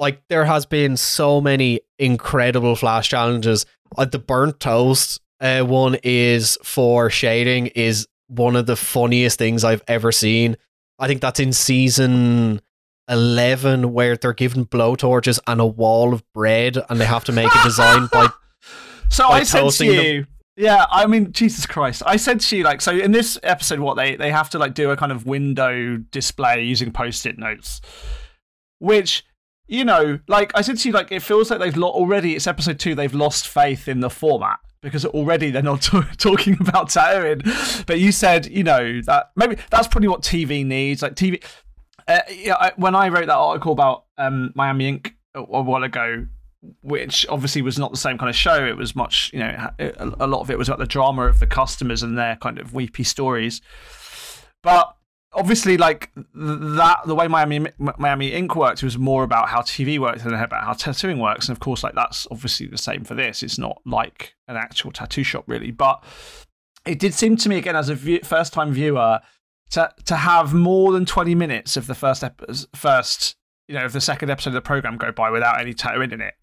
like 0.01 0.22
there 0.28 0.45
has 0.45 0.66
been 0.66 0.97
so 0.97 1.41
many 1.41 1.82
incredible 2.01 2.74
flash 2.74 3.09
challenges. 3.09 3.64
Uh, 3.97 4.07
the 4.07 4.18
burnt 4.18 4.59
toast 4.59 5.20
uh, 5.41 5.62
one 5.62 5.97
is 6.03 6.59
for 6.62 7.11
shading 7.11 7.68
is 7.68 8.07
one 8.28 8.57
of 8.57 8.66
the 8.66 8.76
funniest 8.76 9.38
things 9.38 9.64
I've 9.64 9.82
ever 9.88 10.12
seen. 10.12 10.57
I 10.99 11.09
think 11.09 11.20
that's 11.20 11.41
in 11.41 11.53
season 11.53 12.61
11 13.09 13.93
where 13.93 14.16
they're 14.16 14.32
given 14.32 14.66
blowtorches 14.66 15.41
and 15.47 15.61
a 15.61 15.66
wall 15.66 16.12
of 16.14 16.22
bread 16.32 16.78
and 16.88 17.01
they 17.01 17.07
have 17.07 17.24
to 17.24 17.32
make 17.32 17.53
a 17.55 17.62
design 17.64 18.09
by 18.12 18.28
So 19.11 19.28
by 19.28 19.38
I 19.38 19.43
said 19.43 19.59
to 19.59 19.64
toasting 19.64 19.88
them. 19.88 20.05
you, 20.05 20.26
yeah. 20.57 20.86
I 20.88 21.07
mean, 21.07 21.32
Jesus 21.32 21.66
Christ! 21.66 22.03
I 22.07 22.16
said 22.16 22.38
to 22.38 22.57
you, 22.57 22.62
like, 22.62 22.80
so 22.80 22.93
in 22.93 23.11
this 23.11 23.38
episode, 23.43 23.80
what 23.80 23.97
they 23.97 24.14
they 24.14 24.30
have 24.30 24.51
to 24.51 24.59
like 24.59 24.74
do 24.74 24.93
a 24.93 24.97
kind 24.97 25.11
of 25.11 25.26
window 25.26 25.97
display 25.97 26.62
using 26.62 26.93
post-it 26.93 27.36
notes, 27.36 27.80
which 28.78 29.24
you 29.66 29.84
know, 29.84 30.20
like 30.28 30.53
I 30.55 30.61
said 30.61 30.78
to 30.78 30.88
you, 30.88 30.95
like 30.95 31.11
it 31.11 31.22
feels 31.22 31.51
like 31.51 31.59
they've 31.59 31.76
lo- 31.76 31.91
already. 31.91 32.36
It's 32.36 32.47
episode 32.47 32.78
two. 32.78 32.95
They've 32.95 33.12
lost 33.12 33.49
faith 33.49 33.88
in 33.88 33.99
the 33.99 34.11
format 34.11 34.61
because 34.83 35.05
already 35.05 35.51
they're 35.51 35.62
not 35.62 35.83
t- 35.83 36.01
talking 36.16 36.57
about 36.61 36.91
tattooing. 36.91 37.43
But 37.87 38.01
you 38.01 38.12
said, 38.12 38.47
you 38.47 38.62
know, 38.62 39.01
that 39.03 39.31
maybe 39.37 39.57
that's 39.70 39.89
probably 39.89 40.09
what 40.09 40.22
TV 40.22 40.64
needs. 40.64 41.03
Like 41.03 41.14
TV. 41.14 41.43
Uh, 42.09 42.20
yeah, 42.31 42.57
I, 42.57 42.72
when 42.76 42.95
I 42.95 43.09
wrote 43.09 43.26
that 43.26 43.37
article 43.37 43.72
about 43.72 44.05
um, 44.18 44.53
Miami 44.55 44.89
Ink 44.89 45.14
a, 45.35 45.41
a 45.41 45.62
while 45.62 45.85
ago, 45.85 46.26
which 46.83 47.24
obviously 47.28 47.62
was 47.62 47.78
not 47.78 47.91
the 47.91 47.99
same 47.99 48.18
kind 48.18 48.28
of 48.28 48.37
show. 48.37 48.66
It 48.66 48.76
was 48.76 48.97
much, 48.97 49.31
you 49.33 49.41
know, 49.41 49.70
a, 49.78 50.12
a 50.20 50.26
lot 50.26 50.41
of 50.41 50.51
it 50.51 50.59
was 50.59 50.68
about 50.68 50.78
the 50.78 50.87
drama 50.87 51.22
of 51.22 51.39
the 51.39 51.47
customers 51.47 52.03
and 52.03 52.18
their 52.18 52.37
kind 52.37 52.59
of 52.59 52.74
weepy 52.74 53.05
stories. 53.05 53.62
But 54.62 54.95
obviously 55.33 55.76
like 55.76 56.11
that 56.35 57.01
the 57.07 57.14
way 57.14 57.28
Miami 57.28 57.66
Miami 57.78 58.33
Ink 58.33 58.57
worked 58.57 58.83
was 58.83 58.99
more 58.99 59.22
about 59.22 59.49
how 59.49 59.61
TV 59.61 59.99
works 59.99 60.22
than 60.22 60.35
about 60.35 60.64
how 60.64 60.72
tattooing 60.72 61.18
works. 61.18 61.49
And 61.49 61.57
of 61.57 61.61
course 61.61 61.83
like 61.83 61.95
that's 61.95 62.26
obviously 62.31 62.66
the 62.66 62.78
same 62.78 63.05
for 63.05 63.14
this. 63.14 63.43
It's 63.43 63.59
not 63.59 63.81
like 63.85 64.35
an 64.49 64.57
actual 64.57 64.93
tattoo 64.93 65.22
shop 65.22 65.45
really. 65.47 65.70
But 65.70 66.03
it 66.87 66.99
did 66.99 67.14
seem 67.14 67.37
to 67.37 67.49
me 67.49 67.59
again 67.59 67.76
as 67.76 67.89
a 67.89 67.95
view, 67.95 68.20
first 68.24 68.53
time 68.53 68.72
viewer 68.72 69.20
to 69.70 69.93
to 70.05 70.16
have 70.16 70.53
more 70.53 70.93
than 70.93 71.07
20 71.07 71.35
minutes 71.35 71.76
of 71.76 71.87
the 71.87 71.95
first 71.95 72.24
ep- 72.24 72.43
first 72.74 73.37
you 73.68 73.74
know 73.74 73.85
of 73.85 73.93
the 73.93 74.01
second 74.01 74.31
episode 74.31 74.51
of 74.51 74.55
the 74.55 74.61
program 74.61 74.97
go 74.97 75.12
by 75.12 75.31
without 75.31 75.61
any 75.61 75.72
tattooing 75.72 76.11
in 76.11 76.20
it 76.20 76.35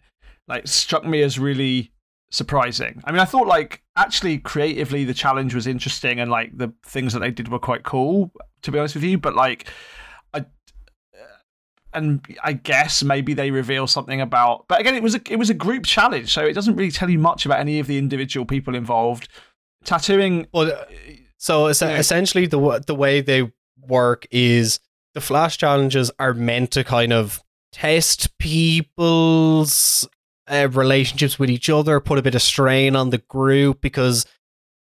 like 0.48 0.66
struck 0.68 1.04
me 1.04 1.22
as 1.22 1.38
really 1.38 1.92
surprising. 2.30 3.02
I 3.06 3.12
mean, 3.12 3.20
I 3.20 3.26
thought 3.26 3.48
like 3.48 3.84
actually 3.96 4.38
creatively 4.40 5.06
the 5.06 5.14
challenge 5.14 5.54
was 5.54 5.68
interesting 5.68 6.20
and 6.20 6.30
like 6.30 6.58
the 6.58 6.74
things 6.84 7.14
that 7.14 7.20
they 7.20 7.32
did 7.32 7.50
were 7.50 7.60
quite 7.60 7.84
cool. 7.84 8.32
To 8.64 8.72
be 8.72 8.80
honest 8.80 8.96
with 8.96 9.04
you, 9.04 9.18
but 9.18 9.36
like, 9.36 9.68
I 10.34 10.40
uh, 10.40 10.44
and 11.94 12.26
I 12.44 12.54
guess 12.54 13.04
maybe 13.04 13.34
they 13.34 13.52
reveal 13.52 13.86
something 13.86 14.20
about. 14.20 14.68
But 14.68 14.82
again, 14.82 14.96
it 14.96 15.04
was 15.04 15.16
a 15.16 15.22
it 15.30 15.38
was 15.38 15.50
a 15.50 15.54
group 15.54 15.86
challenge, 15.86 16.34
so 16.34 16.44
it 16.44 16.54
doesn't 16.54 16.76
really 16.76 16.92
tell 16.92 17.10
you 17.10 17.20
much 17.20 17.46
about 17.46 17.60
any 17.60 17.80
of 17.80 17.88
the 17.88 17.98
individual 17.98 18.46
people 18.46 18.76
involved. 18.76 19.30
Tattooing. 19.84 20.48
Well, 20.52 20.86
so 21.38 21.68
es- 21.68 21.82
yeah. 21.82 21.98
essentially 21.98 22.48
the 22.48 22.84
the 22.86 22.96
way 22.96 23.22
they 23.22 23.52
work 23.88 24.26
is 24.32 24.80
the 25.14 25.22
flash 25.22 25.58
challenges 25.58 26.12
are 26.20 26.34
meant 26.34 26.72
to 26.72 26.84
kind 26.84 27.14
of 27.14 27.44
test 27.72 28.38
people's 28.40 30.08
uh, 30.48 30.68
relationships 30.72 31.38
with 31.38 31.50
each 31.50 31.70
other, 31.70 32.00
put 32.00 32.20
a 32.20 32.22
bit 32.22 32.36
of 32.36 32.42
strain 32.42 32.96
on 32.96 33.10
the 33.10 33.18
group 33.18 33.82
because 33.82 34.26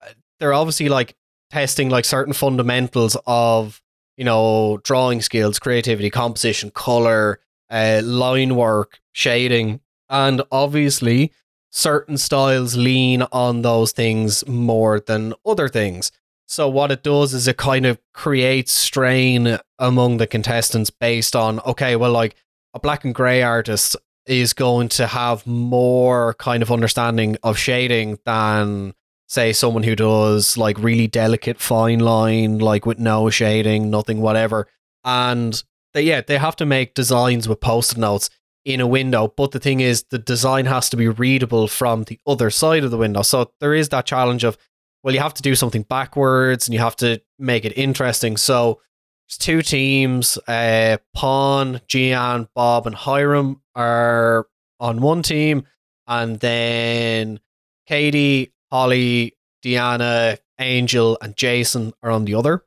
uh, 0.03 0.11
they're 0.39 0.53
obviously 0.53 0.89
like 0.89 1.17
testing 1.51 1.89
like 1.89 2.05
certain 2.05 2.33
fundamentals 2.33 3.17
of 3.27 3.83
you 4.17 4.25
know 4.25 4.79
drawing 4.83 5.21
skills, 5.21 5.59
creativity, 5.59 6.11
composition, 6.11 6.71
color, 6.71 7.41
uh, 7.71 8.01
line 8.05 8.57
work, 8.57 9.01
shading, 9.13 9.81
and 10.09 10.43
obviously 10.51 11.33
certain 11.71 12.17
styles 12.17 12.77
lean 12.77 13.23
on 13.33 13.63
those 13.63 13.91
things 13.93 14.47
more 14.47 15.01
than 15.01 15.35
other 15.45 15.69
things. 15.69 16.13
So 16.47 16.69
what 16.69 16.93
it 16.93 17.03
does 17.03 17.35
is 17.35 17.49
it 17.49 17.57
kind 17.57 17.87
of 17.87 17.99
creates 18.13 18.73
strain 18.73 19.59
among 19.79 20.19
the 20.19 20.27
contestants 20.27 20.91
based 20.91 21.35
on 21.35 21.59
okay, 21.61 21.97
well 21.97 22.13
like 22.13 22.37
a 22.75 22.81
black 22.81 23.05
and 23.05 23.15
gray 23.15 23.43
artist 23.43 23.97
is 24.27 24.53
going 24.53 24.89
to 24.89 25.07
have 25.07 25.47
more 25.47 26.35
kind 26.35 26.63
of 26.63 26.73
understanding 26.73 27.37
of 27.43 27.59
shading 27.59 28.19
than 28.25 28.95
say 29.29 29.53
someone 29.53 29.83
who 29.83 29.97
does 29.97 30.57
like 30.57 30.79
really 30.79 31.07
delicate 31.07 31.59
fine 31.59 31.99
line 31.99 32.59
like 32.59 32.87
with 32.87 32.99
no 32.99 33.31
shading 33.31 33.91
nothing 33.91 34.21
whatever. 34.21 34.67
And 35.05 35.63
they 35.93 36.03
yeah 36.03 36.21
they 36.21 36.39
have 36.39 36.57
to 36.57 36.67
make 36.67 36.95
designs 36.95 37.49
with 37.49 37.61
post-it 37.61 37.99
notes 37.99 38.31
in 38.65 38.81
a 38.81 38.87
window. 38.87 39.29
But 39.29 39.53
the 39.53 39.61
thing 39.61 39.81
is 39.81 40.05
the 40.05 40.19
design 40.19 40.67
has 40.67 40.89
to 40.91 40.97
be 40.97 41.09
readable 41.09 41.69
from 41.69 42.05
the 42.05 42.19
other 42.27 42.51
side 42.51 42.85
of 42.85 42.91
the 42.91 42.99
window. 42.99 43.23
So 43.23 43.53
there 43.61 43.75
is 43.75 43.91
that 43.91 44.07
challenge 44.07 44.45
of 44.45 44.57
well 45.03 45.15
you 45.15 45.21
have 45.21 45.35
to 45.35 45.43
do 45.43 45.55
something 45.55 45.83
backwards 45.83 46.67
and 46.67 46.73
you 46.73 46.81
have 46.81 46.97
to 46.97 47.21
make 47.39 47.65
it 47.65 47.77
interesting. 47.77 48.37
So 48.37 48.81
two 49.29 49.63
teams 49.63 50.39
uh 50.47 50.97
pawn 51.15 51.81
gian 51.89 52.49
bob 52.55 52.87
and 52.87 52.95
hiram 52.95 53.61
are 53.75 54.47
on 54.81 55.01
one 55.01 55.23
team, 55.23 55.65
and 56.07 56.41
then 56.41 57.41
Katie, 57.87 58.53
Holly, 58.71 59.37
Deanna, 59.65 60.39
Angel, 60.59 61.19
and 61.21 61.37
Jason 61.37 61.93
are 62.03 62.11
on 62.11 62.25
the 62.25 62.35
other. 62.35 62.65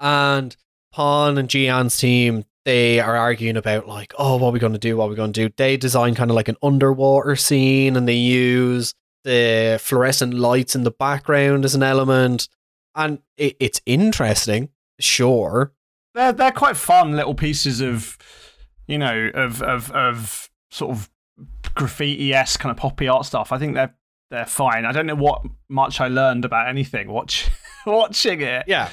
And 0.00 0.56
Pon 0.92 1.38
and 1.38 1.48
Gian's 1.48 1.96
team, 1.98 2.44
they 2.64 3.00
are 3.00 3.16
arguing 3.16 3.56
about 3.56 3.88
like, 3.88 4.12
oh, 4.18 4.36
what 4.36 4.48
are 4.48 4.52
we 4.52 4.58
going 4.58 4.72
to 4.72 4.78
do? 4.78 4.96
What 4.96 5.06
are 5.06 5.10
we 5.10 5.16
going 5.16 5.32
to 5.32 5.48
do? 5.48 5.54
They 5.56 5.76
design 5.76 6.14
kind 6.14 6.30
of 6.30 6.34
like 6.34 6.48
an 6.48 6.56
underwater 6.62 7.36
scene, 7.36 7.96
and 7.96 8.08
they 8.08 8.14
use 8.14 8.94
the 9.24 9.78
fluorescent 9.80 10.34
lights 10.34 10.74
in 10.74 10.82
the 10.82 10.90
background 10.90 11.64
as 11.64 11.74
an 11.74 11.82
element, 11.82 12.48
and 12.94 13.20
it, 13.36 13.56
it's 13.60 13.80
interesting, 13.86 14.70
sure. 14.98 15.72
They're 16.14 16.32
they're 16.32 16.52
quite 16.52 16.76
fun 16.76 17.16
little 17.16 17.34
pieces 17.34 17.80
of 17.80 18.18
you 18.86 18.98
know, 18.98 19.30
of 19.34 19.62
of 19.62 19.90
of 19.92 20.50
sort 20.70 20.90
of 20.90 21.10
graffiti 21.74 22.34
esque 22.34 22.60
kind 22.60 22.70
of 22.70 22.76
poppy 22.76 23.08
art 23.08 23.24
stuff. 23.24 23.52
I 23.52 23.58
think 23.58 23.74
they're 23.74 23.94
they're 24.30 24.46
fine. 24.46 24.84
I 24.84 24.92
don't 24.92 25.06
know 25.06 25.14
what 25.14 25.42
much 25.68 26.00
I 26.00 26.08
learned 26.08 26.44
about 26.44 26.68
anything 26.68 27.08
watch, 27.08 27.50
watching 27.86 28.40
it. 28.40 28.64
Yeah, 28.66 28.88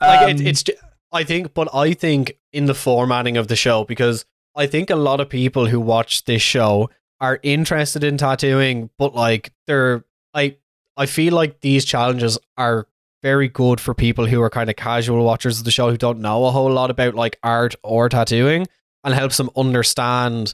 like 0.00 0.22
um, 0.22 0.30
it, 0.30 0.40
it's. 0.40 0.64
I 1.12 1.22
think, 1.22 1.54
but 1.54 1.72
I 1.72 1.92
think 1.92 2.38
in 2.52 2.66
the 2.66 2.74
formatting 2.74 3.36
of 3.36 3.46
the 3.46 3.54
show 3.54 3.84
because 3.84 4.24
I 4.56 4.66
think 4.66 4.90
a 4.90 4.96
lot 4.96 5.20
of 5.20 5.28
people 5.28 5.66
who 5.66 5.78
watch 5.78 6.24
this 6.24 6.42
show 6.42 6.90
are 7.20 7.38
interested 7.44 8.02
in 8.02 8.18
tattooing, 8.18 8.90
but 8.98 9.14
like 9.14 9.52
they're 9.66 10.04
I 10.32 10.56
I 10.96 11.06
feel 11.06 11.34
like 11.34 11.60
these 11.60 11.84
challenges 11.84 12.36
are 12.56 12.88
very 13.24 13.48
good 13.48 13.80
for 13.80 13.94
people 13.94 14.26
who 14.26 14.42
are 14.42 14.50
kind 14.50 14.68
of 14.68 14.76
casual 14.76 15.24
watchers 15.24 15.58
of 15.58 15.64
the 15.64 15.70
show 15.70 15.88
who 15.90 15.96
don't 15.96 16.20
know 16.20 16.44
a 16.44 16.50
whole 16.50 16.70
lot 16.70 16.90
about 16.90 17.14
like 17.14 17.38
art 17.42 17.74
or 17.82 18.06
tattooing 18.10 18.66
and 19.02 19.14
helps 19.14 19.38
them 19.38 19.48
understand 19.56 20.52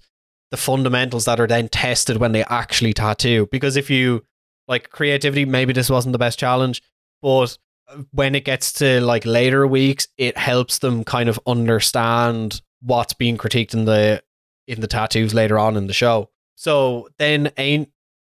the 0.52 0.56
fundamentals 0.56 1.24
that 1.24 1.40
are 1.40 1.48
then 1.48 1.68
tested 1.68 2.18
when 2.18 2.30
they 2.30 2.44
actually 2.44 2.92
tattoo. 2.92 3.48
Because 3.50 3.76
if 3.76 3.90
you 3.90 4.24
like 4.68 4.90
creativity, 4.90 5.44
maybe 5.44 5.72
this 5.72 5.90
wasn't 5.90 6.12
the 6.12 6.18
best 6.18 6.38
challenge, 6.38 6.80
but 7.20 7.58
when 8.12 8.36
it 8.36 8.44
gets 8.44 8.72
to 8.74 9.00
like 9.00 9.26
later 9.26 9.66
weeks, 9.66 10.06
it 10.16 10.38
helps 10.38 10.78
them 10.78 11.02
kind 11.02 11.28
of 11.28 11.40
understand 11.48 12.62
what's 12.82 13.14
being 13.14 13.36
critiqued 13.36 13.74
in 13.74 13.84
the 13.84 14.22
in 14.68 14.80
the 14.80 14.86
tattoos 14.86 15.34
later 15.34 15.58
on 15.58 15.76
in 15.76 15.88
the 15.88 15.92
show. 15.92 16.30
So 16.54 17.08
then 17.18 17.50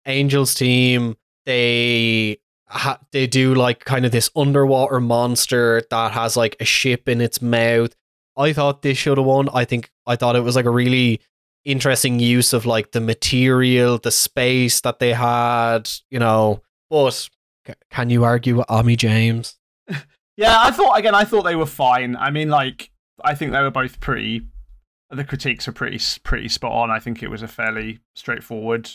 Angel's 0.05 0.53
team, 0.53 1.15
they 1.45 2.39
ha- 2.74 2.99
they 3.11 3.28
do 3.28 3.53
like 3.53 3.86
kind 3.86 4.05
of 4.05 4.11
this 4.11 4.30
underwater 4.36 4.99
monster 4.99 5.84
that 5.89 6.11
has 6.11 6.36
like 6.36 6.55
a 6.59 6.65
ship 6.65 7.07
in 7.07 7.21
its 7.21 7.41
mouth. 7.41 7.95
I 8.36 8.53
thought 8.53 8.82
this 8.82 8.97
should 8.97 9.17
have 9.17 9.28
won. 9.28 9.49
I 9.53 9.65
think 9.65 9.91
I 10.07 10.15
thought 10.15 10.36
it 10.36 10.43
was 10.43 10.55
like 10.55 10.65
a 10.65 10.71
really 10.71 11.21
interesting 11.65 12.19
use 12.19 12.51
of 12.51 12.65
like 12.65 12.91
the 12.91 12.99
material, 12.99 13.97
the 13.97 14.11
space 14.11 14.82
that 14.82 14.99
they 14.99 15.13
had, 15.13 15.89
you 16.09 16.19
know. 16.19 16.61
But 16.89 17.30
can 17.89 18.09
you 18.09 18.24
argue 18.24 18.57
with 18.57 18.65
Ami 18.69 18.95
James? 18.95 19.55
yeah, 20.36 20.57
I 20.59 20.71
thought 20.71 20.97
again. 20.97 21.15
I 21.15 21.26
thought 21.26 21.43
they 21.43 21.55
were 21.55 21.65
fine. 21.65 22.15
I 22.15 22.32
mean, 22.32 22.49
like 22.49 22.89
I 23.24 23.36
think 23.36 23.51
they 23.51 23.61
were 23.61 23.71
both 23.71 23.99
pretty. 23.99 24.41
The 25.11 25.24
critiques 25.24 25.67
are 25.67 25.74
pretty 25.74 25.99
pretty 26.24 26.49
spot 26.49 26.71
on. 26.71 26.89
I 26.89 26.99
think 26.99 27.21
it 27.21 27.30
was 27.30 27.43
a 27.43 27.47
fairly 27.47 27.99
straightforward. 28.15 28.89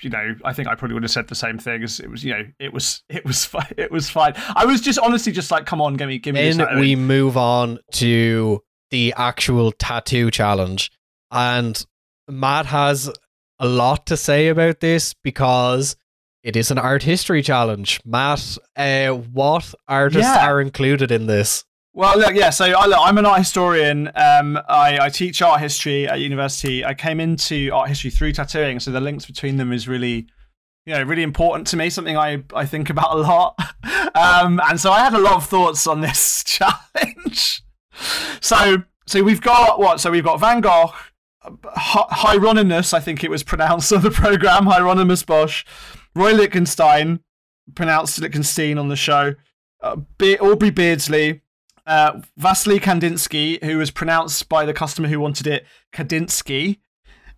You 0.00 0.10
know, 0.10 0.36
I 0.44 0.52
think 0.52 0.68
I 0.68 0.74
probably 0.74 0.94
would 0.94 1.02
have 1.02 1.10
said 1.10 1.28
the 1.28 1.34
same 1.34 1.58
thing 1.58 1.82
as 1.82 1.98
it 1.98 2.10
was. 2.10 2.24
You 2.24 2.34
know, 2.34 2.44
it 2.58 2.72
was 2.72 3.02
it 3.08 3.24
was 3.24 3.44
fi- 3.46 3.72
it 3.76 3.90
was 3.90 4.08
fine. 4.08 4.34
I 4.54 4.64
was 4.64 4.80
just 4.80 4.98
honestly 4.98 5.32
just 5.32 5.50
like, 5.50 5.66
come 5.66 5.80
on, 5.80 5.94
give 5.94 6.08
me 6.08 6.18
give 6.18 6.34
me. 6.34 6.52
Then 6.52 6.78
we 6.78 6.96
move 6.96 7.36
on 7.36 7.78
to 7.92 8.62
the 8.90 9.14
actual 9.16 9.72
tattoo 9.72 10.30
challenge. 10.30 10.90
And 11.30 11.84
Matt 12.28 12.66
has 12.66 13.10
a 13.58 13.66
lot 13.66 14.06
to 14.06 14.16
say 14.16 14.48
about 14.48 14.80
this 14.80 15.14
because 15.22 15.96
it 16.42 16.56
is 16.56 16.70
an 16.70 16.78
art 16.78 17.02
history 17.02 17.42
challenge. 17.42 18.00
Matt, 18.04 18.56
uh, 18.76 19.08
what 19.08 19.74
artists 19.86 20.22
yeah. 20.22 20.48
are 20.48 20.60
included 20.60 21.10
in 21.10 21.26
this? 21.26 21.64
Well, 21.98 22.16
look, 22.16 22.36
yeah. 22.36 22.50
So 22.50 22.64
I, 22.64 23.08
am 23.08 23.18
an 23.18 23.26
art 23.26 23.40
historian. 23.40 24.06
Um, 24.14 24.56
I, 24.68 25.00
I, 25.00 25.08
teach 25.08 25.42
art 25.42 25.60
history 25.60 26.06
at 26.06 26.20
university. 26.20 26.84
I 26.84 26.94
came 26.94 27.18
into 27.18 27.70
art 27.72 27.88
history 27.88 28.10
through 28.10 28.34
tattooing, 28.34 28.78
so 28.78 28.92
the 28.92 29.00
links 29.00 29.26
between 29.26 29.56
them 29.56 29.72
is 29.72 29.88
really, 29.88 30.28
you 30.86 30.94
know, 30.94 31.02
really 31.02 31.24
important 31.24 31.66
to 31.66 31.76
me. 31.76 31.90
Something 31.90 32.16
I 32.16 32.44
I 32.54 32.66
think 32.66 32.88
about 32.88 33.16
a 33.16 33.20
lot. 33.20 33.58
Um, 34.14 34.60
and 34.64 34.80
so 34.80 34.90
I 34.90 35.00
had 35.00 35.14
a 35.14 35.18
lot 35.18 35.34
of 35.34 35.46
thoughts 35.46 35.86
on 35.86 36.00
this 36.00 36.42
challenge. 36.46 37.62
So 38.40 38.82
so 39.06 39.22
we've 39.22 39.40
got 39.40 39.78
what? 39.78 40.00
So 40.00 40.10
we've 40.10 40.24
got 40.24 40.40
Van 40.40 40.60
Gogh, 40.60 40.92
Hieronymus, 41.64 42.94
I 42.94 43.00
think 43.00 43.22
it 43.22 43.30
was 43.30 43.42
pronounced 43.42 43.92
on 43.92 44.02
the 44.02 44.10
program, 44.10 44.66
Hieronymus 44.66 45.22
Bosch, 45.22 45.64
Roy 46.14 46.32
Lichtenstein, 46.32 47.20
pronounced 47.74 48.20
Lichtenstein 48.20 48.78
on 48.78 48.88
the 48.88 48.96
show, 48.96 49.34
uh, 49.82 49.96
Be- 50.16 50.38
Aubrey 50.38 50.70
Beardsley, 50.70 51.42
uh, 51.88 52.20
Vasily 52.36 52.78
Kandinsky, 52.78 53.62
who 53.64 53.78
was 53.78 53.90
pronounced 53.90 54.48
by 54.48 54.66
the 54.66 54.74
customer 54.74 55.08
who 55.08 55.18
wanted 55.18 55.46
it 55.46 55.64
Kandinsky. 55.92 56.78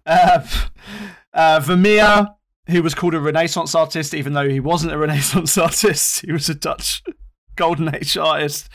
Uh, 0.05 0.45
uh, 1.33 1.61
Vermeer, 1.63 2.27
who 2.69 2.83
was 2.83 2.95
called 2.95 3.15
a 3.15 3.21
Renaissance 3.21 3.75
artist, 3.75 4.13
even 4.13 4.33
though 4.33 4.49
he 4.49 4.61
wasn't 4.61 4.93
a 4.93 4.99
Renaissance 4.99 5.57
artist. 5.59 6.23
He 6.23 6.33
was 6.33 6.49
a 6.49 6.55
Dutch 6.55 7.03
Golden 7.57 7.95
Age 7.95 8.17
artist. 8.17 8.69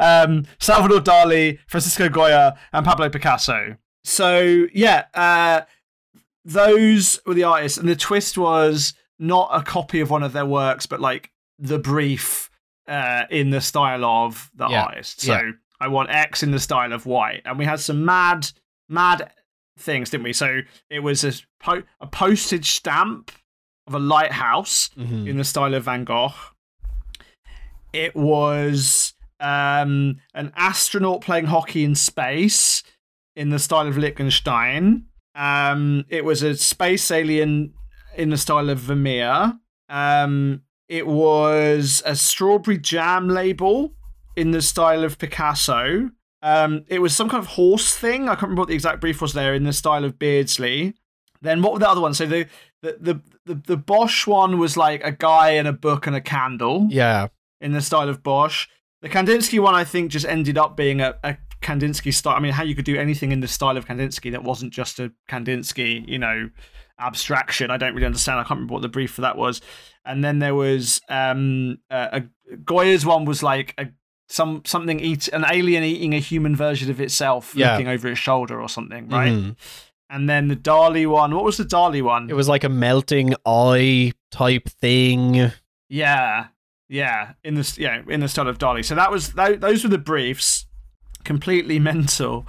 Um, 0.00 0.44
Salvador 0.58 1.00
Dali, 1.00 1.58
Francisco 1.68 2.08
Goya, 2.08 2.58
and 2.72 2.84
Pablo 2.84 3.08
Picasso. 3.08 3.76
So, 4.02 4.66
yeah, 4.74 5.04
uh, 5.14 5.62
those 6.44 7.20
were 7.24 7.34
the 7.34 7.44
artists. 7.44 7.78
And 7.78 7.88
the 7.88 7.94
twist 7.94 8.36
was 8.36 8.94
not 9.20 9.50
a 9.52 9.62
copy 9.62 10.00
of 10.00 10.10
one 10.10 10.24
of 10.24 10.32
their 10.32 10.46
works, 10.46 10.86
but 10.86 11.00
like 11.00 11.30
the 11.60 11.78
brief 11.78 12.50
uh, 12.92 13.22
in 13.30 13.50
the 13.50 13.60
style 13.60 14.04
of 14.04 14.50
the 14.54 14.68
Yeah, 14.68 14.82
artist. 14.84 15.20
So 15.22 15.32
yeah. 15.32 15.50
I 15.80 15.88
want 15.88 16.10
X 16.10 16.42
in 16.42 16.50
the 16.50 16.60
style 16.60 16.92
of 16.92 17.06
Y. 17.06 17.40
And 17.44 17.58
we 17.58 17.64
had 17.64 17.80
some 17.80 18.04
mad, 18.04 18.50
mad 18.88 19.30
things, 19.78 20.10
didn't 20.10 20.24
we? 20.24 20.32
So 20.32 20.60
it 20.90 21.00
was 21.00 21.24
a, 21.24 21.32
po- 21.60 21.82
a 22.00 22.06
postage 22.06 22.70
stamp 22.70 23.32
of 23.86 23.94
a 23.94 23.98
lighthouse 23.98 24.90
Mhm. 24.96 25.26
in 25.28 25.36
the 25.38 25.44
style 25.44 25.74
of 25.74 25.84
Van 25.84 26.04
Gogh. 26.04 26.34
It 27.92 28.14
was 28.14 29.14
um, 29.40 30.18
an 30.34 30.52
astronaut 30.56 31.20
playing 31.20 31.46
hockey 31.46 31.84
in 31.84 31.94
space 31.94 32.82
in 33.34 33.48
the 33.50 33.58
style 33.58 33.88
of 33.88 33.98
Lichtenstein. 33.98 35.06
Um, 35.34 36.04
it 36.08 36.24
was 36.24 36.42
a 36.42 36.54
space 36.56 37.10
alien 37.10 37.74
in 38.16 38.30
the 38.30 38.36
style 38.36 38.70
of 38.70 38.78
Vermeer. 38.78 39.58
Um, 39.88 40.62
it 40.98 41.06
was 41.06 42.02
a 42.04 42.14
strawberry 42.14 42.76
jam 42.76 43.28
label 43.28 43.94
in 44.36 44.50
the 44.50 44.60
style 44.60 45.04
of 45.04 45.18
Picasso. 45.18 46.10
Um, 46.42 46.84
it 46.88 46.98
was 47.00 47.16
some 47.16 47.30
kind 47.30 47.42
of 47.42 47.46
horse 47.50 47.96
thing. 47.96 48.24
I 48.24 48.34
can't 48.34 48.42
remember 48.42 48.60
what 48.62 48.68
the 48.68 48.74
exact 48.74 49.00
brief 49.00 49.22
was 49.22 49.32
there 49.32 49.54
in 49.54 49.64
the 49.64 49.72
style 49.72 50.04
of 50.04 50.18
Beardsley. 50.18 50.94
Then 51.40 51.62
what 51.62 51.72
were 51.72 51.78
the 51.78 51.88
other 51.88 52.00
ones? 52.02 52.18
So 52.18 52.26
the 52.26 52.46
the 52.82 52.96
the 53.00 53.20
the, 53.46 53.54
the 53.66 53.76
Bosch 53.76 54.26
one 54.26 54.58
was 54.58 54.76
like 54.76 55.02
a 55.02 55.12
guy 55.12 55.50
and 55.50 55.66
a 55.66 55.72
book 55.72 56.06
and 56.06 56.14
a 56.14 56.20
candle 56.20 56.86
Yeah. 56.90 57.28
in 57.60 57.72
the 57.72 57.80
style 57.80 58.08
of 58.08 58.22
Bosch. 58.22 58.68
The 59.00 59.08
Kandinsky 59.08 59.58
one, 59.60 59.74
I 59.74 59.84
think, 59.84 60.10
just 60.12 60.26
ended 60.26 60.56
up 60.58 60.76
being 60.76 61.00
a, 61.00 61.14
a 61.24 61.36
Kandinsky 61.62 62.12
style. 62.14 62.36
I 62.36 62.40
mean, 62.40 62.52
how 62.52 62.62
you 62.64 62.74
could 62.76 62.84
do 62.84 62.96
anything 62.96 63.32
in 63.32 63.40
the 63.40 63.48
style 63.48 63.76
of 63.76 63.86
Kandinsky 63.86 64.30
that 64.32 64.44
wasn't 64.44 64.72
just 64.72 65.00
a 65.00 65.10
Kandinsky, 65.28 66.06
you 66.06 66.18
know, 66.18 66.50
abstraction. 67.02 67.70
I 67.70 67.76
don't 67.76 67.94
really 67.94 68.06
understand. 68.06 68.38
I 68.40 68.42
can't 68.42 68.50
remember 68.58 68.74
what 68.74 68.82
the 68.82 68.88
brief 68.88 69.12
for 69.12 69.20
that 69.22 69.36
was. 69.36 69.60
And 70.04 70.24
then 70.24 70.38
there 70.38 70.54
was 70.54 71.00
um, 71.08 71.78
a, 71.90 72.22
a 72.50 72.56
Goya's 72.56 73.04
one 73.06 73.24
was 73.24 73.42
like 73.42 73.74
a 73.78 73.86
some 74.28 74.62
something 74.64 74.98
eat 74.98 75.28
an 75.28 75.44
alien 75.50 75.84
eating 75.84 76.14
a 76.14 76.18
human 76.18 76.56
version 76.56 76.90
of 76.90 77.00
itself, 77.00 77.52
Yeah. 77.54 77.72
looking 77.72 77.88
over 77.88 78.08
its 78.08 78.18
shoulder 78.18 78.60
or 78.60 78.68
something, 78.68 79.08
right? 79.08 79.32
Mhm. 79.32 79.56
And 80.10 80.28
then 80.28 80.48
the 80.48 80.56
Dali 80.56 81.06
one. 81.06 81.34
What 81.34 81.44
was 81.44 81.56
the 81.56 81.64
Dali 81.64 82.02
one? 82.02 82.28
It 82.30 82.34
was 82.34 82.48
like 82.48 82.64
a 82.64 82.68
melting 82.68 83.34
eye 83.46 84.12
type 84.30 84.68
thing. 84.68 85.52
Yeah, 85.88 86.46
yeah, 86.88 87.32
in 87.44 87.54
the 87.54 87.74
yeah 87.78 88.02
in 88.08 88.20
the 88.20 88.28
style 88.28 88.48
of 88.48 88.58
Dali. 88.58 88.84
So 88.84 88.94
that 88.94 89.10
was 89.10 89.32
tho- 89.34 89.56
those 89.56 89.84
were 89.84 89.90
the 89.90 89.98
briefs, 89.98 90.66
completely 91.24 91.78
mental. 91.92 92.46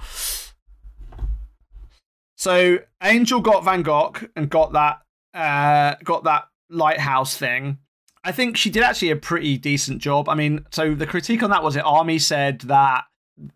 So 2.36 2.78
Angel 3.02 3.40
got 3.40 3.64
Van 3.64 3.82
Gogh 3.82 4.14
and 4.36 4.50
got 4.50 4.72
that 4.72 5.00
uh, 5.34 5.96
got 6.04 6.24
that 6.24 6.48
lighthouse 6.70 7.36
thing. 7.36 7.78
I 8.24 8.32
think 8.32 8.56
she 8.56 8.70
did 8.70 8.82
actually 8.82 9.10
a 9.10 9.16
pretty 9.16 9.58
decent 9.58 10.00
job. 10.00 10.28
I 10.28 10.34
mean, 10.34 10.64
so 10.70 10.94
the 10.94 11.06
critique 11.06 11.42
on 11.42 11.50
that 11.50 11.62
was 11.62 11.76
it. 11.76 11.84
Ami 11.84 12.18
said 12.18 12.60
that 12.62 13.04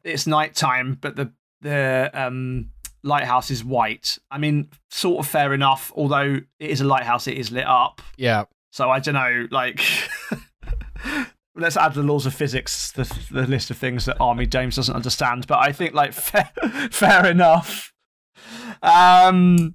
it's 0.04 0.26
nighttime, 0.26 0.98
but 1.00 1.16
the 1.16 1.32
the 1.60 2.10
um, 2.12 2.70
lighthouse 3.02 3.50
is 3.50 3.64
white. 3.64 4.18
I 4.30 4.38
mean, 4.38 4.68
sort 4.90 5.24
of 5.24 5.30
fair 5.30 5.54
enough. 5.54 5.92
Although 5.96 6.40
it 6.60 6.70
is 6.70 6.80
a 6.80 6.84
lighthouse, 6.84 7.26
it 7.26 7.38
is 7.38 7.50
lit 7.50 7.66
up. 7.66 8.02
Yeah. 8.16 8.44
So 8.70 8.90
I 8.90 9.00
don't 9.00 9.14
know, 9.14 9.48
like, 9.50 9.82
let's 11.56 11.76
add 11.76 11.94
the 11.94 12.02
laws 12.02 12.26
of 12.26 12.34
physics, 12.34 12.92
the 12.92 13.04
the 13.30 13.46
list 13.46 13.70
of 13.70 13.78
things 13.78 14.04
that 14.04 14.20
Ami 14.20 14.46
James 14.46 14.76
doesn't 14.76 14.94
understand. 14.94 15.46
But 15.46 15.58
I 15.58 15.72
think 15.72 15.94
like 15.94 16.12
fair, 16.12 16.50
fair 16.90 17.26
enough. 17.26 17.92
Um, 18.82 19.74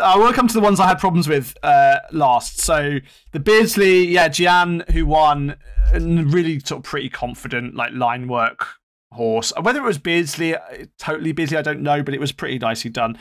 I 0.00 0.16
will 0.16 0.32
come 0.32 0.48
to 0.48 0.54
the 0.54 0.60
ones 0.60 0.80
I 0.80 0.86
had 0.86 0.98
problems 0.98 1.28
with 1.28 1.56
uh, 1.62 1.98
last. 2.12 2.60
So 2.60 2.98
the 3.32 3.40
Beardsley, 3.40 4.06
yeah, 4.06 4.28
Gian 4.28 4.84
who 4.92 5.06
won, 5.06 5.56
really 5.92 6.60
sort 6.60 6.80
of 6.80 6.84
pretty 6.84 7.08
confident, 7.08 7.74
like 7.74 7.92
line 7.92 8.28
work 8.28 8.66
horse. 9.12 9.52
Whether 9.60 9.80
it 9.80 9.84
was 9.84 9.98
Beardsley, 9.98 10.54
uh, 10.54 10.60
totally 10.98 11.32
Beardsley, 11.32 11.58
I 11.58 11.62
don't 11.62 11.82
know, 11.82 12.02
but 12.02 12.14
it 12.14 12.20
was 12.20 12.32
pretty 12.32 12.58
nicely 12.58 12.90
done. 12.90 13.18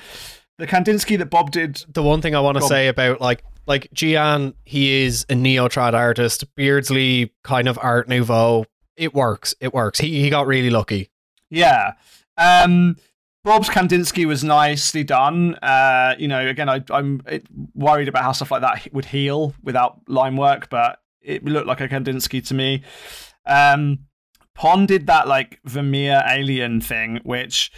The 0.57 0.67
Kandinsky 0.67 1.17
that 1.17 1.29
Bob 1.29 1.51
did 1.51 1.84
The 1.89 2.03
one 2.03 2.21
thing 2.21 2.36
I 2.36 2.39
want 2.39 2.57
to 2.57 2.63
say 2.63 2.88
about 2.88 3.19
like 3.19 3.43
like 3.67 3.88
Gian, 3.93 4.53
he 4.63 5.03
is 5.03 5.25
a 5.29 5.36
neo 5.36 5.67
trad 5.67 5.93
artist. 5.93 6.43
Beardsley, 6.55 7.34
kind 7.43 7.67
of 7.67 7.79
Art 7.82 8.07
Nouveau. 8.07 8.65
It 8.95 9.13
works. 9.13 9.55
It 9.59 9.73
works. 9.73 9.99
He 9.99 10.21
he 10.21 10.29
got 10.29 10.47
really 10.47 10.69
lucky. 10.69 11.09
Yeah. 11.49 11.93
Um, 12.38 12.97
Bob's 13.44 13.70
Kandinsky 13.70 14.26
was 14.26 14.44
nicely 14.44 15.04
done. 15.04 15.56
Uh, 15.56 16.16
you 16.20 16.28
know, 16.28 16.48
again, 16.48 16.70
I, 16.70 16.84
I'm 16.92 17.22
worried 17.74 18.08
about 18.08 18.24
how 18.24 18.32
stuff 18.34 18.52
like 18.52 18.62
that 18.62 18.88
would 18.94 19.06
heal 19.06 19.56
without 19.64 20.00
line 20.08 20.38
work, 20.38 20.70
but 20.70 21.00
it 21.22 21.44
looked 21.44 21.68
like 21.68 21.82
a 21.82 21.88
Kandinsky 21.88 22.46
to 22.48 22.54
me. 22.54 22.84
Um, 23.48 24.06
Pon 24.54 24.86
did 24.86 25.08
that 25.08 25.28
like 25.28 25.60
Vermeer 25.66 26.22
alien 26.28 26.82
thing, 26.82 27.20
which 27.24 27.72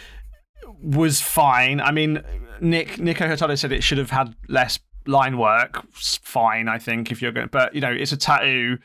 was 0.82 1.20
fine. 1.20 1.80
I 1.80 1.92
mean, 1.92 2.22
Nick 2.60 2.98
Nikko 2.98 3.26
Hurtado 3.26 3.54
said 3.54 3.72
it 3.72 3.82
should 3.82 3.98
have 3.98 4.10
had 4.10 4.34
less 4.48 4.78
line 5.06 5.38
work. 5.38 5.82
Fine, 5.92 6.68
I 6.68 6.78
think, 6.78 7.10
if 7.10 7.22
you're 7.22 7.32
going. 7.32 7.48
But 7.50 7.74
you 7.74 7.80
know, 7.80 7.92
it's 7.92 8.12
a 8.12 8.16
tattoo. 8.16 8.78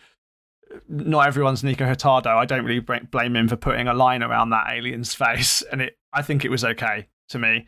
Not 0.88 1.28
everyone's 1.28 1.64
Nikko 1.64 1.86
Hurtado. 1.86 2.30
I 2.38 2.46
don't 2.46 2.64
really 2.64 2.80
blame 2.80 3.36
him 3.36 3.48
for 3.48 3.56
putting 3.56 3.88
a 3.88 3.94
line 3.94 4.24
around 4.24 4.52
that 4.52 4.72
alien's 4.72 5.14
face, 5.16 5.62
and 5.72 5.82
it. 5.82 5.98
I 6.14 6.22
think 6.22 6.45
it 6.45 6.49
was 6.49 6.64
okay 6.64 7.07
to 7.30 7.39
me. 7.39 7.68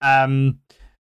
Um, 0.00 0.58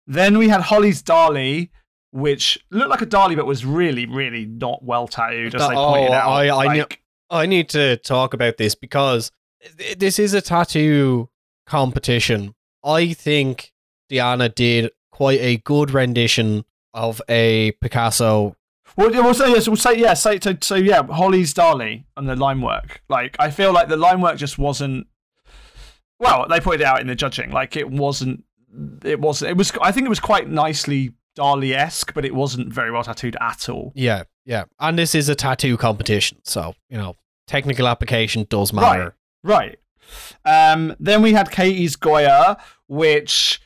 then 0.06 0.38
we 0.38 0.48
had 0.48 0.60
Holly's 0.62 1.02
Dali, 1.02 1.70
which 2.12 2.58
looked 2.70 2.90
like 2.90 3.02
a 3.02 3.06
Dali, 3.06 3.36
but 3.36 3.46
was 3.46 3.64
really, 3.64 4.06
really 4.06 4.46
not 4.46 4.82
well 4.84 5.06
tattooed, 5.08 5.54
as 5.54 5.68
they 5.68 5.74
Oh, 5.74 5.88
pointed 5.92 6.12
out. 6.12 6.28
I- 6.28 6.48
I 6.48 6.64
Like, 6.64 7.02
I 7.30 7.46
need 7.46 7.68
to 7.70 7.96
talk 7.98 8.34
about 8.34 8.56
this 8.56 8.74
because 8.74 9.30
th- 9.78 9.98
this 9.98 10.18
is 10.18 10.32
a 10.34 10.40
tattoo 10.40 11.28
competition. 11.66 12.54
I 12.84 13.12
think 13.12 13.72
Diana 14.08 14.48
did 14.48 14.90
quite 15.10 15.40
a 15.40 15.56
good 15.58 15.90
rendition 15.90 16.64
of 16.94 17.20
a 17.28 17.72
Picasso. 17.82 18.56
Well, 18.96 19.10
we'll 19.10 19.34
say 19.34 19.50
yes. 19.50 19.66
We'll 19.66 19.76
say 19.76 19.98
yeah. 19.98 20.14
Say 20.14 20.38
so. 20.40 20.56
So 20.60 20.76
yeah, 20.76 21.02
Holly's 21.02 21.52
Dali 21.52 22.04
and 22.16 22.28
the 22.28 22.36
line 22.36 22.62
work. 22.62 23.02
Like 23.08 23.36
I 23.38 23.50
feel 23.50 23.72
like 23.72 23.88
the 23.88 23.96
line 23.96 24.20
work 24.20 24.36
just 24.38 24.56
wasn't. 24.58 25.06
Well, 26.18 26.46
they 26.48 26.60
pointed 26.60 26.82
it 26.82 26.86
out 26.86 27.00
in 27.00 27.06
the 27.06 27.14
judging. 27.14 27.50
Like 27.50 27.76
it 27.76 27.90
wasn't. 27.90 28.44
It 29.04 29.20
wasn't. 29.20 29.50
It 29.50 29.56
was. 29.56 29.72
I 29.82 29.92
think 29.92 30.06
it 30.06 30.10
was 30.10 30.20
quite 30.20 30.48
nicely 30.48 31.14
Dali 31.36 31.74
esque, 31.74 32.14
but 32.14 32.24
it 32.24 32.34
wasn't 32.34 32.72
very 32.72 32.90
well 32.90 33.04
tattooed 33.04 33.36
at 33.40 33.68
all. 33.68 33.92
Yeah, 33.94 34.24
yeah. 34.44 34.64
And 34.80 34.98
this 34.98 35.14
is 35.14 35.28
a 35.28 35.34
tattoo 35.34 35.76
competition, 35.76 36.38
so 36.44 36.74
you 36.88 36.96
know, 36.96 37.16
technical 37.46 37.86
application 37.86 38.46
does 38.48 38.72
matter. 38.72 39.14
Right. 39.42 39.78
Um, 40.44 40.94
then 40.98 41.22
we 41.22 41.32
had 41.32 41.50
Katie's 41.50 41.96
Goya, 41.96 42.56
which 42.86 43.60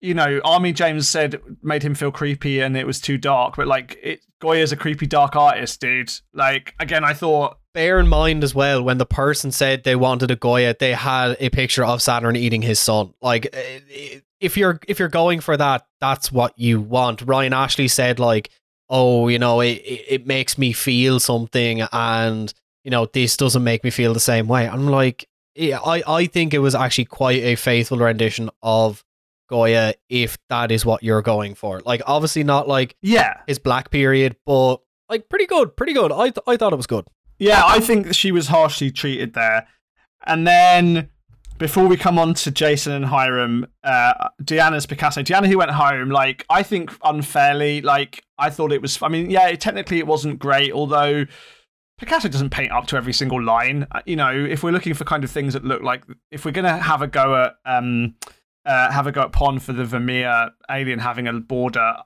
you 0.00 0.14
know 0.14 0.40
Ami 0.44 0.72
James 0.72 1.08
said 1.08 1.40
made 1.62 1.82
him 1.82 1.94
feel 1.94 2.10
creepy 2.10 2.60
and 2.60 2.76
it 2.76 2.86
was 2.86 3.00
too 3.00 3.18
dark. 3.18 3.56
But 3.56 3.66
like, 3.66 3.98
it 4.02 4.20
Goya's 4.40 4.72
a 4.72 4.76
creepy 4.76 5.06
dark 5.06 5.36
artist, 5.36 5.80
dude. 5.80 6.12
Like 6.34 6.74
again, 6.80 7.04
I 7.04 7.14
thought 7.14 7.58
Bear 7.74 7.98
in 7.98 8.08
mind 8.08 8.44
as 8.44 8.54
well 8.54 8.82
when 8.82 8.98
the 8.98 9.06
person 9.06 9.50
said 9.50 9.84
they 9.84 9.96
wanted 9.96 10.30
a 10.30 10.36
Goya, 10.36 10.76
they 10.78 10.92
had 10.92 11.36
a 11.40 11.48
picture 11.48 11.84
of 11.84 12.02
Saturn 12.02 12.36
eating 12.36 12.62
his 12.62 12.78
son. 12.78 13.14
Like, 13.22 13.48
eh, 13.52 14.20
if 14.40 14.56
you're 14.56 14.78
if 14.86 14.98
you're 14.98 15.08
going 15.08 15.40
for 15.40 15.56
that, 15.56 15.86
that's 16.00 16.30
what 16.30 16.58
you 16.58 16.80
want. 16.80 17.22
Ryan 17.22 17.52
Ashley 17.54 17.88
said 17.88 18.18
like, 18.18 18.50
oh, 18.90 19.28
you 19.28 19.38
know, 19.38 19.60
it 19.60 19.78
it, 19.78 20.04
it 20.08 20.26
makes 20.26 20.58
me 20.58 20.72
feel 20.72 21.18
something, 21.20 21.82
and 21.92 22.52
you 22.84 22.90
know, 22.90 23.06
this 23.06 23.36
doesn't 23.36 23.64
make 23.64 23.84
me 23.84 23.90
feel 23.90 24.12
the 24.12 24.20
same 24.20 24.48
way. 24.48 24.68
I'm 24.68 24.88
like, 24.88 25.28
yeah, 25.54 25.78
I 25.78 26.02
I 26.06 26.26
think 26.26 26.52
it 26.52 26.58
was 26.58 26.74
actually 26.74 27.06
quite 27.06 27.42
a 27.42 27.54
faithful 27.54 27.98
rendition 27.98 28.50
of 28.62 29.02
Goya 29.48 29.94
if 30.08 30.36
that 30.48 30.70
is 30.70 30.84
what 30.84 31.02
you're 31.02 31.22
going 31.22 31.54
for. 31.54 31.80
Like, 31.84 32.02
obviously 32.06 32.44
not 32.44 32.68
like 32.68 32.96
yeah, 33.00 33.40
his 33.46 33.58
black 33.58 33.90
period, 33.90 34.36
but 34.44 34.78
like 35.08 35.28
pretty 35.28 35.46
good, 35.46 35.76
pretty 35.76 35.92
good. 35.92 36.10
I 36.10 36.30
th- 36.30 36.44
I 36.46 36.56
thought 36.56 36.72
it 36.72 36.76
was 36.76 36.86
good. 36.86 37.06
Yeah, 37.42 37.64
I 37.66 37.80
think 37.80 38.14
she 38.14 38.30
was 38.30 38.46
harshly 38.46 38.92
treated 38.92 39.34
there. 39.34 39.66
And 40.24 40.46
then 40.46 41.08
before 41.58 41.88
we 41.88 41.96
come 41.96 42.16
on 42.16 42.34
to 42.34 42.52
Jason 42.52 42.92
and 42.92 43.06
Hiram, 43.06 43.66
uh, 43.82 44.28
Deanna's 44.42 44.86
Picasso. 44.86 45.22
Deanna 45.22 45.48
who 45.48 45.58
went 45.58 45.72
home, 45.72 46.10
like 46.10 46.44
I 46.48 46.62
think 46.62 46.92
unfairly. 47.02 47.80
Like 47.80 48.24
I 48.38 48.48
thought 48.48 48.70
it 48.70 48.80
was. 48.80 49.02
I 49.02 49.08
mean, 49.08 49.28
yeah, 49.28 49.52
technically 49.56 49.98
it 49.98 50.06
wasn't 50.06 50.38
great, 50.38 50.72
although 50.72 51.26
Picasso 51.98 52.28
doesn't 52.28 52.50
paint 52.50 52.70
up 52.70 52.86
to 52.86 52.96
every 52.96 53.12
single 53.12 53.42
line. 53.42 53.88
Uh, 53.90 54.02
You 54.06 54.14
know, 54.14 54.30
if 54.30 54.62
we're 54.62 54.70
looking 54.70 54.94
for 54.94 55.02
kind 55.02 55.24
of 55.24 55.30
things 55.30 55.54
that 55.54 55.64
look 55.64 55.82
like, 55.82 56.04
if 56.30 56.44
we're 56.44 56.52
gonna 56.52 56.78
have 56.78 57.02
a 57.02 57.08
go 57.08 57.44
at, 57.44 57.54
um, 57.64 58.14
uh, 58.64 58.92
have 58.92 59.08
a 59.08 59.12
go 59.12 59.22
at 59.22 59.32
Pon 59.32 59.58
for 59.58 59.72
the 59.72 59.84
Vermeer 59.84 60.50
alien 60.70 61.00
having 61.00 61.26
a 61.26 61.32
border, 61.32 61.96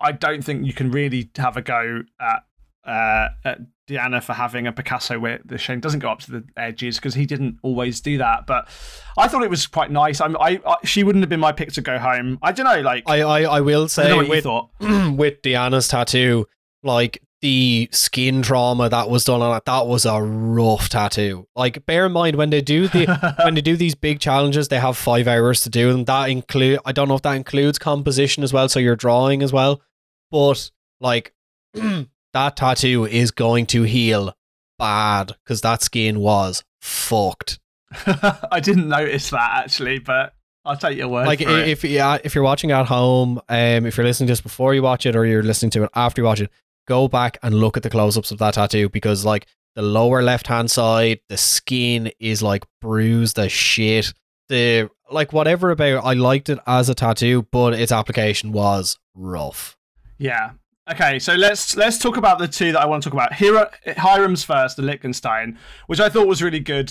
I 0.00 0.10
don't 0.12 0.42
think 0.42 0.66
you 0.66 0.72
can 0.72 0.90
really 0.90 1.30
have 1.36 1.56
a 1.56 1.62
go 1.62 2.02
at, 2.20 2.42
uh, 2.88 3.28
at 3.44 3.58
Diana 3.86 4.20
for 4.20 4.32
having 4.32 4.66
a 4.66 4.72
Picasso 4.72 5.18
where 5.18 5.40
the 5.44 5.58
shade 5.58 5.80
doesn't 5.80 6.00
go 6.00 6.10
up 6.10 6.20
to 6.20 6.30
the 6.30 6.44
edges 6.56 6.96
because 6.96 7.14
he 7.14 7.26
didn't 7.26 7.58
always 7.62 8.00
do 8.00 8.18
that. 8.18 8.46
But 8.46 8.68
I 9.16 9.28
thought 9.28 9.42
it 9.42 9.50
was 9.50 9.66
quite 9.66 9.90
nice. 9.90 10.20
I'm, 10.20 10.36
I, 10.38 10.60
I 10.66 10.76
she 10.84 11.04
wouldn't 11.04 11.22
have 11.22 11.28
been 11.28 11.40
my 11.40 11.52
pick 11.52 11.72
to 11.72 11.82
go 11.82 11.98
home. 11.98 12.38
I 12.42 12.52
don't 12.52 12.66
know, 12.66 12.80
like 12.80 13.04
I, 13.06 13.20
I, 13.20 13.42
I 13.42 13.60
will 13.60 13.88
say 13.88 14.14
what 14.14 14.28
with, 14.28 14.44
thought. 14.44 14.70
with 14.80 15.42
Diana's 15.42 15.88
tattoo, 15.88 16.46
like 16.82 17.22
the 17.40 17.88
skin 17.92 18.42
trauma 18.42 18.88
that 18.88 19.08
was 19.08 19.24
done 19.24 19.42
on 19.42 19.56
it, 19.56 19.64
that 19.66 19.86
was 19.86 20.04
a 20.04 20.20
rough 20.20 20.88
tattoo. 20.88 21.46
Like, 21.54 21.86
bear 21.86 22.06
in 22.06 22.12
mind 22.12 22.36
when 22.36 22.50
they 22.50 22.62
do 22.62 22.88
the 22.88 23.36
when 23.44 23.54
they 23.54 23.60
do 23.60 23.76
these 23.76 23.94
big 23.94 24.18
challenges, 24.18 24.68
they 24.68 24.80
have 24.80 24.96
five 24.96 25.28
hours 25.28 25.60
to 25.62 25.70
do 25.70 25.92
them. 25.92 26.04
That 26.04 26.30
include 26.30 26.80
I 26.86 26.92
don't 26.92 27.08
know 27.08 27.16
if 27.16 27.22
that 27.22 27.36
includes 27.36 27.78
composition 27.78 28.42
as 28.42 28.52
well, 28.52 28.68
so 28.68 28.80
you're 28.80 28.96
drawing 28.96 29.42
as 29.42 29.52
well. 29.52 29.82
But 30.30 30.70
like 31.00 31.34
that 32.38 32.56
tattoo 32.56 33.04
is 33.04 33.32
going 33.32 33.66
to 33.66 33.82
heal 33.82 34.32
bad 34.78 35.34
because 35.42 35.60
that 35.62 35.82
skin 35.82 36.20
was 36.20 36.62
fucked. 36.80 37.58
I 38.06 38.60
didn't 38.60 38.88
notice 38.88 39.30
that 39.30 39.64
actually, 39.64 39.98
but 39.98 40.34
I'll 40.64 40.76
take 40.76 40.96
your 40.96 41.08
word 41.08 41.26
like 41.26 41.40
for 41.40 41.48
it. 41.48 41.68
if 41.68 41.82
yeah, 41.82 42.18
if 42.22 42.36
you're 42.36 42.44
watching 42.44 42.70
at 42.70 42.86
home, 42.86 43.40
um, 43.48 43.86
if 43.86 43.96
you're 43.96 44.06
listening 44.06 44.28
to 44.28 44.32
this 44.32 44.40
before 44.40 44.72
you 44.72 44.82
watch 44.82 45.04
it 45.04 45.16
or 45.16 45.26
you're 45.26 45.42
listening 45.42 45.70
to 45.70 45.84
it 45.84 45.90
after 45.96 46.20
you 46.20 46.26
watch 46.26 46.40
it, 46.40 46.50
go 46.86 47.08
back 47.08 47.38
and 47.42 47.56
look 47.56 47.76
at 47.76 47.82
the 47.82 47.90
close-ups 47.90 48.30
of 48.30 48.38
that 48.38 48.54
tattoo 48.54 48.88
because 48.88 49.24
like 49.24 49.46
the 49.74 49.82
lower 49.82 50.22
left-hand 50.22 50.70
side, 50.70 51.18
the 51.28 51.36
skin 51.36 52.12
is 52.20 52.40
like 52.40 52.64
bruised 52.80 53.38
as 53.40 53.50
shit. 53.50 54.12
The 54.48 54.90
like 55.10 55.32
whatever 55.32 55.72
about 55.72 56.04
I 56.04 56.12
liked 56.12 56.50
it 56.50 56.60
as 56.68 56.88
a 56.88 56.94
tattoo, 56.94 57.48
but 57.50 57.74
its 57.74 57.90
application 57.90 58.52
was 58.52 58.96
rough. 59.16 59.76
Yeah. 60.18 60.52
Okay, 60.90 61.18
so 61.18 61.34
let's 61.34 61.76
let's 61.76 61.98
talk 61.98 62.16
about 62.16 62.38
the 62.38 62.48
two 62.48 62.72
that 62.72 62.80
I 62.80 62.86
want 62.86 63.02
to 63.02 63.10
talk 63.10 63.14
about. 63.14 63.34
Hira, 63.34 63.70
Hiram's 63.98 64.42
first, 64.44 64.76
the 64.76 64.82
Lichtenstein, 64.82 65.58
which 65.86 66.00
I 66.00 66.08
thought 66.08 66.26
was 66.26 66.42
really 66.42 66.60
good. 66.60 66.90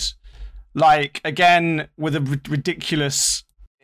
Like 0.74 1.20
again, 1.24 1.88
with 1.96 2.14
a 2.14 2.20
ridiculous 2.48 3.42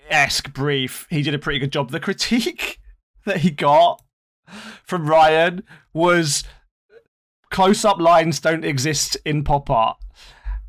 esque 0.08 0.52
brief, 0.52 1.06
he 1.10 1.22
did 1.22 1.34
a 1.34 1.38
pretty 1.38 1.58
good 1.58 1.72
job. 1.72 1.90
The 1.90 1.98
critique 2.00 2.78
that 3.24 3.38
he 3.38 3.50
got 3.50 4.02
from 4.84 5.06
Ryan 5.08 5.64
was 5.92 6.44
close-up 7.50 7.98
lines 7.98 8.38
don't 8.40 8.64
exist 8.64 9.16
in 9.24 9.42
pop 9.42 9.68
art, 9.70 9.96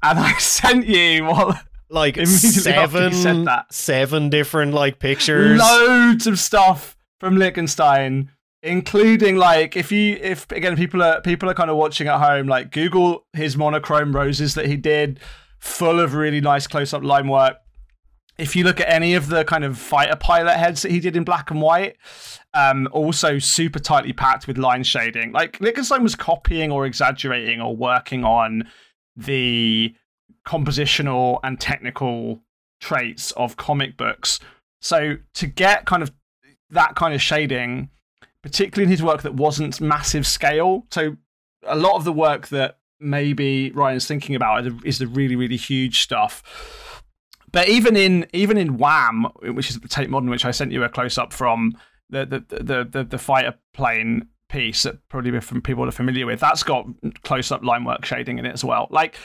and 0.02 0.18
I 0.18 0.34
sent 0.39 0.88
you 0.88 1.26
what 1.26 1.58
Like 1.88 2.18
Immediately 2.18 2.74
after 2.74 3.12
said 3.12 3.14
seven, 3.14 3.43
that. 3.46 3.72
seven 3.72 4.30
different 4.32 4.74
like 4.74 4.98
pictures. 4.98 5.60
loads 5.60 6.26
of 6.26 6.39
stuff 6.39 6.98
from 7.20 7.38
Lichtenstein, 7.38 8.32
including 8.66 9.36
like 9.38 9.78
if 9.78 9.91
you 9.91 10.18
if 10.20 10.51
again 10.51 10.76
people 10.76 11.01
are 11.01 11.22
people 11.22 11.49
are 11.49 11.53
kind 11.53 11.70
of 11.70 11.78
watching 11.78 12.07
at 12.07 12.20
home, 12.20 12.47
like 12.47 12.72
Google 12.72 13.26
his 13.34 13.55
monochrome 13.55 14.13
roses 14.13 14.55
that 14.55 14.66
he 14.66 14.76
did, 14.76 15.20
full 15.59 15.99
of 15.99 16.16
really 16.16 16.41
nice 16.41 16.68
close 16.68 16.93
up 16.93 17.03
line 17.03 17.28
work. 17.28 17.57
If 18.38 18.55
you 18.55 18.66
look 18.66 18.82
at 18.82 18.89
any 18.89 19.13
of 19.13 19.30
the 19.30 19.45
kind 19.45 19.63
of 19.63 19.78
fighter 19.78 20.18
pilot 20.18 20.57
heads 20.57 20.82
that 20.82 20.91
he 20.91 20.99
did 20.99 21.16
in 21.16 21.24
black 21.24 21.51
and 21.51 21.61
white, 21.61 21.95
um, 22.53 22.89
also 22.91 23.39
super 23.39 23.80
tightly 23.80 24.11
packed 24.11 24.45
with 24.45 24.57
line 24.57 24.84
shading. 24.84 25.32
Like 25.32 25.61
lichtenstein 25.61 26.03
was 26.03 26.16
copying 26.16 26.72
or 26.72 26.86
exaggerating 26.86 27.61
or 27.61 27.78
working 27.78 28.26
on 28.26 28.68
the 29.16 29.95
compositional 30.45 31.39
and 31.43 31.61
technical 31.61 32.41
traits 32.82 33.32
of 33.34 33.55
comic 33.55 33.95
books. 33.95 34.39
So 34.82 35.18
to 35.36 35.47
get 35.47 35.86
kind 35.86 36.03
of 36.03 36.11
that 36.72 36.95
kind 36.95 37.13
of 37.13 37.22
shading, 37.22 37.89
particularly 38.46 38.84
in 38.84 38.91
his 38.91 39.02
work 39.02 39.24
that 39.24 39.34
wasn't 39.34 39.82
massive 39.82 40.26
scale, 40.26 40.86
so 40.91 41.18
a 41.64 41.76
lot 41.76 41.96
of 41.96 42.04
the 42.04 42.14
work 42.14 42.50
that 42.50 42.78
maybe 43.00 43.72
Ryan's 43.72 44.06
thinking 44.08 44.36
about 44.36 44.68
is 44.86 45.00
the 45.00 45.08
really 45.08 45.36
really 45.36 45.58
huge 45.58 46.02
stuff. 46.02 47.04
But 47.52 47.68
even 47.70 47.96
in 47.98 48.28
even 48.34 48.58
in 48.58 48.78
Whaam, 48.78 49.32
which 49.56 49.72
is 49.72 49.80
the 49.80 49.88
Tate 49.88 50.12
Modern, 50.12 50.30
which 50.30 50.46
I 50.46 50.52
sent 50.52 50.72
you 50.72 50.84
a 50.84 50.89
close 50.89 51.18
up 51.18 51.34
from 51.34 51.76
the 52.12 52.26
the 52.26 52.64
the 52.64 52.84
the, 52.86 53.04
the 53.04 53.18
fighter 53.18 53.56
plane 53.74 54.28
piece 54.48 54.84
that 54.84 54.96
probably 55.10 55.39
from 55.39 55.62
people 55.64 55.88
are 55.88 55.91
familiar 55.91 56.28
with, 56.28 56.39
that's 56.39 56.62
got 56.62 56.86
close 57.24 57.52
up 57.52 57.64
line 57.64 57.84
work 57.84 58.06
shading 58.06 58.38
in 58.38 58.46
it 58.46 58.54
as 58.54 58.64
well. 58.64 58.88
Like 58.91 59.18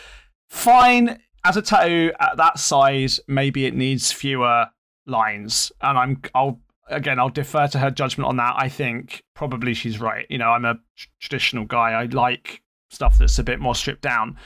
fine 0.48 1.20
as 1.44 1.58
a 1.58 1.62
tattoo 1.62 2.12
at 2.18 2.38
that 2.38 2.58
size, 2.58 3.20
maybe 3.28 3.66
it 3.66 3.74
needs 3.74 4.12
fewer 4.12 4.66
lines, 5.06 5.72
and 5.82 5.98
I'm 5.98 6.22
I'll 6.34 6.58
again 6.90 7.18
I'll 7.18 7.30
defer 7.30 7.66
to 7.68 7.78
her 7.78 7.90
judgment 7.90 8.28
on 8.28 8.36
that. 8.36 8.54
I 8.56 8.68
think 8.68 9.24
probably 9.34 9.74
she's 9.74 10.00
right. 10.00 10.26
You 10.28 10.38
know, 10.38 10.50
I'm 10.50 10.64
a 10.64 10.74
tr- 10.96 11.08
traditional 11.20 11.64
guy. 11.64 11.92
I 11.92 12.04
like 12.04 12.62
stuff 12.90 13.18
that's 13.18 13.38
a 13.38 13.44
bit 13.44 13.60
more 13.60 13.74
stripped 13.74 14.02
down. 14.02 14.36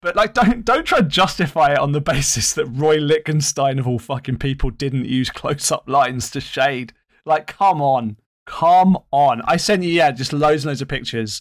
But 0.00 0.16
like, 0.16 0.34
don't 0.34 0.64
don't 0.64 0.84
try 0.84 0.98
to 0.98 1.04
justify 1.04 1.72
it 1.72 1.78
on 1.78 1.92
the 1.92 2.00
basis 2.12 2.52
that 2.54 2.66
Roy 2.66 2.96
Lichtenstein 2.96 3.78
of 3.78 3.88
all 3.88 3.98
fucking 3.98 4.38
people 4.38 4.70
didn't 4.70 5.06
use 5.06 5.30
close-up 5.30 5.88
lines 5.88 6.30
to 6.30 6.40
shade. 6.40 6.92
Like, 7.24 7.46
come 7.46 7.82
on, 7.82 8.16
come 8.46 8.98
on. 9.10 9.42
I 9.44 9.56
sent 9.56 9.82
you 9.82 9.90
yeah, 9.90 10.12
just 10.12 10.32
loads 10.32 10.64
and 10.64 10.70
loads 10.70 10.82
of 10.82 10.88
pictures, 10.88 11.40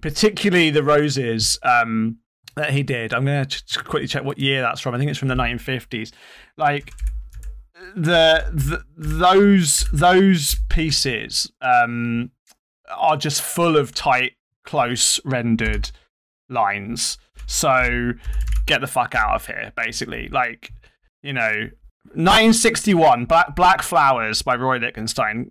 particularly 0.00 0.70
the 0.70 0.82
roses. 0.82 1.58
Um, 1.62 2.18
that 2.56 2.70
he 2.70 2.84
did. 2.84 3.12
I'm 3.12 3.24
going 3.24 3.44
to 3.44 3.82
quickly 3.82 4.06
check 4.06 4.22
what 4.22 4.38
year 4.38 4.62
that's 4.62 4.80
from. 4.80 4.94
I 4.94 4.98
think 4.98 5.10
it's 5.10 5.18
from 5.18 5.26
the 5.26 5.34
1950s. 5.34 6.12
Like 6.56 6.92
the, 7.94 8.84
those 8.96 9.86
those 9.92 10.56
pieces 10.68 11.50
um, 11.60 12.30
are 12.94 13.16
just 13.16 13.42
full 13.42 13.76
of 13.76 13.94
tight, 13.94 14.32
close 14.64 15.20
rendered 15.24 15.90
lines. 16.48 17.18
So 17.46 18.12
get 18.66 18.80
the 18.80 18.86
fuck 18.86 19.14
out 19.14 19.34
of 19.34 19.46
here, 19.46 19.72
basically. 19.76 20.28
Like 20.28 20.72
you 21.22 21.32
know. 21.32 21.70
1961, 22.08 23.24
Black 23.24 23.56
Black 23.56 23.80
Flowers 23.80 24.42
by 24.42 24.56
Roy 24.56 24.76
Lichtenstein. 24.76 25.50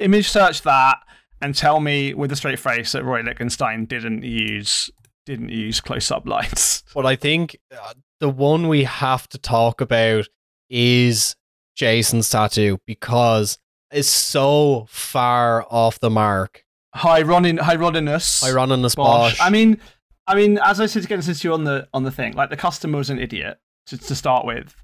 Image 0.00 0.30
search 0.30 0.62
that 0.62 0.96
and 1.42 1.54
tell 1.54 1.80
me 1.80 2.14
with 2.14 2.32
a 2.32 2.36
straight 2.36 2.58
face 2.58 2.92
that 2.92 3.04
Roy 3.04 3.20
Lichtenstein 3.20 3.84
didn't 3.84 4.22
use 4.22 4.90
didn't 5.26 5.50
use 5.50 5.80
close 5.80 6.10
up 6.10 6.26
lines. 6.26 6.82
But 6.94 7.06
I 7.06 7.16
think 7.16 7.56
uh, 7.70 7.94
the 8.18 8.28
one 8.28 8.68
we 8.68 8.84
have 8.84 9.28
to 9.28 9.38
talk 9.38 9.80
about 9.80 10.28
is 10.68 11.36
Jason's 11.80 12.28
tattoo 12.28 12.78
because 12.86 13.56
it's 13.90 14.06
so 14.08 14.86
far 14.90 15.66
off 15.70 15.98
the 15.98 16.10
mark. 16.10 16.62
Hieronin, 16.94 17.58
Hieronymus. 17.58 18.42
Hieronymus 18.42 18.94
Bosch. 18.94 19.38
Bosch. 19.38 19.40
I 19.40 19.48
mean, 19.48 19.80
I 20.26 20.34
mean, 20.34 20.58
as 20.62 20.78
I 20.78 20.84
said 20.84 21.04
again 21.04 21.22
since 21.22 21.42
you 21.42 21.54
on 21.54 21.64
the 21.64 21.88
on 21.94 22.02
the 22.02 22.10
thing, 22.10 22.34
like 22.34 22.50
the 22.50 22.56
customer 22.56 22.98
was 22.98 23.08
an 23.08 23.18
idiot 23.18 23.58
to, 23.86 23.96
to 23.96 24.14
start 24.14 24.44
with, 24.44 24.74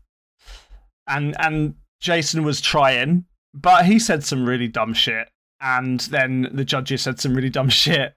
and 1.07 1.37
and 1.39 1.75
Jason 2.01 2.45
was 2.45 2.63
trying, 2.63 3.27
but 3.53 3.85
he 3.85 3.99
said 3.99 4.25
some 4.25 4.47
really 4.49 4.69
dumb 4.69 4.95
shit, 4.95 5.29
and 5.61 6.01
then 6.01 6.49
the 6.51 6.65
judges 6.65 7.03
said 7.03 7.21
some 7.21 7.35
really 7.35 7.51
dumb 7.51 7.69
shit. 7.83 8.15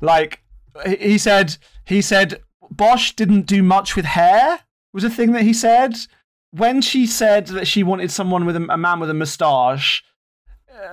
Like 0.00 0.42
he- 0.84 0.96
he 0.96 1.18
said, 1.18 1.56
he 1.84 2.02
said 2.02 2.40
Bosch 2.68 3.12
didn't 3.12 3.42
do 3.46 3.62
much 3.62 3.94
with 3.94 4.04
hair. 4.06 4.60
Was 4.92 5.04
a 5.04 5.10
thing 5.10 5.32
that 5.32 5.42
he 5.42 5.52
said 5.52 5.94
when 6.56 6.80
she 6.82 7.06
said 7.06 7.46
that 7.48 7.66
she 7.66 7.82
wanted 7.82 8.10
someone 8.10 8.44
with 8.46 8.56
a, 8.56 8.66
a 8.70 8.76
man 8.76 9.00
with 9.00 9.10
a 9.10 9.14
moustache. 9.14 10.02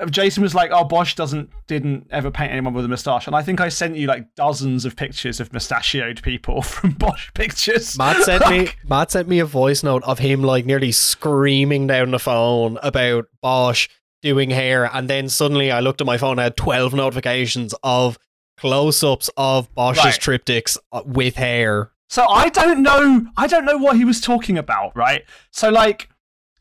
uh, 0.02 0.06
Jason 0.06 0.42
was 0.44 0.56
like, 0.56 0.72
"Oh, 0.72 0.84
Bosch 0.84 1.16
doesn't 1.16 1.50
didn't 1.68 2.08
ever 2.12 2.32
paint 2.32 2.52
anyone 2.52 2.74
with 2.74 2.86
a 2.86 2.88
moustache," 2.88 3.28
and 3.28 3.36
I 3.36 3.42
think 3.44 3.60
I 3.60 3.70
sent 3.70 3.96
you 3.96 4.08
like 4.08 4.34
dozens 4.36 4.86
of 4.86 4.96
pictures 4.96 5.40
of 5.40 5.52
mustachioed 5.54 6.22
people 6.24 6.62
from 6.74 6.92
Bosch 6.92 7.30
pictures. 7.34 7.98
Matt 7.98 8.24
sent 8.24 8.50
me 8.50 8.70
Matt 8.88 9.12
sent 9.12 9.28
me 9.28 9.40
a 9.40 9.46
voice 9.46 9.84
note 9.84 10.04
of 10.04 10.20
him 10.20 10.42
like 10.42 10.66
nearly 10.66 10.92
screaming 10.92 11.88
down 11.88 12.12
the 12.12 12.20
phone 12.20 12.78
about 12.82 13.26
Bosch 13.42 13.90
doing 14.22 14.50
hair, 14.50 14.90
and 14.94 15.10
then 15.10 15.28
suddenly 15.28 15.70
I 15.72 15.82
looked 15.82 16.00
at 16.00 16.08
my 16.08 16.18
phone, 16.18 16.40
I 16.40 16.44
had 16.44 16.56
twelve 16.58 16.94
notifications 16.94 17.74
of 17.84 18.18
close-ups 18.58 19.30
of 19.36 19.74
Bosch's 19.76 20.04
Right. 20.06 20.14
triptychs 20.14 20.78
uh, 20.92 21.02
with 21.06 21.36
hair. 21.36 21.92
So 22.14 22.28
I 22.28 22.50
don't 22.50 22.84
know. 22.84 23.26
I 23.38 23.48
don't 23.48 23.66
know 23.66 23.80
what 23.80 23.98
he 23.98 24.06
was 24.06 24.22
talking 24.22 24.56
about, 24.56 24.96
right? 24.96 25.24
So 25.50 25.72
like, 25.72 26.10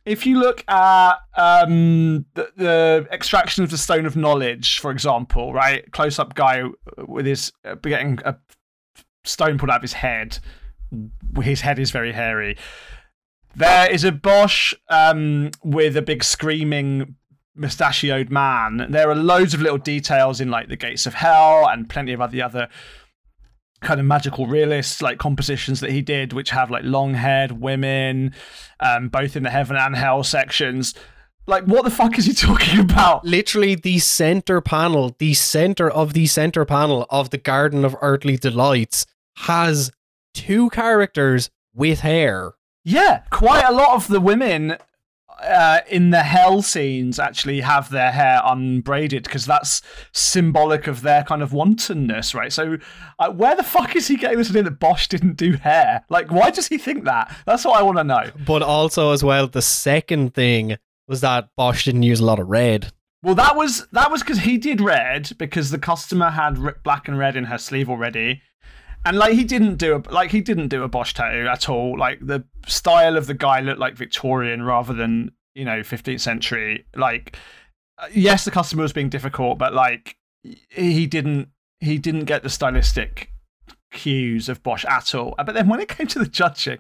if 0.07 0.25
you 0.25 0.41
look 0.41 0.65
at 0.67 1.17
um, 1.37 2.25
the, 2.33 2.51
the 2.57 3.09
extraction 3.13 3.63
of 3.63 3.71
the 3.71 3.77
stone 3.77 4.07
of 4.07 4.17
knowledge, 4.17 4.79
for 4.79 4.91
example, 4.91 5.53
right, 5.53 5.93
close-up 5.93 6.35
guy 6.35 6.63
with 6.97 7.27
his 7.27 7.53
uh, 7.67 7.75
getting 7.75 8.19
a 8.25 8.37
stone 9.25 9.59
pulled 9.59 9.69
out 9.69 9.77
of 9.77 9.83
his 9.83 9.93
head. 9.93 10.39
His 11.43 11.61
head 11.61 11.79
is 11.79 11.91
very 11.91 12.13
hairy. 12.13 12.57
There 13.55 13.91
is 13.91 14.05
a 14.05 14.13
Bosch 14.13 14.73
um, 14.89 15.51
with 15.63 15.99
a 15.99 16.03
big 16.03 16.25
screaming 16.25 17.17
mustachioed 17.55 18.31
man. 18.31 18.87
There 18.89 19.11
are 19.11 19.15
loads 19.15 19.53
of 19.53 19.61
little 19.61 19.77
details 19.77 20.41
in 20.41 20.51
like 20.51 20.71
the 20.71 20.77
gates 20.77 21.05
of 21.05 21.13
hell 21.13 21.69
and 21.69 21.91
plenty 21.91 22.15
of 22.15 22.23
other 22.23 22.43
other 22.43 22.69
kind 23.83 24.01
of 24.01 24.07
magical 24.07 24.47
realist 24.47 25.03
like 25.03 25.19
compositions 25.19 25.81
that 25.81 25.91
he 25.91 26.01
did, 26.01 26.33
which 26.33 26.51
have 26.51 26.71
like 26.71 26.85
long 26.85 27.15
haired 27.15 27.53
women, 27.61 28.35
um, 28.81 29.09
both 29.09 29.37
in 29.37 29.43
the 29.43 29.51
heaven 29.51 29.77
and 29.77 29.97
hell 29.97 30.25
sections. 30.25 30.95
Like, 31.47 31.65
what 31.65 31.85
the 31.85 31.91
fuck 31.91 32.19
is 32.19 32.27
he 32.27 32.33
talking 32.35 32.81
about? 32.81 33.25
Literally, 33.25 33.75
the 33.75 33.99
center 33.99 34.61
panel, 34.61 35.15
the 35.19 35.35
center 35.35 35.91
of 35.91 36.15
the 36.15 36.27
center 36.27 36.65
panel 36.65 37.07
of 37.11 37.31
the 37.31 37.39
Garden 37.39 37.85
of 37.85 37.97
Earthly 38.01 38.37
Delights 38.37 39.07
has 39.39 39.91
two 40.35 40.71
characters 40.71 41.51
with 41.75 42.01
hair. 42.01 42.55
Yeah, 42.85 43.23
quite 43.31 43.65
a 43.65 43.73
lot 43.73 43.95
of 43.95 44.09
the 44.09 44.21
women 44.21 44.77
uh, 45.43 45.81
in 45.89 46.11
the 46.11 46.23
hell 46.23 46.63
scenes 46.63 47.19
actually 47.19 47.61
have 47.61 47.91
their 47.91 48.13
hair 48.13 48.41
unbraided 48.45 49.25
because 49.25 49.47
that's 49.47 49.83
symbolic 50.13 50.87
of 50.87 51.03
their 51.03 51.25
kind 51.25 51.43
of 51.43 51.53
wantonness, 51.53 52.35
right? 52.35 52.53
So, 52.53 52.79
uh, 53.19 53.31
where 53.31 53.57
the 53.57 53.63
fuck 53.63 53.97
is 53.97 54.09
he 54.09 54.17
getting 54.17 54.39
this 54.39 54.51
idea 54.51 54.65
that 54.65 54.81
Bosch 54.81 55.09
didn't 55.09 55.37
do 55.37 55.53
hair? 55.53 56.05
Like, 56.09 56.31
why 56.31 56.51
does 56.51 56.69
he 56.69 56.79
think 56.79 57.05
that? 57.05 57.35
That's 57.47 57.65
what 57.65 57.79
I 57.79 57.83
want 57.83 57.99
to 57.99 58.05
know. 58.05 58.31
But 58.47 58.63
also, 58.63 59.13
as 59.13 59.23
well, 59.23 59.47
the 59.47 59.63
second 59.63 60.35
thing 60.35 60.77
was 61.09 61.21
that 61.21 61.49
Bosch 61.57 61.85
didn't 61.85 62.05
use 62.05 62.21
a 62.21 62.25
lot 62.25 62.39
of 62.39 62.49
red. 62.49 62.93
Well, 63.23 63.35
that 63.37 63.57
was 63.57 63.87
that 63.93 64.11
was 64.11 64.23
because 64.23 64.41
he 64.41 64.59
did 64.59 64.81
red 64.81 65.31
because 65.39 65.71
the 65.71 65.79
customer 65.79 66.31
had 66.31 66.59
black 66.83 67.07
and 67.07 67.17
red 67.17 67.37
in 67.37 67.45
her 67.45 67.59
sleeve 67.59 67.89
already, 67.89 68.43
and 69.05 69.17
like 69.17 69.35
he 69.35 69.45
didn't 69.45 69.77
do 69.77 69.97
a 69.97 70.13
like 70.13 70.31
he 70.31 70.41
didn't 70.41 70.69
do 70.69 70.83
a 70.83 70.89
Bosch 70.89 71.15
tattoo 71.15 71.49
at 71.49 71.69
all. 71.69 71.99
Like 71.99 72.19
the 72.21 72.45
style 72.67 73.17
of 73.17 73.27
the 73.27 73.35
guy 73.35 73.61
looked 73.61 73.81
like 73.81 73.97
Victorian 73.97 74.63
rather 74.63 74.93
than 74.93 75.33
you 75.55 75.65
know 75.65 75.81
15th 75.81 76.21
century. 76.21 76.87
Like 76.95 77.37
uh, 77.99 78.09
yes, 78.13 78.45
the 78.45 78.51
customer 78.51 78.83
was 78.83 78.93
being 78.93 79.09
difficult, 79.09 79.59
but 79.59 79.75
like 79.75 80.17
he 80.43 81.07
didn't 81.07 81.49
he 81.81 81.99
didn't 81.99 82.25
get 82.25 82.43
the 82.43 82.49
stylistic 82.49 83.33
cues 83.91 84.49
of 84.49 84.63
Bosch 84.63 84.85
at 84.85 85.15
all. 85.15 85.35
But 85.37 85.55
then 85.55 85.69
when 85.69 85.81
it 85.81 85.89
came 85.89 86.07
to 86.09 86.19
the 86.19 86.27
judging, 86.27 86.79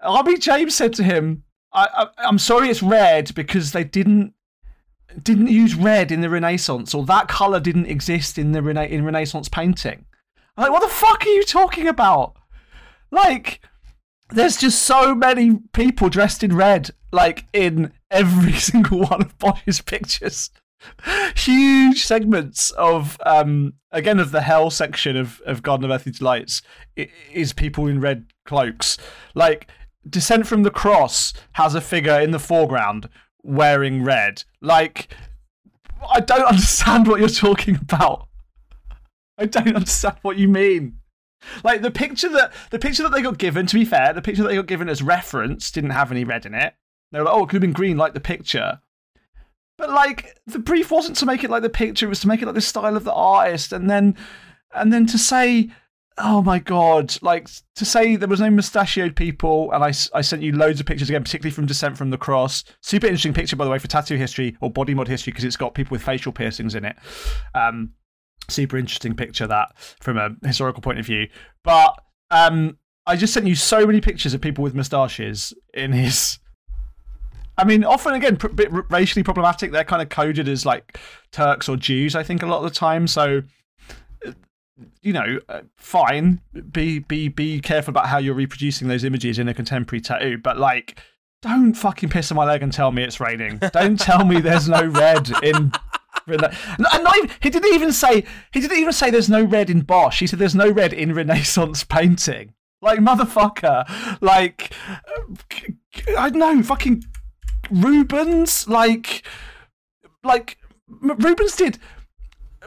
Ami 0.00 0.38
James 0.38 0.74
said 0.74 0.92
to 0.94 1.04
him, 1.04 1.44
I, 1.72 1.88
I, 2.18 2.26
"I'm 2.26 2.38
sorry, 2.38 2.68
it's 2.68 2.82
red 2.82 3.34
because 3.34 3.72
they 3.72 3.84
didn't." 3.84 4.34
Didn't 5.22 5.46
use 5.46 5.76
red 5.76 6.10
in 6.10 6.22
the 6.22 6.30
Renaissance, 6.30 6.92
or 6.92 7.04
that 7.04 7.28
color 7.28 7.60
didn't 7.60 7.86
exist 7.86 8.36
in 8.36 8.50
the 8.50 8.60
Rena- 8.60 8.84
in 8.84 9.04
Renaissance 9.04 9.48
painting. 9.48 10.06
I'm 10.56 10.62
like, 10.62 10.72
what 10.72 10.82
the 10.82 10.94
fuck 10.94 11.24
are 11.24 11.28
you 11.28 11.42
talking 11.44 11.88
about? 11.88 12.36
Like, 13.10 13.60
there's 14.30 14.56
just 14.56 14.82
so 14.82 15.14
many 15.14 15.58
people 15.72 16.08
dressed 16.08 16.42
in 16.42 16.54
red, 16.54 16.90
like 17.12 17.46
in 17.52 17.92
every 18.10 18.52
single 18.54 19.00
one 19.00 19.22
of 19.22 19.38
Bosch's 19.38 19.80
pictures. 19.80 20.50
Huge 21.36 22.04
segments 22.04 22.70
of, 22.72 23.16
um, 23.24 23.74
again, 23.90 24.20
of 24.20 24.32
the 24.32 24.42
hell 24.42 24.70
section 24.70 25.16
of, 25.16 25.40
of 25.46 25.62
Garden 25.62 25.86
of 25.86 25.90
Earthly 25.90 26.12
Delights 26.12 26.62
is 27.32 27.52
people 27.52 27.86
in 27.86 28.00
red 28.00 28.26
cloaks. 28.44 28.98
Like, 29.34 29.68
Descent 30.08 30.46
from 30.46 30.62
the 30.62 30.70
Cross 30.70 31.32
has 31.52 31.74
a 31.74 31.80
figure 31.80 32.20
in 32.20 32.30
the 32.30 32.38
foreground 32.38 33.08
wearing 33.42 34.04
red. 34.04 34.44
Like, 34.60 35.08
I 36.12 36.20
don't 36.20 36.42
understand 36.48 37.08
what 37.08 37.20
you're 37.20 37.28
talking 37.28 37.76
about. 37.76 38.28
I 39.38 39.46
don't 39.46 39.76
understand 39.76 40.16
what 40.22 40.36
you 40.36 40.48
mean. 40.48 40.98
Like 41.62 41.82
the 41.82 41.90
picture 41.90 42.28
that 42.30 42.52
the 42.70 42.78
picture 42.78 43.02
that 43.02 43.12
they 43.12 43.22
got 43.22 43.38
given, 43.38 43.66
to 43.66 43.74
be 43.74 43.84
fair, 43.84 44.12
the 44.12 44.22
picture 44.22 44.42
that 44.42 44.48
they 44.48 44.56
got 44.56 44.66
given 44.66 44.88
as 44.88 45.02
reference 45.02 45.70
didn't 45.70 45.90
have 45.90 46.10
any 46.10 46.24
red 46.24 46.46
in 46.46 46.54
it. 46.54 46.74
They 47.12 47.18
were 47.18 47.26
like, 47.26 47.34
oh, 47.34 47.44
it 47.44 47.48
could 47.48 47.56
have 47.56 47.60
been 47.62 47.72
green 47.72 47.96
like 47.96 48.14
the 48.14 48.20
picture. 48.20 48.80
But 49.76 49.90
like 49.90 50.38
the 50.46 50.58
brief 50.58 50.90
wasn't 50.90 51.16
to 51.18 51.26
make 51.26 51.44
it 51.44 51.50
like 51.50 51.62
the 51.62 51.70
picture, 51.70 52.06
it 52.06 52.08
was 52.08 52.20
to 52.20 52.28
make 52.28 52.42
it 52.42 52.46
like 52.46 52.54
the 52.54 52.60
style 52.60 52.96
of 52.96 53.04
the 53.04 53.12
artist, 53.12 53.72
and 53.72 53.90
then 53.90 54.16
and 54.74 54.92
then 54.92 55.06
to 55.06 55.18
say, 55.18 55.70
oh 56.18 56.42
my 56.42 56.58
god, 56.58 57.16
like 57.22 57.48
to 57.74 57.84
say 57.84 58.16
there 58.16 58.28
was 58.28 58.40
no 58.40 58.50
mustachioed 58.50 59.16
people, 59.16 59.72
and 59.72 59.82
I, 59.82 59.92
I 60.16 60.20
sent 60.20 60.42
you 60.42 60.52
loads 60.52 60.80
of 60.80 60.86
pictures 60.86 61.10
again, 61.10 61.24
particularly 61.24 61.54
from 61.54 61.66
Descent 61.66 61.98
from 61.98 62.10
the 62.10 62.18
Cross. 62.18 62.64
Super 62.80 63.06
interesting 63.06 63.34
picture, 63.34 63.56
by 63.56 63.64
the 63.64 63.70
way, 63.70 63.78
for 63.78 63.88
tattoo 63.88 64.16
history 64.16 64.56
or 64.60 64.70
body 64.70 64.94
mod 64.94 65.08
history 65.08 65.32
because 65.32 65.44
it's 65.44 65.56
got 65.56 65.74
people 65.74 65.94
with 65.94 66.02
facial 66.02 66.32
piercings 66.32 66.74
in 66.74 66.84
it. 66.84 66.96
Um, 67.54 67.92
super 68.48 68.76
interesting 68.76 69.14
picture 69.14 69.46
that 69.46 69.76
from 70.00 70.18
a 70.18 70.30
historical 70.46 70.82
point 70.82 70.98
of 70.98 71.06
view. 71.06 71.28
But 71.62 71.98
um, 72.30 72.78
I 73.06 73.16
just 73.16 73.34
sent 73.34 73.46
you 73.46 73.54
so 73.54 73.86
many 73.86 74.00
pictures 74.00 74.34
of 74.34 74.40
people 74.40 74.62
with 74.62 74.74
moustaches 74.74 75.52
in 75.72 75.92
his. 75.92 76.38
I 77.56 77.64
mean, 77.64 77.84
often 77.84 78.14
again, 78.14 78.38
a 78.42 78.48
bit 78.48 78.70
racially 78.90 79.22
problematic. 79.22 79.70
They're 79.70 79.84
kind 79.84 80.02
of 80.02 80.08
coded 80.08 80.48
as 80.48 80.66
like 80.66 80.98
Turks 81.30 81.68
or 81.68 81.76
Jews. 81.76 82.16
I 82.16 82.22
think 82.22 82.42
a 82.42 82.46
lot 82.46 82.58
of 82.58 82.64
the 82.64 82.70
time. 82.70 83.06
So, 83.06 83.42
you 85.02 85.12
know, 85.12 85.38
uh, 85.48 85.60
fine. 85.76 86.40
Be 86.72 86.98
be 86.98 87.28
be 87.28 87.60
careful 87.60 87.92
about 87.92 88.08
how 88.08 88.18
you're 88.18 88.34
reproducing 88.34 88.88
those 88.88 89.04
images 89.04 89.38
in 89.38 89.48
a 89.48 89.54
contemporary 89.54 90.00
tattoo. 90.00 90.38
But 90.38 90.58
like, 90.58 90.98
don't 91.42 91.74
fucking 91.74 92.08
piss 92.08 92.32
on 92.32 92.36
my 92.36 92.44
leg 92.44 92.62
and 92.62 92.72
tell 92.72 92.90
me 92.90 93.04
it's 93.04 93.20
raining. 93.20 93.60
Don't 93.72 94.00
tell 94.00 94.24
me 94.24 94.40
there's 94.40 94.68
no 94.68 94.84
red 94.86 95.30
in 95.44 95.70
Rena- 96.26 96.54
not 96.78 97.16
even, 97.18 97.30
he 97.40 97.50
didn't 97.50 97.74
even 97.74 97.92
say 97.92 98.24
he 98.52 98.60
didn't 98.60 98.78
even 98.78 98.92
say 98.92 99.10
there's 99.10 99.28
no 99.28 99.42
red 99.42 99.70
in 99.70 99.82
Bosch. 99.82 100.20
He 100.20 100.26
said 100.26 100.38
there's 100.38 100.54
no 100.54 100.70
red 100.70 100.92
in 100.92 101.14
Renaissance 101.14 101.84
painting. 101.84 102.54
Like 102.80 102.98
motherfucker, 102.98 104.20
like 104.20 104.72
uh, 104.88 106.18
I 106.18 106.30
don't 106.30 106.38
know, 106.38 106.62
fucking 106.62 107.04
Rubens, 107.70 108.68
like 108.68 109.26
like 110.22 110.58
Rubens 110.88 111.56
did 111.56 111.78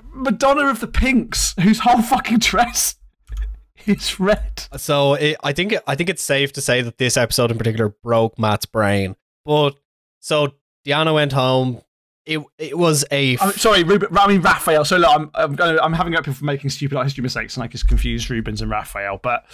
Madonna 0.03 0.67
of 0.67 0.79
the 0.79 0.87
Pinks, 0.87 1.53
whose 1.61 1.79
whole 1.79 2.01
fucking 2.01 2.39
dress 2.39 2.95
is 3.85 4.19
red. 4.19 4.67
So 4.77 5.13
it, 5.15 5.37
I 5.43 5.53
think 5.53 5.75
I 5.85 5.95
think 5.95 6.09
it's 6.09 6.23
safe 6.23 6.51
to 6.53 6.61
say 6.61 6.81
that 6.81 6.97
this 6.97 7.17
episode 7.17 7.51
in 7.51 7.57
particular 7.57 7.89
broke 7.89 8.39
Matt's 8.39 8.65
brain. 8.65 9.15
But 9.45 9.75
so 10.19 10.53
Diana 10.83 11.13
went 11.13 11.33
home 11.33 11.81
it 12.27 12.39
it 12.57 12.77
was 12.77 13.05
a. 13.09 13.35
F- 13.35 13.57
sorry, 13.57 13.83
Ruben. 13.83 14.15
I 14.15 14.27
mean 14.27 14.41
Raphael. 14.41 14.85
So 14.85 14.97
look, 14.97 15.09
I'm 15.09 15.31
I'm 15.33 15.55
going 15.55 15.79
I'm 15.79 15.93
having 15.93 16.15
up 16.15 16.25
for 16.25 16.45
making 16.45 16.69
stupid 16.69 16.97
art 16.97 17.05
history 17.05 17.23
mistakes, 17.23 17.55
and 17.55 17.63
I 17.63 17.67
just 17.67 17.87
confused 17.87 18.29
Rubens 18.29 18.61
and 18.61 18.69
Raphael. 18.69 19.19
But 19.23 19.45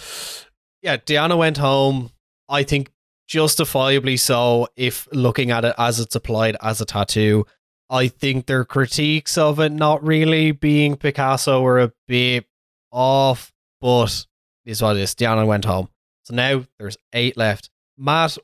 yeah, 0.82 0.96
Diana 1.04 1.36
went 1.36 1.56
home. 1.56 2.10
I 2.48 2.64
think 2.64 2.90
justifiably 3.28 4.16
so. 4.16 4.68
If 4.76 5.08
looking 5.12 5.50
at 5.50 5.64
it 5.64 5.74
as 5.78 6.00
it's 6.00 6.16
applied 6.16 6.56
as 6.60 6.80
a 6.80 6.84
tattoo, 6.84 7.46
I 7.88 8.08
think 8.08 8.46
their 8.46 8.64
critiques 8.64 9.38
of 9.38 9.60
it 9.60 9.72
not 9.72 10.04
really 10.04 10.50
being 10.50 10.96
Picasso 10.96 11.62
were 11.62 11.80
a 11.80 11.92
bit 12.08 12.46
off. 12.90 13.52
But 13.80 14.26
this 14.64 14.78
is 14.78 14.82
what 14.82 14.96
it 14.96 15.02
is. 15.02 15.14
Diana 15.14 15.46
went 15.46 15.64
home. 15.64 15.88
So 16.24 16.34
now 16.34 16.64
there's 16.78 16.96
eight 17.12 17.36
left. 17.36 17.70
Matt, 17.96 18.36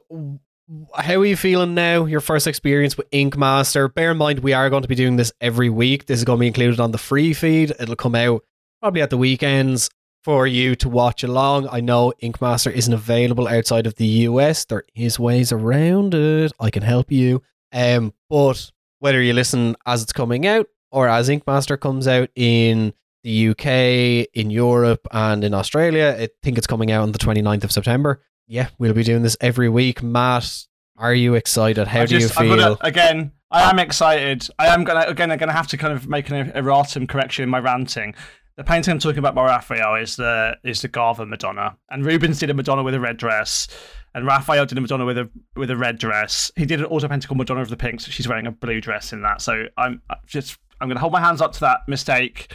how 0.94 1.16
are 1.16 1.26
you 1.26 1.36
feeling 1.36 1.74
now? 1.74 2.04
Your 2.04 2.20
first 2.20 2.46
experience 2.46 2.96
with 2.96 3.08
Ink 3.10 3.36
Master. 3.36 3.88
Bear 3.88 4.12
in 4.12 4.18
mind, 4.18 4.40
we 4.40 4.52
are 4.52 4.70
going 4.70 4.82
to 4.82 4.88
be 4.88 4.94
doing 4.94 5.16
this 5.16 5.32
every 5.40 5.68
week. 5.68 6.06
This 6.06 6.18
is 6.18 6.24
going 6.24 6.38
to 6.38 6.40
be 6.40 6.46
included 6.46 6.78
on 6.78 6.92
the 6.92 6.98
free 6.98 7.34
feed. 7.34 7.72
It'll 7.80 7.96
come 7.96 8.14
out 8.14 8.44
probably 8.80 9.02
at 9.02 9.10
the 9.10 9.16
weekends 9.16 9.90
for 10.22 10.46
you 10.46 10.76
to 10.76 10.88
watch 10.88 11.24
along. 11.24 11.68
I 11.70 11.80
know 11.80 12.12
Ink 12.20 12.40
Master 12.40 12.70
isn't 12.70 12.92
available 12.92 13.48
outside 13.48 13.86
of 13.86 13.96
the 13.96 14.06
US. 14.06 14.64
There 14.64 14.84
is 14.94 15.18
ways 15.18 15.50
around 15.50 16.14
it. 16.14 16.52
I 16.60 16.70
can 16.70 16.82
help 16.82 17.10
you. 17.10 17.42
Um, 17.72 18.14
but 18.28 18.70
whether 19.00 19.20
you 19.20 19.32
listen 19.32 19.76
as 19.86 20.02
it's 20.02 20.12
coming 20.12 20.46
out 20.46 20.66
or 20.92 21.08
as 21.08 21.28
Ink 21.28 21.46
Master 21.46 21.76
comes 21.76 22.06
out 22.06 22.28
in 22.36 22.92
the 23.24 23.48
UK, 23.48 24.28
in 24.34 24.50
Europe, 24.50 25.06
and 25.10 25.42
in 25.42 25.52
Australia, 25.52 26.16
I 26.18 26.28
think 26.42 26.58
it's 26.58 26.66
coming 26.66 26.90
out 26.92 27.02
on 27.02 27.12
the 27.12 27.18
29th 27.18 27.64
of 27.64 27.72
September 27.72 28.22
yeah, 28.50 28.68
we'll 28.78 28.92
be 28.92 29.04
doing 29.04 29.22
this 29.22 29.36
every 29.40 29.68
week. 29.68 30.02
Matt, 30.02 30.66
are 30.98 31.14
you 31.14 31.34
excited? 31.34 31.86
How 31.86 32.04
do 32.04 32.18
you 32.18 32.28
feel? 32.28 32.56
Gonna, 32.56 32.76
again, 32.80 33.30
I 33.48 33.70
am 33.70 33.78
excited. 33.78 34.48
I 34.58 34.66
am 34.66 34.82
gonna 34.82 35.06
again. 35.06 35.30
I'm 35.30 35.38
gonna 35.38 35.52
have 35.52 35.68
to 35.68 35.76
kind 35.76 35.94
of 35.94 36.08
make 36.08 36.28
an 36.30 36.50
erratum 36.50 37.08
correction 37.08 37.44
in 37.44 37.48
my 37.48 37.60
ranting. 37.60 38.12
The 38.56 38.64
painting 38.64 38.92
I'm 38.92 38.98
talking 38.98 39.20
about 39.20 39.36
by 39.36 39.44
Raphael 39.44 39.94
is 39.94 40.16
the 40.16 40.56
is 40.64 40.82
the 40.82 40.88
Garvagh 40.88 41.28
Madonna, 41.28 41.76
and 41.90 42.04
Rubens 42.04 42.40
did 42.40 42.50
a 42.50 42.54
Madonna 42.54 42.82
with 42.82 42.94
a 42.94 43.00
red 43.00 43.18
dress, 43.18 43.68
and 44.16 44.26
Raphael 44.26 44.66
did 44.66 44.76
a 44.76 44.80
Madonna 44.80 45.04
with 45.04 45.18
a 45.18 45.30
with 45.54 45.70
a 45.70 45.76
red 45.76 45.96
dress. 45.98 46.50
He 46.56 46.66
did 46.66 46.80
an 46.80 46.88
painting 46.88 47.28
called 47.28 47.38
Madonna 47.38 47.62
of 47.62 47.70
the 47.70 47.76
Pinks. 47.76 48.04
She's 48.06 48.26
wearing 48.26 48.48
a 48.48 48.52
blue 48.52 48.80
dress 48.80 49.12
in 49.12 49.22
that. 49.22 49.42
So 49.42 49.66
I'm 49.78 50.02
just 50.26 50.58
I'm 50.80 50.88
gonna 50.88 50.98
hold 50.98 51.12
my 51.12 51.20
hands 51.20 51.40
up 51.40 51.52
to 51.52 51.60
that 51.60 51.82
mistake, 51.86 52.52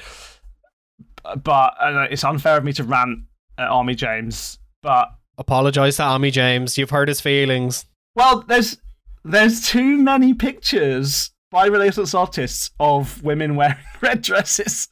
but 1.23 1.73
uh, 1.79 2.07
it's 2.11 2.25
unfair 2.25 2.57
of 2.57 2.65
me 2.65 2.73
to 2.73 2.83
rant 2.83 3.19
at 3.57 3.69
Ami 3.69 3.95
James, 3.95 4.59
but 4.83 5.07
Apologize 5.38 5.97
to 5.97 6.03
Ami 6.03 6.31
James. 6.31 6.77
You've 6.77 6.89
hurt 6.89 7.07
his 7.07 7.21
feelings. 7.21 7.86
Well, 8.15 8.43
there's 8.47 8.77
there's 9.23 9.67
too 9.67 9.97
many 9.97 10.33
pictures 10.33 11.31
by 11.51 11.67
Renaissance 11.67 12.13
artists 12.13 12.71
of 12.79 13.23
women 13.23 13.55
wearing 13.55 13.77
red 14.01 14.21
dresses 14.21 14.88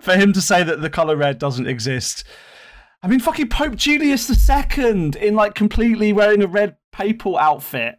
for 0.00 0.16
him 0.16 0.32
to 0.32 0.40
say 0.40 0.62
that 0.62 0.80
the 0.80 0.90
color 0.90 1.16
red 1.16 1.38
doesn't 1.38 1.66
exist. 1.66 2.24
I 3.02 3.08
mean, 3.08 3.20
fucking 3.20 3.48
Pope 3.48 3.76
Julius 3.76 4.28
II 4.48 5.12
in 5.20 5.34
like 5.34 5.54
completely 5.54 6.12
wearing 6.12 6.42
a 6.42 6.46
red 6.46 6.76
papal 6.92 7.38
outfit, 7.38 7.98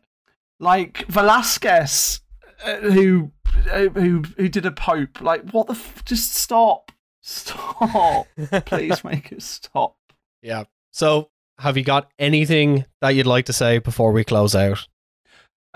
like 0.59 1.05
Velasquez, 1.07 2.21
uh, 2.65 2.77
who 2.77 3.31
uh, 3.71 3.89
who 3.89 4.23
who 4.37 4.49
did 4.49 4.65
a 4.65 4.71
pope. 4.71 5.21
Like, 5.21 5.49
what 5.51 5.67
the? 5.67 5.73
F- 5.73 6.03
just 6.03 6.35
stop, 6.35 6.91
Stop. 7.29 8.27
Please 8.65 9.03
make 9.03 9.33
it 9.33 9.41
stop. 9.41 9.97
Yeah. 10.41 10.63
So, 10.91 11.29
have 11.59 11.77
you 11.77 11.83
got 11.83 12.11
anything 12.19 12.85
that 13.01 13.09
you'd 13.11 13.25
like 13.25 13.45
to 13.45 13.53
say 13.53 13.79
before 13.79 14.11
we 14.11 14.23
close 14.23 14.55
out? 14.55 14.87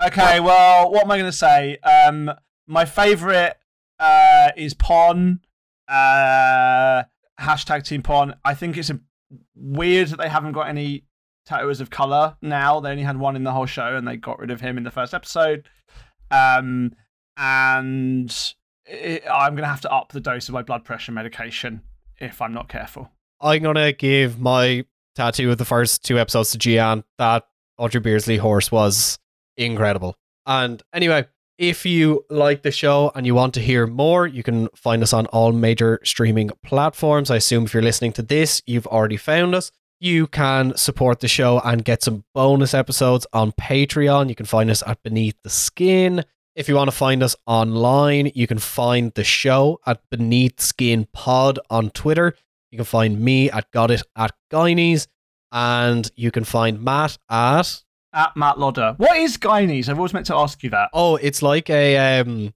Okay, 0.02 0.40
well, 0.40 0.90
what 0.90 1.04
am 1.04 1.10
I 1.10 1.18
going 1.18 1.30
to 1.30 1.36
say? 1.36 1.78
Um, 1.78 2.30
my 2.66 2.84
favorite 2.84 3.56
uh, 3.98 4.50
is 4.56 4.74
Pon. 4.74 5.40
Uh, 5.88 7.04
hashtag 7.40 7.84
Team 7.84 8.02
Pon. 8.02 8.34
I 8.44 8.54
think 8.54 8.76
it's 8.76 8.90
a, 8.90 9.00
weird 9.54 10.08
that 10.08 10.18
they 10.18 10.28
haven't 10.28 10.52
got 10.52 10.68
any 10.68 11.04
tattooers 11.46 11.80
of 11.80 11.90
color 11.90 12.36
now. 12.42 12.80
They 12.80 12.90
only 12.90 13.02
had 13.02 13.16
one 13.16 13.36
in 13.36 13.44
the 13.44 13.52
whole 13.52 13.66
show, 13.66 13.96
and 13.96 14.06
they 14.06 14.16
got 14.16 14.38
rid 14.38 14.50
of 14.50 14.60
him 14.60 14.76
in 14.76 14.84
the 14.84 14.90
first 14.90 15.14
episode. 15.14 15.68
Um, 16.30 16.94
and 17.36 18.54
it, 18.86 19.24
I'm 19.30 19.54
going 19.54 19.62
to 19.62 19.68
have 19.68 19.80
to 19.82 19.92
up 19.92 20.12
the 20.12 20.20
dose 20.20 20.48
of 20.48 20.54
my 20.54 20.62
blood 20.62 20.84
pressure 20.84 21.12
medication 21.12 21.82
if 22.18 22.40
I'm 22.40 22.52
not 22.52 22.68
careful. 22.68 23.10
I'm 23.40 23.62
going 23.62 23.76
to 23.76 23.92
give 23.92 24.38
my 24.38 24.84
tattoo 25.14 25.50
of 25.50 25.58
the 25.58 25.64
first 25.64 26.04
two 26.04 26.18
episodes 26.18 26.52
to 26.52 26.58
Gian. 26.58 27.04
That 27.18 27.44
Aubrey 27.78 28.00
Beardsley 28.00 28.36
horse 28.36 28.70
was 28.70 29.18
incredible. 29.56 30.16
And 30.46 30.82
anyway, 30.92 31.26
if 31.58 31.86
you 31.86 32.24
like 32.30 32.62
the 32.62 32.70
show 32.70 33.12
and 33.14 33.26
you 33.26 33.34
want 33.34 33.54
to 33.54 33.60
hear 33.60 33.86
more, 33.86 34.26
you 34.26 34.42
can 34.42 34.68
find 34.74 35.02
us 35.02 35.12
on 35.12 35.26
all 35.26 35.52
major 35.52 36.00
streaming 36.02 36.50
platforms. 36.64 37.30
I 37.30 37.36
assume 37.36 37.64
if 37.64 37.74
you're 37.74 37.82
listening 37.82 38.12
to 38.14 38.22
this, 38.22 38.62
you've 38.66 38.86
already 38.86 39.16
found 39.16 39.54
us. 39.54 39.70
You 40.00 40.26
can 40.26 40.76
support 40.76 41.20
the 41.20 41.28
show 41.28 41.60
and 41.64 41.84
get 41.84 42.02
some 42.02 42.24
bonus 42.34 42.74
episodes 42.74 43.26
on 43.32 43.52
Patreon. 43.52 44.28
You 44.28 44.34
can 44.34 44.46
find 44.46 44.70
us 44.70 44.82
at 44.84 45.02
Beneath 45.04 45.36
the 45.44 45.50
Skin. 45.50 46.24
If 46.56 46.68
you 46.68 46.74
want 46.74 46.90
to 46.90 46.96
find 46.96 47.22
us 47.22 47.36
online, 47.46 48.32
you 48.34 48.46
can 48.48 48.58
find 48.58 49.12
the 49.14 49.24
show 49.24 49.78
at 49.86 50.02
Beneath 50.10 50.60
Skin 50.60 51.06
Pod 51.12 51.60
on 51.70 51.90
Twitter. 51.90 52.34
You 52.72 52.78
can 52.78 52.84
find 52.84 53.20
me 53.20 53.50
at 53.50 53.70
Got 53.70 53.90
It 53.92 54.02
at 54.16 54.32
Guineys. 54.50 55.06
And 55.52 56.10
you 56.16 56.30
can 56.30 56.44
find 56.44 56.82
Matt 56.82 57.18
at 57.30 57.82
at 58.14 58.36
Matt 58.36 58.58
Lodder. 58.58 58.94
What 58.96 59.16
is 59.18 59.36
Guineys? 59.36 59.88
I've 59.88 59.98
always 59.98 60.14
meant 60.14 60.26
to 60.26 60.34
ask 60.34 60.62
you 60.62 60.70
that. 60.70 60.88
Oh, 60.94 61.16
it's 61.16 61.42
like 61.42 61.68
a 61.68 62.20
um 62.20 62.54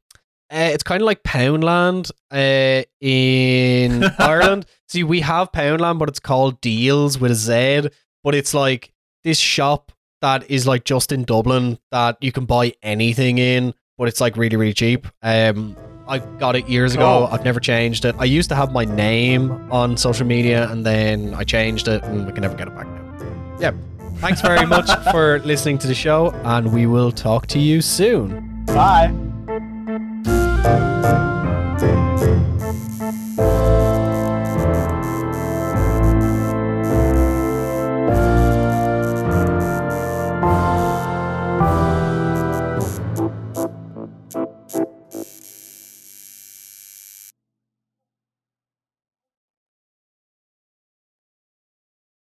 uh, 0.50 0.70
it's 0.72 0.82
kind 0.84 1.02
of 1.02 1.06
like 1.06 1.22
Poundland 1.24 2.10
uh, 2.30 2.82
in 3.00 4.04
Ireland. 4.18 4.66
See, 4.88 5.02
we 5.02 5.20
have 5.20 5.50
Poundland, 5.52 5.98
but 5.98 6.08
it's 6.08 6.20
called 6.20 6.60
Deals 6.60 7.18
with 7.18 7.32
a 7.32 7.34
Z. 7.34 7.90
But 8.22 8.34
it's 8.34 8.54
like 8.54 8.92
this 9.24 9.38
shop 9.38 9.92
that 10.22 10.48
is 10.50 10.66
like 10.66 10.84
just 10.84 11.12
in 11.12 11.24
Dublin 11.24 11.78
that 11.90 12.16
you 12.20 12.32
can 12.32 12.44
buy 12.44 12.74
anything 12.82 13.38
in, 13.38 13.74
but 13.98 14.08
it's 14.08 14.20
like 14.20 14.36
really, 14.36 14.56
really 14.56 14.72
cheap. 14.72 15.08
Um, 15.22 15.76
I 16.08 16.18
got 16.18 16.54
it 16.56 16.68
years 16.68 16.94
ago. 16.94 17.28
I've 17.30 17.44
never 17.44 17.60
changed 17.60 18.04
it. 18.04 18.14
I 18.18 18.24
used 18.24 18.48
to 18.50 18.54
have 18.54 18.72
my 18.72 18.84
name 18.84 19.50
on 19.72 19.96
social 19.96 20.26
media, 20.26 20.70
and 20.70 20.86
then 20.86 21.34
I 21.34 21.44
changed 21.44 21.88
it, 21.88 22.02
and 22.04 22.26
we 22.26 22.32
can 22.32 22.42
never 22.42 22.56
get 22.56 22.68
it 22.68 22.74
back 22.74 22.86
now. 22.86 23.58
Yeah. 23.60 23.72
Thanks 24.18 24.40
very 24.40 24.66
much 24.66 24.90
for 25.10 25.40
listening 25.40 25.78
to 25.78 25.86
the 25.86 25.94
show, 25.94 26.30
and 26.44 26.72
we 26.72 26.86
will 26.86 27.12
talk 27.12 27.46
to 27.48 27.58
you 27.58 27.80
soon. 27.82 28.64
Bye. 28.66 29.12